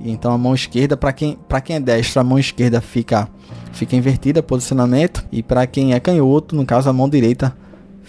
Então 0.01 0.33
a 0.33 0.39
mão 0.39 0.55
esquerda, 0.55 0.97
para 0.97 1.13
quem, 1.13 1.39
pra 1.49 1.61
quem 1.61 1.77
é 1.77 1.81
destro, 1.81 2.21
a 2.21 2.25
mão 2.25 2.39
esquerda 2.39 2.81
fica, 2.81 3.29
fica 3.73 3.95
invertida, 3.95 4.43
posicionamento. 4.43 5.25
E 5.31 5.43
para 5.43 5.67
quem 5.67 5.95
é 5.95 6.01
canhoto, 6.01 6.57
no 6.57 6.67
caso, 6.67 6.89
a 6.89 6.93
mão 6.93 7.09
direita 7.09 7.55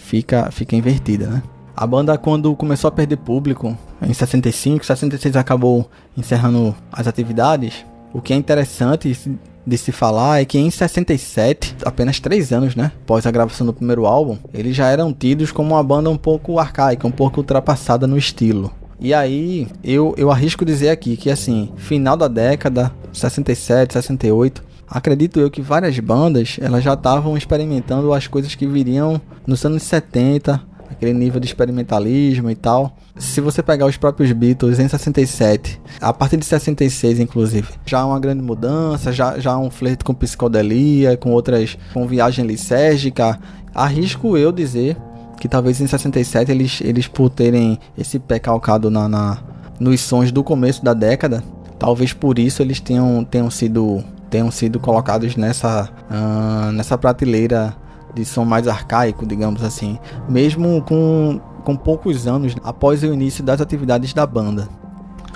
fica, 0.04 0.50
fica 0.50 0.76
invertida, 0.76 1.26
né? 1.26 1.42
A 1.76 1.86
banda, 1.86 2.16
quando 2.16 2.54
começou 2.54 2.88
a 2.88 2.92
perder 2.92 3.16
público, 3.16 3.76
em 4.00 4.12
65, 4.12 4.86
66 4.86 5.34
acabou 5.34 5.90
encerrando 6.16 6.74
as 6.92 7.08
atividades. 7.08 7.84
O 8.12 8.20
que 8.20 8.32
é 8.32 8.36
interessante 8.36 9.18
de 9.66 9.78
se 9.78 9.90
falar 9.90 10.40
é 10.40 10.44
que 10.44 10.56
em 10.56 10.70
67, 10.70 11.74
apenas 11.84 12.20
3 12.20 12.52
anos, 12.52 12.76
né, 12.76 12.92
após 13.02 13.26
a 13.26 13.30
gravação 13.30 13.66
do 13.66 13.72
primeiro 13.72 14.06
álbum, 14.06 14.38
eles 14.52 14.76
já 14.76 14.88
eram 14.88 15.12
tidos 15.12 15.50
como 15.50 15.74
uma 15.74 15.82
banda 15.82 16.08
um 16.10 16.16
pouco 16.16 16.60
arcaica, 16.60 17.08
um 17.08 17.10
pouco 17.10 17.40
ultrapassada 17.40 18.06
no 18.06 18.16
estilo. 18.16 18.70
E 19.00 19.12
aí, 19.12 19.66
eu, 19.82 20.14
eu 20.16 20.30
arrisco 20.30 20.64
dizer 20.64 20.90
aqui 20.90 21.16
que 21.16 21.28
assim, 21.28 21.72
final 21.76 22.16
da 22.16 22.28
década, 22.28 22.92
67, 23.12 23.94
68, 23.94 24.62
acredito 24.88 25.40
eu 25.40 25.50
que 25.50 25.62
várias 25.62 25.98
bandas, 25.98 26.58
elas 26.60 26.82
já 26.82 26.94
estavam 26.94 27.36
experimentando 27.36 28.12
as 28.12 28.26
coisas 28.26 28.54
que 28.54 28.66
viriam 28.66 29.20
nos 29.46 29.64
anos 29.64 29.82
70, 29.82 30.60
aquele 30.90 31.12
nível 31.12 31.40
de 31.40 31.46
experimentalismo 31.46 32.50
e 32.50 32.54
tal. 32.54 32.96
Se 33.16 33.40
você 33.40 33.62
pegar 33.62 33.86
os 33.86 33.96
próprios 33.96 34.32
Beatles 34.32 34.78
em 34.78 34.88
67, 34.88 35.80
a 36.00 36.12
partir 36.12 36.36
de 36.36 36.44
66 36.44 37.20
inclusive, 37.20 37.68
já 37.86 38.00
há 38.00 38.06
uma 38.06 38.18
grande 38.18 38.42
mudança, 38.42 39.12
já, 39.12 39.38
já 39.38 39.56
um 39.56 39.70
flerte 39.70 40.04
com 40.04 40.14
psicodelia, 40.14 41.16
com 41.16 41.30
outras, 41.30 41.76
com 41.92 42.06
viagem 42.06 42.44
lisérgica. 42.46 43.38
Arrisco 43.74 44.36
eu 44.36 44.50
dizer 44.50 44.96
que 45.40 45.48
talvez 45.48 45.80
em 45.80 45.86
67 45.86 46.50
eles, 46.50 46.80
eles 46.80 47.06
por 47.06 47.28
terem 47.28 47.78
esse 47.98 48.18
pé 48.18 48.38
calcado 48.38 48.90
na, 48.90 49.08
na, 49.08 49.38
nos 49.78 50.00
sons 50.00 50.32
do 50.32 50.42
começo 50.42 50.84
da 50.84 50.94
década, 50.94 51.42
talvez 51.78 52.12
por 52.12 52.38
isso 52.38 52.62
eles 52.62 52.80
tenham, 52.80 53.24
tenham 53.24 53.50
sido 53.50 54.02
tenham 54.34 54.50
sido 54.50 54.80
colocados 54.80 55.36
nessa, 55.36 55.88
uh, 56.10 56.72
nessa 56.72 56.98
prateleira 56.98 57.72
de 58.12 58.24
som 58.24 58.44
mais 58.44 58.66
arcaico, 58.66 59.24
digamos 59.24 59.62
assim, 59.62 59.96
mesmo 60.28 60.82
com, 60.82 61.40
com 61.62 61.76
poucos 61.76 62.26
anos 62.26 62.56
após 62.64 63.04
o 63.04 63.06
início 63.06 63.44
das 63.44 63.60
atividades 63.60 64.12
da 64.12 64.26
banda. 64.26 64.68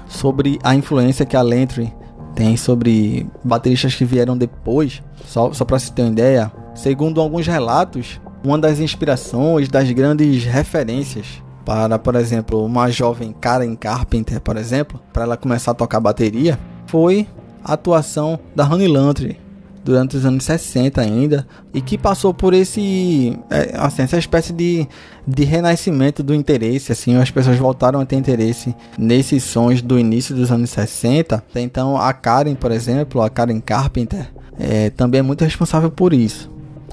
Sobre 0.08 0.58
a 0.64 0.74
influência 0.74 1.24
que 1.24 1.36
a 1.36 1.42
Lentry 1.42 1.94
tem 2.34 2.56
sobre 2.56 3.30
bateristas 3.44 3.94
que 3.94 4.04
vieram 4.04 4.36
depois, 4.36 5.00
só, 5.24 5.52
só 5.52 5.64
para 5.64 5.78
se 5.78 5.92
ter 5.92 6.02
uma 6.02 6.10
ideia, 6.10 6.50
segundo 6.74 7.20
alguns 7.20 7.46
relatos, 7.46 8.20
uma 8.44 8.58
das 8.58 8.80
inspirações, 8.80 9.68
das 9.68 9.88
grandes 9.92 10.44
referências 10.44 11.40
para, 11.64 12.00
por 12.00 12.16
exemplo, 12.16 12.64
uma 12.64 12.90
jovem 12.90 13.32
Karen 13.32 13.76
Carpenter, 13.76 14.40
por 14.40 14.56
exemplo, 14.56 15.00
para 15.12 15.22
ela 15.22 15.36
começar 15.36 15.70
a 15.70 15.74
tocar 15.74 16.00
bateria, 16.00 16.58
foi 16.86 17.28
a 17.64 17.74
atuação 17.74 18.38
da 18.54 18.64
Honey 18.64 18.88
Lantry, 18.88 19.38
durante 19.84 20.16
os 20.16 20.26
anos 20.26 20.44
60 20.44 21.00
ainda, 21.00 21.46
e 21.72 21.80
que 21.80 21.96
passou 21.96 22.34
por 22.34 22.52
esse, 22.52 23.38
é, 23.48 23.74
assim, 23.78 24.02
essa 24.02 24.18
espécie 24.18 24.52
de, 24.52 24.86
de 25.26 25.44
renascimento 25.44 26.22
do 26.22 26.34
interesse, 26.34 26.92
assim, 26.92 27.16
as 27.16 27.30
pessoas 27.30 27.56
voltaram 27.56 28.00
a 28.00 28.04
ter 28.04 28.16
interesse 28.16 28.74
nesses 28.98 29.42
sons 29.44 29.80
do 29.80 29.98
início 29.98 30.34
dos 30.34 30.52
anos 30.52 30.70
60. 30.70 31.42
Então 31.54 31.96
a 31.96 32.12
Karen, 32.12 32.54
por 32.54 32.70
exemplo, 32.70 33.22
a 33.22 33.30
Karen 33.30 33.60
Carpenter, 33.60 34.30
é, 34.58 34.90
também 34.90 35.20
é 35.20 35.22
muito 35.22 35.42
responsável 35.42 35.90
por 35.90 36.12
isso. 36.12 36.50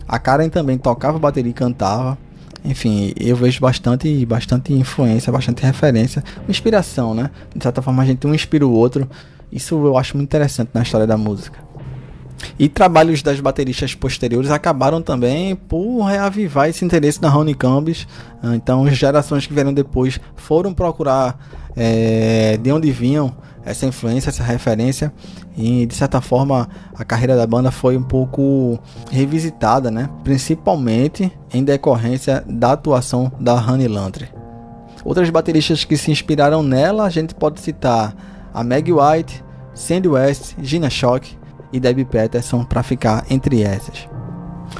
A 0.08 0.20
Karen 0.20 0.50
também 0.50 0.78
tocava 0.78 1.18
bateria 1.18 1.50
e 1.50 1.54
cantava. 1.54 2.18
Enfim, 2.64 3.14
eu 3.20 3.36
vejo 3.36 3.60
bastante, 3.60 4.26
bastante 4.26 4.74
influência, 4.74 5.32
bastante 5.32 5.64
referência, 5.64 6.24
inspiração, 6.50 7.14
né? 7.14 7.30
De 7.56 7.62
certa 7.62 7.82
forma 7.82 8.02
a 8.02 8.06
gente 8.06 8.26
um 8.26 8.34
inspira 8.34 8.66
o 8.66 8.72
outro. 8.72 9.08
Isso 9.52 9.76
eu 9.86 9.98
acho 9.98 10.18
muito 10.18 10.30
interessante 10.30 10.70
na 10.74 10.82
história 10.82 11.08
da 11.08 11.18
música. 11.18 11.60
E 12.60 12.70
trabalhos 12.70 13.22
das 13.22 13.40
bateristas 13.40 13.96
posteriores 13.96 14.52
acabaram 14.52 15.02
também 15.02 15.56
por 15.56 16.04
reavivar 16.04 16.70
esse 16.70 16.86
interesse 16.86 17.22
na 17.22 17.36
Honeycombs. 17.36 18.08
Então, 18.56 18.88
gerações 18.90 19.48
que 19.48 19.54
vieram 19.54 19.74
depois 19.74 20.20
foram 20.36 20.74
procurar 20.74 21.38
é, 21.76 22.58
de 22.58 22.72
onde 22.72 22.92
vinham 22.92 23.34
essa 23.66 23.86
influência, 23.86 24.30
essa 24.30 24.44
referência. 24.44 25.12
E 25.58 25.86
de 25.86 25.96
certa 25.96 26.22
forma, 26.22 26.70
a 26.94 27.04
carreira 27.04 27.36
da 27.36 27.48
banda 27.48 27.72
foi 27.72 27.98
um 27.98 28.04
pouco 28.04 28.80
revisitada, 29.12 29.90
né? 29.90 30.10
principalmente 30.24 31.32
em 31.54 31.64
decorrência 31.64 32.44
da 32.48 32.74
atuação 32.74 33.32
da 33.40 33.54
Honey 33.56 33.88
Landry. 33.88 34.30
Outras 35.04 35.30
bateristas 35.30 35.84
que 35.84 35.98
se 35.98 36.12
inspiraram 36.12 36.64
nela, 36.64 37.06
a 37.06 37.10
gente 37.10 37.34
pode 37.36 37.60
citar 37.60 38.16
a 38.56 38.64
Meg 38.64 38.90
White, 38.92 39.44
Sandy 39.74 40.08
West, 40.08 40.56
Gina 40.62 40.90
Shock 40.90 41.38
e 41.74 41.80
Debbie 41.80 42.06
Peterson 42.06 42.64
para 42.64 42.82
ficar 42.82 43.26
entre 43.30 43.62
essas. 43.62 44.08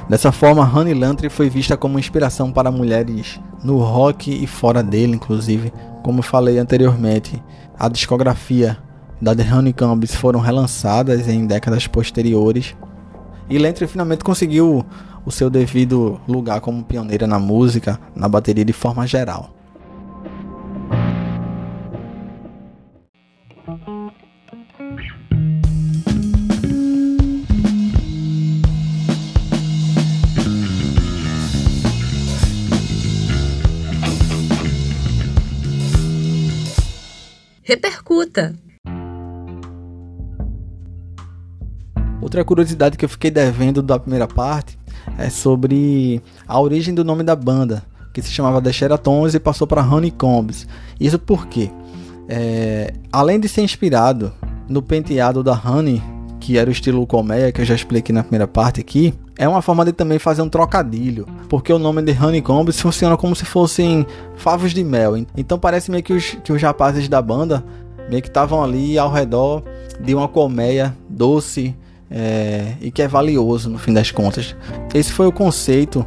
Dessa 0.10 0.32
forma, 0.32 0.64
Honey 0.64 0.94
Lantry 0.94 1.30
foi 1.30 1.50
vista 1.50 1.76
como 1.76 2.00
inspiração 2.00 2.52
para 2.52 2.72
mulheres 2.72 3.40
no 3.62 3.78
rock 3.80 4.32
e 4.32 4.48
fora 4.48 4.82
dele, 4.82 5.16
inclusive. 5.16 5.74
Como 6.02 6.22
falei 6.22 6.58
anteriormente, 6.58 7.44
a 7.78 7.90
discografia 7.90 8.78
da 9.22 9.36
The 9.36 9.44
Honeycombs 9.54 10.16
foram 10.16 10.40
relançadas 10.40 11.28
em 11.28 11.46
décadas 11.46 11.86
posteriores. 11.86 12.76
E 13.50 13.58
Lantry 13.58 13.88
finalmente 13.88 14.24
conseguiu 14.24 14.86
o 15.26 15.32
seu 15.32 15.50
devido 15.50 16.20
lugar 16.28 16.62
como 16.62 16.84
pioneira 16.84 17.28
na 17.28 17.40
música, 17.40 18.00
na 18.16 18.30
bateria 18.30 18.64
de 18.64 18.74
forma 18.74 19.06
geral. 19.06 19.55
Repercuta! 37.64 38.54
Outra 42.22 42.46
curiosidade 42.46 42.96
que 42.98 43.06
eu 43.06 43.10
fiquei 43.10 43.32
devendo 43.32 43.82
da 43.82 43.98
primeira 43.98 44.28
parte 44.28 44.78
é 45.18 45.32
sobre 45.32 46.22
a 46.48 46.60
origem 46.60 46.94
do 46.94 47.04
nome 47.04 47.24
da 47.24 47.36
banda, 47.36 47.84
que 48.14 48.22
se 48.22 48.30
chamava 48.30 48.62
The 48.62 48.72
Sheratons 48.72 49.34
e 49.34 49.40
passou 49.40 49.66
para 49.66 49.82
Honeycombs. 49.82 50.68
Isso 51.00 51.18
porque, 51.18 51.72
é, 52.28 52.94
além 53.12 53.40
de 53.40 53.48
ser 53.48 53.62
inspirado 53.62 54.34
no 54.68 54.82
penteado 54.82 55.44
da 55.44 55.54
Honey, 55.54 56.02
que 56.40 56.58
era 56.58 56.70
o 56.70 56.74
estilo 56.74 57.06
colmeia, 57.08 57.52
que 57.52 57.62
eu 57.62 57.66
já 57.66 57.76
expliquei 57.76 58.14
na 58.14 58.24
primeira 58.24 58.48
parte 58.48 58.80
aqui, 58.80 59.14
é 59.38 59.48
uma 59.48 59.62
forma 59.62 59.84
de 59.84 59.92
também 59.92 60.18
fazer 60.18 60.42
um 60.42 60.50
trocadilho, 60.50 61.28
porque 61.50 61.74
o 61.74 61.80
nome 61.80 62.02
de 62.02 62.12
Honeycombs 62.12 62.80
funciona 62.80 63.18
como 63.18 63.36
se 63.36 63.46
fossem 63.46 64.06
favos 64.36 64.74
de 64.74 64.84
mel. 64.84 65.18
Então 65.36 65.60
parece 65.60 65.92
meio 65.92 66.04
que 66.04 66.14
os, 66.14 66.38
que 66.44 66.54
os 66.54 66.62
rapazes 66.62 67.10
da 67.10 67.22
banda 67.22 67.64
meio 68.10 68.22
que 68.22 68.28
estavam 68.28 68.64
ali 68.64 68.98
ao 68.98 69.12
redor 69.12 69.64
de 70.00 70.14
uma 70.14 70.28
colmeia 70.28 70.96
doce 71.10 71.76
é, 72.10 72.74
e 72.80 72.92
que 72.92 73.02
é 73.02 73.08
valioso 73.08 73.70
no 73.70 73.78
fim 73.78 73.94
das 73.94 74.12
contas. 74.12 74.56
Esse 74.94 75.12
foi 75.12 75.28
o 75.28 75.32
conceito. 75.32 76.06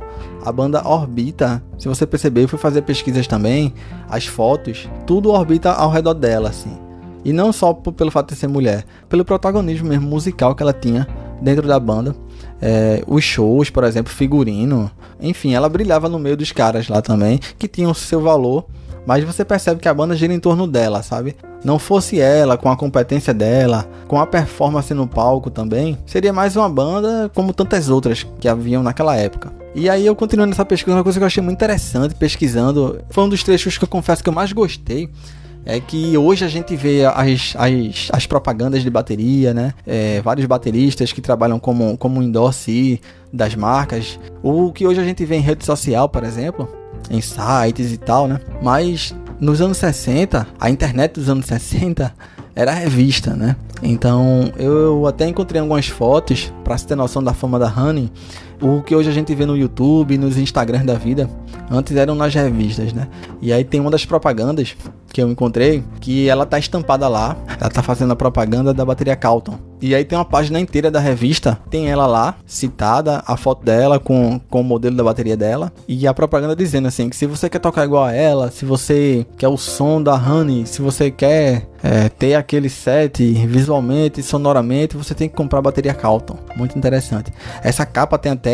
A 0.49 0.53
banda 0.53 0.89
orbita, 0.89 1.63
se 1.79 1.89
você 1.89 2.07
perceber, 2.07 2.45
eu 2.45 2.49
fui 2.49 2.59
fazer 2.59 2.81
pesquisas 2.81 3.27
também, 3.27 3.75
as 4.09 4.25
fotos, 4.25 4.89
tudo 5.07 5.31
orbita 5.31 5.73
ao 5.73 5.91
redor 5.91 6.15
dela, 6.15 6.49
assim. 6.49 6.75
E 7.23 7.35
não 7.35 7.53
só 7.53 7.75
pelo 7.75 8.11
fato 8.11 8.33
de 8.33 8.41
ser 8.41 8.49
mulher, 8.49 8.87
pelo 9.11 9.27
protagonismo 9.27 9.87
mesmo 9.87 10.09
musical 10.09 10.55
que 10.55 10.63
ela 10.63 10.73
tinha 10.73 11.07
dentro 11.43 11.69
da 11.69 11.79
banda. 11.79 12.17
É, 12.63 13.05
os 13.07 13.23
shows, 13.23 13.69
por 13.69 13.85
exemplo, 13.85 14.11
figurino. 14.11 14.91
Enfim, 15.21 15.53
ela 15.53 15.69
brilhava 15.69 16.09
no 16.09 16.19
meio 16.19 16.35
dos 16.35 16.51
caras 16.51 16.89
lá 16.89 17.03
também, 17.03 17.39
que 17.59 17.69
tinham 17.69 17.93
seu 17.93 18.23
valor. 18.23 18.65
Mas 19.07 19.25
você 19.25 19.45
percebe 19.45 19.81
que 19.81 19.89
a 19.89 19.95
banda 19.95 20.15
gira 20.15 20.33
em 20.33 20.41
torno 20.41 20.67
dela, 20.67 21.03
sabe? 21.03 21.37
Não 21.65 21.79
fosse 21.79 22.21
ela, 22.21 22.57
com 22.57 22.71
a 22.71 22.77
competência 22.77 23.35
dela, 23.35 23.89
com 24.07 24.21
a 24.21 24.27
performance 24.27 24.93
no 24.95 25.07
palco 25.07 25.51
também, 25.51 25.99
seria 26.07 26.33
mais 26.33 26.57
uma 26.57 26.69
banda 26.69 27.31
como 27.35 27.53
tantas 27.53 27.89
outras 27.89 28.27
que 28.39 28.49
haviam 28.49 28.83
naquela 28.83 29.17
época. 29.17 29.53
E 29.75 29.89
aí 29.89 30.07
eu 30.07 30.17
continuando 30.17 30.51
nessa 30.51 30.65
pesquisa, 30.65 30.97
uma 30.97 31.03
coisa 31.03 31.19
que 31.19 31.23
eu 31.23 31.27
achei 31.27 31.43
muito 31.43 31.57
interessante 31.57 32.15
pesquisando, 32.15 33.01
foi 33.11 33.25
um 33.25 33.29
dos 33.29 33.43
trechos 33.43 33.77
que 33.77 33.85
eu 33.85 33.89
confesso 33.89 34.23
que 34.23 34.29
eu 34.29 34.33
mais 34.33 34.53
gostei, 34.53 35.09
é 35.65 35.79
que 35.79 36.17
hoje 36.17 36.45
a 36.45 36.49
gente 36.49 36.75
vê 36.75 37.05
as, 37.05 37.55
as, 37.57 38.09
as 38.11 38.27
propagandas 38.27 38.83
de 38.83 38.89
bateria, 38.89 39.53
né? 39.53 39.75
É, 39.87 40.21
vários 40.23 40.47
bateristas 40.47 41.13
que 41.13 41.21
trabalham 41.21 41.59
como, 41.59 41.97
como 41.99 42.23
endorse 42.23 43.01
das 43.31 43.55
marcas. 43.55 44.19
O 44.43 44.73
que 44.73 44.87
hoje 44.87 45.01
a 45.01 45.05
gente 45.05 45.25
vê 45.27 45.37
em 45.37 45.41
rede 45.41 45.67
social, 45.67 46.09
por 46.09 46.25
exemplo, 46.25 46.67
em 47.11 47.21
sites 47.21 47.93
e 47.93 47.97
tal, 47.97 48.27
né? 48.27 48.41
Mas 48.63 49.15
nos 49.41 49.61
anos 49.61 49.79
60, 49.79 50.47
a 50.59 50.71
internet 50.71 51.15
dos 51.15 51.29
anos 51.29 51.47
60 51.47 52.13
era 52.55 52.73
revista, 52.73 53.35
né? 53.35 53.57
Então 53.83 54.53
eu 54.57 55.07
até 55.07 55.29
encontrei 55.29 55.61
algumas 55.61 55.87
fotos 55.87 56.53
para 56.65 56.77
se 56.77 56.87
ter 56.87 56.97
noção 56.97 57.23
da 57.23 57.33
fama 57.33 57.59
da 57.59 57.69
Honey. 57.69 58.11
O 58.61 58.83
que 58.83 58.95
hoje 58.95 59.09
a 59.09 59.13
gente 59.13 59.35
vê 59.35 59.47
no 59.47 59.57
YouTube, 59.57 60.19
nos 60.19 60.37
Instagrams 60.37 60.85
da 60.85 60.95
vida, 60.95 61.31
antes 61.71 61.97
eram 61.97 62.15
nas 62.15 62.35
revistas, 62.35 62.93
né? 62.93 63.09
E 63.41 63.53
aí 63.53 63.63
tem 63.63 63.81
uma 63.81 63.91
das 63.91 64.05
propagandas 64.05 64.77
que 65.13 65.23
eu 65.23 65.29
encontrei 65.31 65.83
que 66.01 66.29
ela 66.29 66.45
tá 66.45 66.59
estampada 66.59 67.09
lá, 67.09 67.37
ela 67.61 67.71
tá 67.71 67.83
fazendo 67.83 68.13
a 68.13 68.17
propaganda 68.17 68.75
da 68.75 68.85
bateria 68.85 69.17
Calton. 69.17 69.59
E 69.81 69.95
aí 69.95 70.05
tem 70.05 70.19
uma 70.19 70.25
página 70.25 70.59
inteira 70.59 70.91
da 70.91 70.99
revista, 70.99 71.59
tem 71.71 71.89
ela 71.89 72.05
lá, 72.05 72.35
citada, 72.45 73.23
a 73.25 73.37
foto 73.37 73.65
dela 73.65 74.01
com, 74.01 74.41
com 74.51 74.61
o 74.61 74.65
modelo 74.65 74.97
da 74.97 75.05
bateria 75.05 75.37
dela, 75.37 75.73
e 75.87 76.07
a 76.07 76.13
propaganda 76.13 76.57
dizendo 76.57 76.89
assim, 76.89 77.09
que 77.09 77.17
se 77.17 77.27
você 77.27 77.49
quer 77.49 77.61
tocar 77.61 77.85
igual 77.85 78.05
a 78.05 78.13
ela, 78.13 78.51
se 78.51 78.65
você 78.65 79.25
quer 79.37 79.49
o 79.49 79.57
som 79.57 80.03
da 80.03 80.15
Honey, 80.15 80.67
se 80.67 80.83
você 80.83 81.13
quer 81.13 81.69
é, 81.81 82.09
ter 82.09 82.35
aquele 82.35 82.69
set 82.69 83.23
visualmente, 83.47 84.21
sonoramente, 84.21 84.97
você 84.97 85.15
tem 85.15 85.29
que 85.29 85.37
comprar 85.37 85.61
a 85.61 85.63
bateria 85.63 85.95
Calton. 85.95 86.37
Muito 86.57 86.77
interessante. 86.77 87.33
Essa 87.63 87.87
capa 87.87 88.19
tem 88.19 88.33
até 88.33 88.48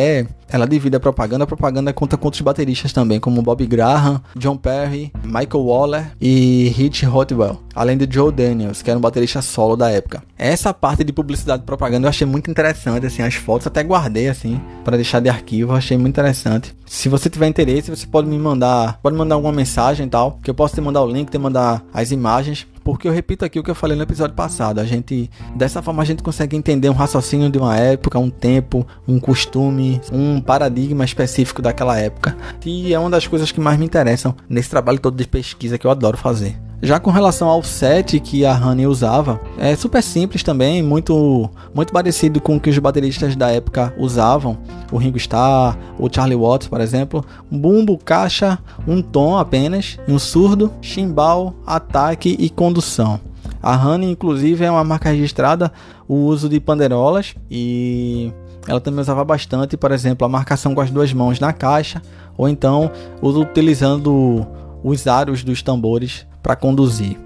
ela 0.49 0.67
divide 0.67 0.97
a 0.97 1.01
propaganda, 1.01 1.45
a 1.45 1.47
propaganda 1.47 1.93
conta 1.93 2.17
com 2.17 2.27
outros 2.27 2.41
bateristas 2.43 2.93
também, 2.93 3.19
como 3.19 3.43
Bob 3.43 3.67
Graham, 3.67 4.23
John 4.37 4.57
Perry, 4.57 5.13
Michael 5.25 5.65
Waller 5.65 6.13
e 6.21 6.73
Rich 6.77 7.07
Hotwell, 7.07 7.59
além 7.75 7.97
de 7.97 8.07
Joe 8.09 8.31
Daniels, 8.31 8.83
que 8.83 8.91
era 8.91 8.99
um 8.99 9.03
baterista 9.03 9.43
solo 9.43 9.77
da 9.77 9.91
época. 9.91 10.23
Essa 10.45 10.75
parte 10.75 11.03
de 11.03 11.11
publicidade 11.11 11.63
e 11.63 11.65
propaganda 11.65 12.05
eu 12.05 12.11
achei 12.11 12.27
muito 12.27 12.51
interessante, 12.51 13.07
assim, 13.07 13.23
as 13.23 13.33
fotos 13.33 13.67
até 13.67 13.83
guardei 13.83 14.29
assim 14.29 14.61
para 14.85 14.95
deixar 14.95 15.19
de 15.19 15.31
arquivo, 15.31 15.73
achei 15.73 15.97
muito 15.97 16.13
interessante. 16.13 16.77
Se 16.85 17.09
você 17.09 17.31
tiver 17.31 17.47
interesse, 17.47 17.89
você 17.89 18.07
pode 18.07 18.29
me 18.29 18.37
mandar, 18.39 19.01
pode 19.03 19.17
mandar 19.17 19.37
alguma 19.37 19.55
mensagem 19.55 20.05
e 20.07 20.11
tal, 20.11 20.39
que 20.43 20.51
eu 20.51 20.55
posso 20.55 20.75
te 20.75 20.83
mandar 20.83 21.01
o 21.01 21.11
link, 21.11 21.31
te 21.31 21.39
mandar 21.39 21.83
as 21.95 22.11
imagens 22.11 22.67
porque 22.85 23.09
eu 23.09 23.13
repito 23.13 23.43
aqui 23.43 23.59
o 23.59 23.63
que 23.63 23.71
eu 23.71 23.75
falei 23.75 23.97
no 23.97 24.03
episódio 24.03 24.37
passado. 24.37 24.79
A 24.79 24.85
gente, 24.85 25.31
dessa 25.57 25.81
forma, 25.81 26.03
a 26.03 26.05
gente 26.05 26.23
consegue 26.23 26.55
entender 26.55 26.91
um 26.91 26.93
raciocínio 26.93 27.49
de 27.49 27.57
uma 27.57 27.75
época, 27.79 28.19
um 28.19 28.29
tempo, 28.29 28.87
um 29.09 29.19
costume, 29.19 29.99
um 30.13 30.43
paradigma 30.43 31.07
específico 31.07 31.63
daquela 31.63 31.99
época. 31.99 32.37
E 32.67 32.93
é 32.93 32.99
uma 32.99 33.09
das 33.09 33.27
coisas 33.27 33.51
que 33.51 33.59
mais 33.59 33.79
me 33.79 33.87
interessam 33.87 34.37
nesse 34.47 34.69
trabalho 34.69 34.99
todo 34.99 35.17
de 35.17 35.27
pesquisa 35.27 35.79
que 35.79 35.87
eu 35.87 35.91
adoro 35.91 36.19
fazer. 36.19 36.55
Já 36.83 37.01
com 37.01 37.11
relação 37.11 37.49
ao 37.49 37.63
set 37.63 38.21
que 38.21 38.45
a 38.45 38.53
Honey 38.53 38.87
usava, 38.87 39.41
é 39.57 39.75
super 39.75 40.03
simples 40.03 40.43
também, 40.43 40.83
muito 40.83 41.49
muito 41.73 41.93
parecido 41.93 42.41
com 42.41 42.57
o 42.57 42.61
que 42.61 42.69
os 42.69 42.79
bateristas 42.79 43.35
da 43.35 43.51
época 43.51 43.95
usavam. 43.99 44.59
O 44.93 44.99
Ringo 44.99 45.17
Starr, 45.17 45.79
o 45.99 46.13
Charlie 46.13 46.37
Watts, 46.37 46.69
por 46.69 46.81
exemplo. 46.81 47.25
Bumbo, 47.51 47.97
caixa, 47.97 48.59
um 48.87 49.01
tom 49.01 49.39
apenas, 49.39 49.99
um 50.07 50.19
surdo, 50.19 50.71
chimbal, 50.83 51.55
ataque 51.67 52.37
e 52.39 52.51
condução. 52.51 53.19
A 53.63 53.75
Honey, 53.77 54.11
inclusive, 54.11 54.65
é 54.65 54.71
uma 54.71 54.85
marca 54.85 55.09
registrada 55.09 55.73
o 56.07 56.15
uso 56.15 56.51
de 56.51 56.61
panderolas 56.61 57.35
e 57.51 58.31
ela 58.69 58.81
também 58.81 59.01
usava 59.01 59.25
bastante, 59.25 59.77
por 59.77 59.91
exemplo, 59.91 60.27
a 60.27 60.29
marcação 60.29 60.75
com 60.75 60.81
as 60.81 60.91
duas 60.91 61.13
mãos 61.13 61.41
na 61.41 61.53
caixa, 61.53 62.03
ou 62.37 62.49
então 62.49 62.91
utilizando 63.23 64.47
os 64.83 65.07
aros 65.07 65.43
dos 65.43 65.63
tambores 65.63 66.27
para 66.45 66.57
conduzir. 66.57 67.24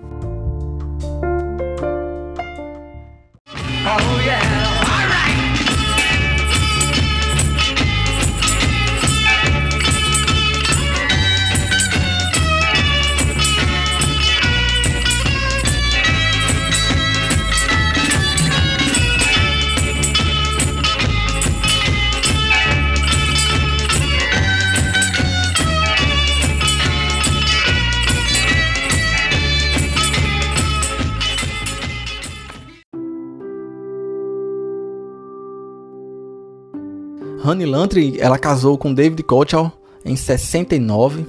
Honey 37.49 37.64
Lantry, 37.64 38.16
ela 38.20 38.38
casou 38.38 38.76
com 38.76 38.92
David 38.92 39.22
Kochel 39.22 39.72
em 40.05 40.14
69. 40.14 41.26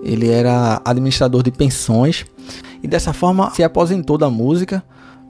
Ele 0.00 0.28
era 0.28 0.80
administrador 0.84 1.42
de 1.42 1.50
pensões 1.50 2.24
e 2.80 2.86
dessa 2.86 3.12
forma 3.12 3.50
se 3.50 3.64
aposentou 3.64 4.16
da 4.16 4.30
música 4.30 4.80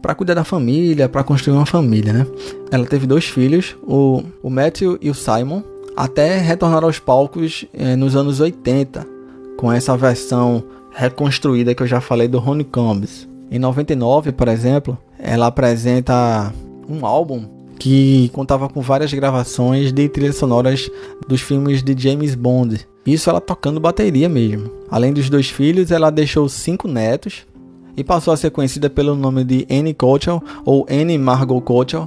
para 0.02 0.14
cuidar 0.14 0.34
da 0.34 0.44
família, 0.44 1.08
para 1.08 1.24
construir 1.24 1.56
uma 1.56 1.64
família, 1.64 2.12
né? 2.12 2.26
Ela 2.70 2.84
teve 2.84 3.06
dois 3.06 3.24
filhos, 3.24 3.76
o, 3.82 4.22
o 4.42 4.50
Matthew 4.50 4.98
e 5.00 5.08
o 5.08 5.14
Simon, 5.14 5.62
até 5.96 6.38
retornar 6.38 6.84
aos 6.84 6.98
palcos 6.98 7.64
eh, 7.72 7.96
nos 7.96 8.14
anos 8.14 8.40
80, 8.40 9.06
com 9.56 9.72
essa 9.72 9.96
versão 9.96 10.62
reconstruída 10.92 11.74
que 11.74 11.82
eu 11.82 11.86
já 11.86 12.00
falei 12.00 12.28
do 12.28 12.38
Ronnie. 12.38 12.68
Em 13.50 13.58
99, 13.58 14.32
por 14.32 14.48
exemplo, 14.48 14.98
ela 15.18 15.46
apresenta 15.46 16.52
um 16.88 17.06
álbum 17.06 17.59
que 17.80 18.28
contava 18.34 18.68
com 18.68 18.82
várias 18.82 19.12
gravações 19.12 19.90
de 19.90 20.06
trilhas 20.06 20.36
sonoras 20.36 20.90
dos 21.26 21.40
filmes 21.40 21.82
de 21.82 22.00
James 22.00 22.34
Bond. 22.34 22.86
Isso 23.06 23.30
ela 23.30 23.40
tocando 23.40 23.80
bateria 23.80 24.28
mesmo. 24.28 24.70
Além 24.90 25.14
dos 25.14 25.30
dois 25.30 25.48
filhos, 25.48 25.90
ela 25.90 26.10
deixou 26.10 26.46
cinco 26.46 26.86
netos 26.86 27.46
e 27.96 28.04
passou 28.04 28.34
a 28.34 28.36
ser 28.36 28.50
conhecida 28.50 28.90
pelo 28.90 29.16
nome 29.16 29.44
de 29.44 29.66
Annie 29.70 29.94
Cochel 29.94 30.42
ou 30.62 30.86
Annie 30.90 31.16
Margot 31.16 31.60
Cochel, 31.62 32.06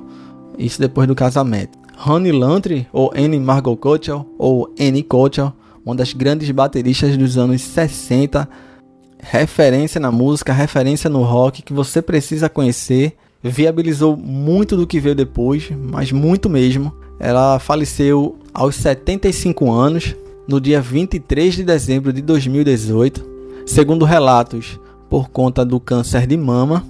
isso 0.59 0.79
depois 0.79 1.07
do 1.07 1.15
casamento. 1.15 1.75
Honey 2.05 2.31
Lantry 2.31 2.87
ou 2.93 3.11
Annie 3.15 3.39
Margot 3.39 3.75
Cochel 3.75 4.27
ou 4.37 4.71
Annie 4.79 5.01
Cochel, 5.01 5.51
uma 5.83 5.95
das 5.95 6.13
grandes 6.13 6.51
bateristas 6.51 7.17
dos 7.17 7.35
anos 7.35 7.61
60, 7.61 8.47
referência 9.17 9.99
na 9.99 10.11
música, 10.11 10.53
referência 10.53 11.09
no 11.09 11.23
rock 11.23 11.63
que 11.63 11.73
você 11.73 11.99
precisa 11.99 12.47
conhecer 12.47 13.17
viabilizou 13.43 14.15
muito 14.15 14.77
do 14.77 14.87
que 14.87 14.99
veio 14.99 15.15
depois, 15.15 15.69
mas 15.71 16.11
muito 16.11 16.49
mesmo. 16.49 16.93
Ela 17.19 17.59
faleceu 17.59 18.37
aos 18.53 18.75
75 18.75 19.71
anos, 19.71 20.15
no 20.47 20.59
dia 20.59 20.81
23 20.81 21.55
de 21.55 21.63
dezembro 21.63 22.11
de 22.11 22.21
2018, 22.21 23.23
segundo 23.65 24.05
relatos, 24.05 24.79
por 25.09 25.29
conta 25.29 25.65
do 25.65 25.79
câncer 25.79 26.25
de 26.25 26.37
mama. 26.37 26.85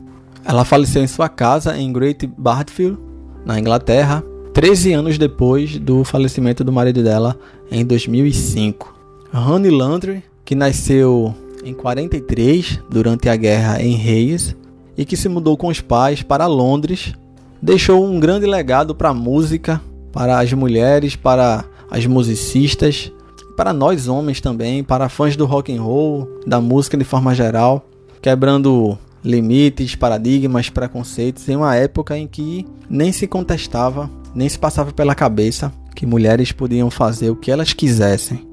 Ela 0.46 0.66
faleceu 0.66 1.04
em 1.04 1.08
sua 1.08 1.30
casa 1.30 1.78
em 1.78 1.92
Great 1.92 2.28
Bartfield, 2.38 2.98
na 3.46 3.60
Inglaterra, 3.60 4.24
13 4.54 4.94
anos 4.94 5.18
depois 5.18 5.80
do 5.80 6.04
falecimento 6.04 6.64
do 6.64 6.72
marido 6.72 7.04
dela 7.04 7.38
em 7.72 7.84
2005. 7.84 8.94
Honey 9.34 9.72
Landry, 9.72 10.24
que 10.46 10.54
nasceu 10.54 11.34
em 11.64 11.74
43 11.74 12.80
durante 12.90 13.30
a 13.30 13.36
guerra 13.36 13.82
em 13.82 13.96
Reis, 13.96 14.56
e 14.98 15.06
que 15.06 15.18
se 15.18 15.28
mudou 15.30 15.58
com 15.58 15.68
os 15.68 15.82
pais 15.82 16.22
para 16.22 16.48
Londres, 16.48 17.14
deixou 17.62 18.06
um 18.06 18.20
grande 18.20 18.46
legado 18.46 18.94
para 18.94 19.10
a 19.10 19.14
música, 19.14 19.82
para 20.12 20.40
as 20.40 20.52
mulheres, 20.54 21.16
para 21.16 21.66
as 21.90 22.06
musicistas, 22.06 23.12
para 23.56 23.74
nós 23.74 24.08
homens 24.08 24.42
também, 24.42 24.84
para 24.84 25.10
fãs 25.10 25.36
do 25.36 25.46
rock 25.46 25.76
and 25.76 25.82
roll, 25.82 26.28
da 26.46 26.60
música 26.60 26.98
de 26.98 27.04
forma 27.04 27.34
geral, 27.34 27.86
quebrando 28.22 28.98
limites, 29.24 29.96
paradigmas, 29.96 30.70
preconceitos 30.70 31.48
em 31.48 31.56
uma 31.56 31.76
época 31.76 32.18
em 32.18 32.28
que 32.28 32.66
nem 32.90 33.12
se 33.12 33.28
contestava, 33.28 34.10
nem 34.36 34.50
se 34.50 34.60
passava 34.60 34.92
pela 34.92 35.16
cabeça 35.16 35.72
que 35.96 36.06
mulheres 36.06 36.52
podiam 36.52 36.90
fazer 36.90 37.30
o 37.30 37.36
que 37.36 37.52
elas 37.52 37.72
quisessem. 37.72 38.48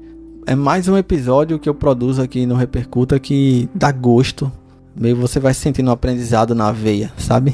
É 0.45 0.55
mais 0.55 0.87
um 0.87 0.97
episódio 0.97 1.59
que 1.59 1.67
eu 1.67 1.75
produzo 1.75 2.21
aqui 2.21 2.45
no 2.45 2.55
Repercuta 2.55 3.19
que 3.19 3.69
dá 3.75 3.91
gosto 3.91 4.51
meio 4.95 5.15
você 5.15 5.39
vai 5.39 5.53
sentindo 5.53 5.89
um 5.89 5.93
aprendizado 5.93 6.53
na 6.55 6.71
veia, 6.71 7.11
sabe? 7.17 7.53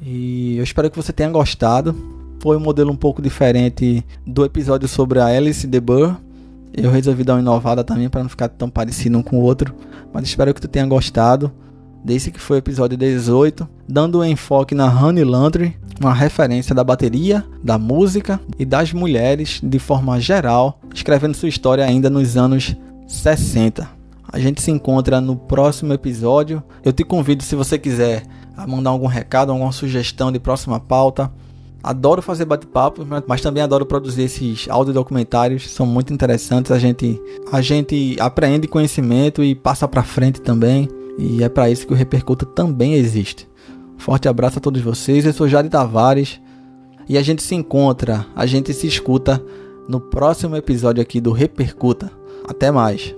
E 0.00 0.56
eu 0.56 0.64
espero 0.64 0.90
que 0.90 0.96
você 0.96 1.12
tenha 1.12 1.30
gostado. 1.30 1.94
Foi 2.40 2.56
um 2.56 2.60
modelo 2.60 2.90
um 2.90 2.96
pouco 2.96 3.22
diferente 3.22 4.04
do 4.26 4.44
episódio 4.44 4.88
sobre 4.88 5.20
a 5.20 5.26
Alice 5.26 5.66
de 5.66 5.80
Burr. 5.80 6.16
Eu 6.74 6.90
resolvi 6.90 7.22
dar 7.22 7.34
uma 7.34 7.40
inovada 7.40 7.84
também 7.84 8.08
para 8.08 8.22
não 8.22 8.28
ficar 8.28 8.48
tão 8.48 8.68
parecido 8.68 9.16
um 9.18 9.22
com 9.22 9.36
o 9.36 9.42
outro, 9.42 9.74
mas 10.12 10.24
espero 10.24 10.52
que 10.52 10.60
tu 10.60 10.68
tenha 10.68 10.86
gostado. 10.86 11.52
Desse 12.04 12.32
que 12.32 12.40
foi 12.40 12.56
o 12.56 12.58
episódio 12.58 12.98
18, 12.98 13.68
dando 13.88 14.18
um 14.18 14.24
enfoque 14.24 14.74
na 14.74 14.88
Honey 14.88 15.22
Landry, 15.22 15.76
uma 16.00 16.12
referência 16.12 16.74
da 16.74 16.82
bateria, 16.82 17.44
da 17.62 17.78
música 17.78 18.40
e 18.58 18.64
das 18.64 18.92
mulheres 18.92 19.60
de 19.62 19.78
forma 19.78 20.18
geral, 20.18 20.80
escrevendo 20.92 21.34
sua 21.34 21.48
história 21.48 21.84
ainda 21.84 22.10
nos 22.10 22.36
anos 22.36 22.74
60. 23.06 24.01
A 24.32 24.38
gente 24.38 24.62
se 24.62 24.70
encontra 24.70 25.20
no 25.20 25.36
próximo 25.36 25.92
episódio. 25.92 26.62
Eu 26.82 26.92
te 26.92 27.04
convido, 27.04 27.42
se 27.42 27.54
você 27.54 27.78
quiser, 27.78 28.22
a 28.56 28.66
mandar 28.66 28.90
algum 28.90 29.06
recado, 29.06 29.52
alguma 29.52 29.72
sugestão 29.72 30.32
de 30.32 30.40
próxima 30.40 30.80
pauta. 30.80 31.30
Adoro 31.82 32.22
fazer 32.22 32.46
bate-papo, 32.46 33.06
mas 33.26 33.40
também 33.42 33.62
adoro 33.62 33.84
produzir 33.84 34.22
esses 34.22 34.68
audiodocumentários, 34.70 35.68
são 35.68 35.84
muito 35.84 36.14
interessantes. 36.14 36.72
A 36.72 36.78
gente, 36.78 37.20
a 37.50 37.60
gente 37.60 38.16
aprende 38.20 38.66
conhecimento 38.66 39.44
e 39.44 39.54
passa 39.54 39.86
para 39.86 40.02
frente 40.02 40.40
também. 40.40 40.88
E 41.18 41.42
é 41.42 41.48
para 41.48 41.68
isso 41.68 41.86
que 41.86 41.92
o 41.92 41.96
Repercuta 41.96 42.46
também 42.46 42.94
existe. 42.94 43.46
Forte 43.98 44.28
abraço 44.28 44.58
a 44.58 44.62
todos 44.62 44.80
vocês. 44.80 45.26
Eu 45.26 45.32
sou 45.32 45.46
Jade 45.46 45.68
Tavares 45.68 46.40
e 47.06 47.18
a 47.18 47.22
gente 47.22 47.42
se 47.42 47.54
encontra, 47.54 48.24
a 48.34 48.46
gente 48.46 48.72
se 48.72 48.86
escuta 48.86 49.44
no 49.86 50.00
próximo 50.00 50.56
episódio 50.56 51.02
aqui 51.02 51.20
do 51.20 51.32
Repercuta. 51.32 52.10
Até 52.48 52.70
mais. 52.70 53.14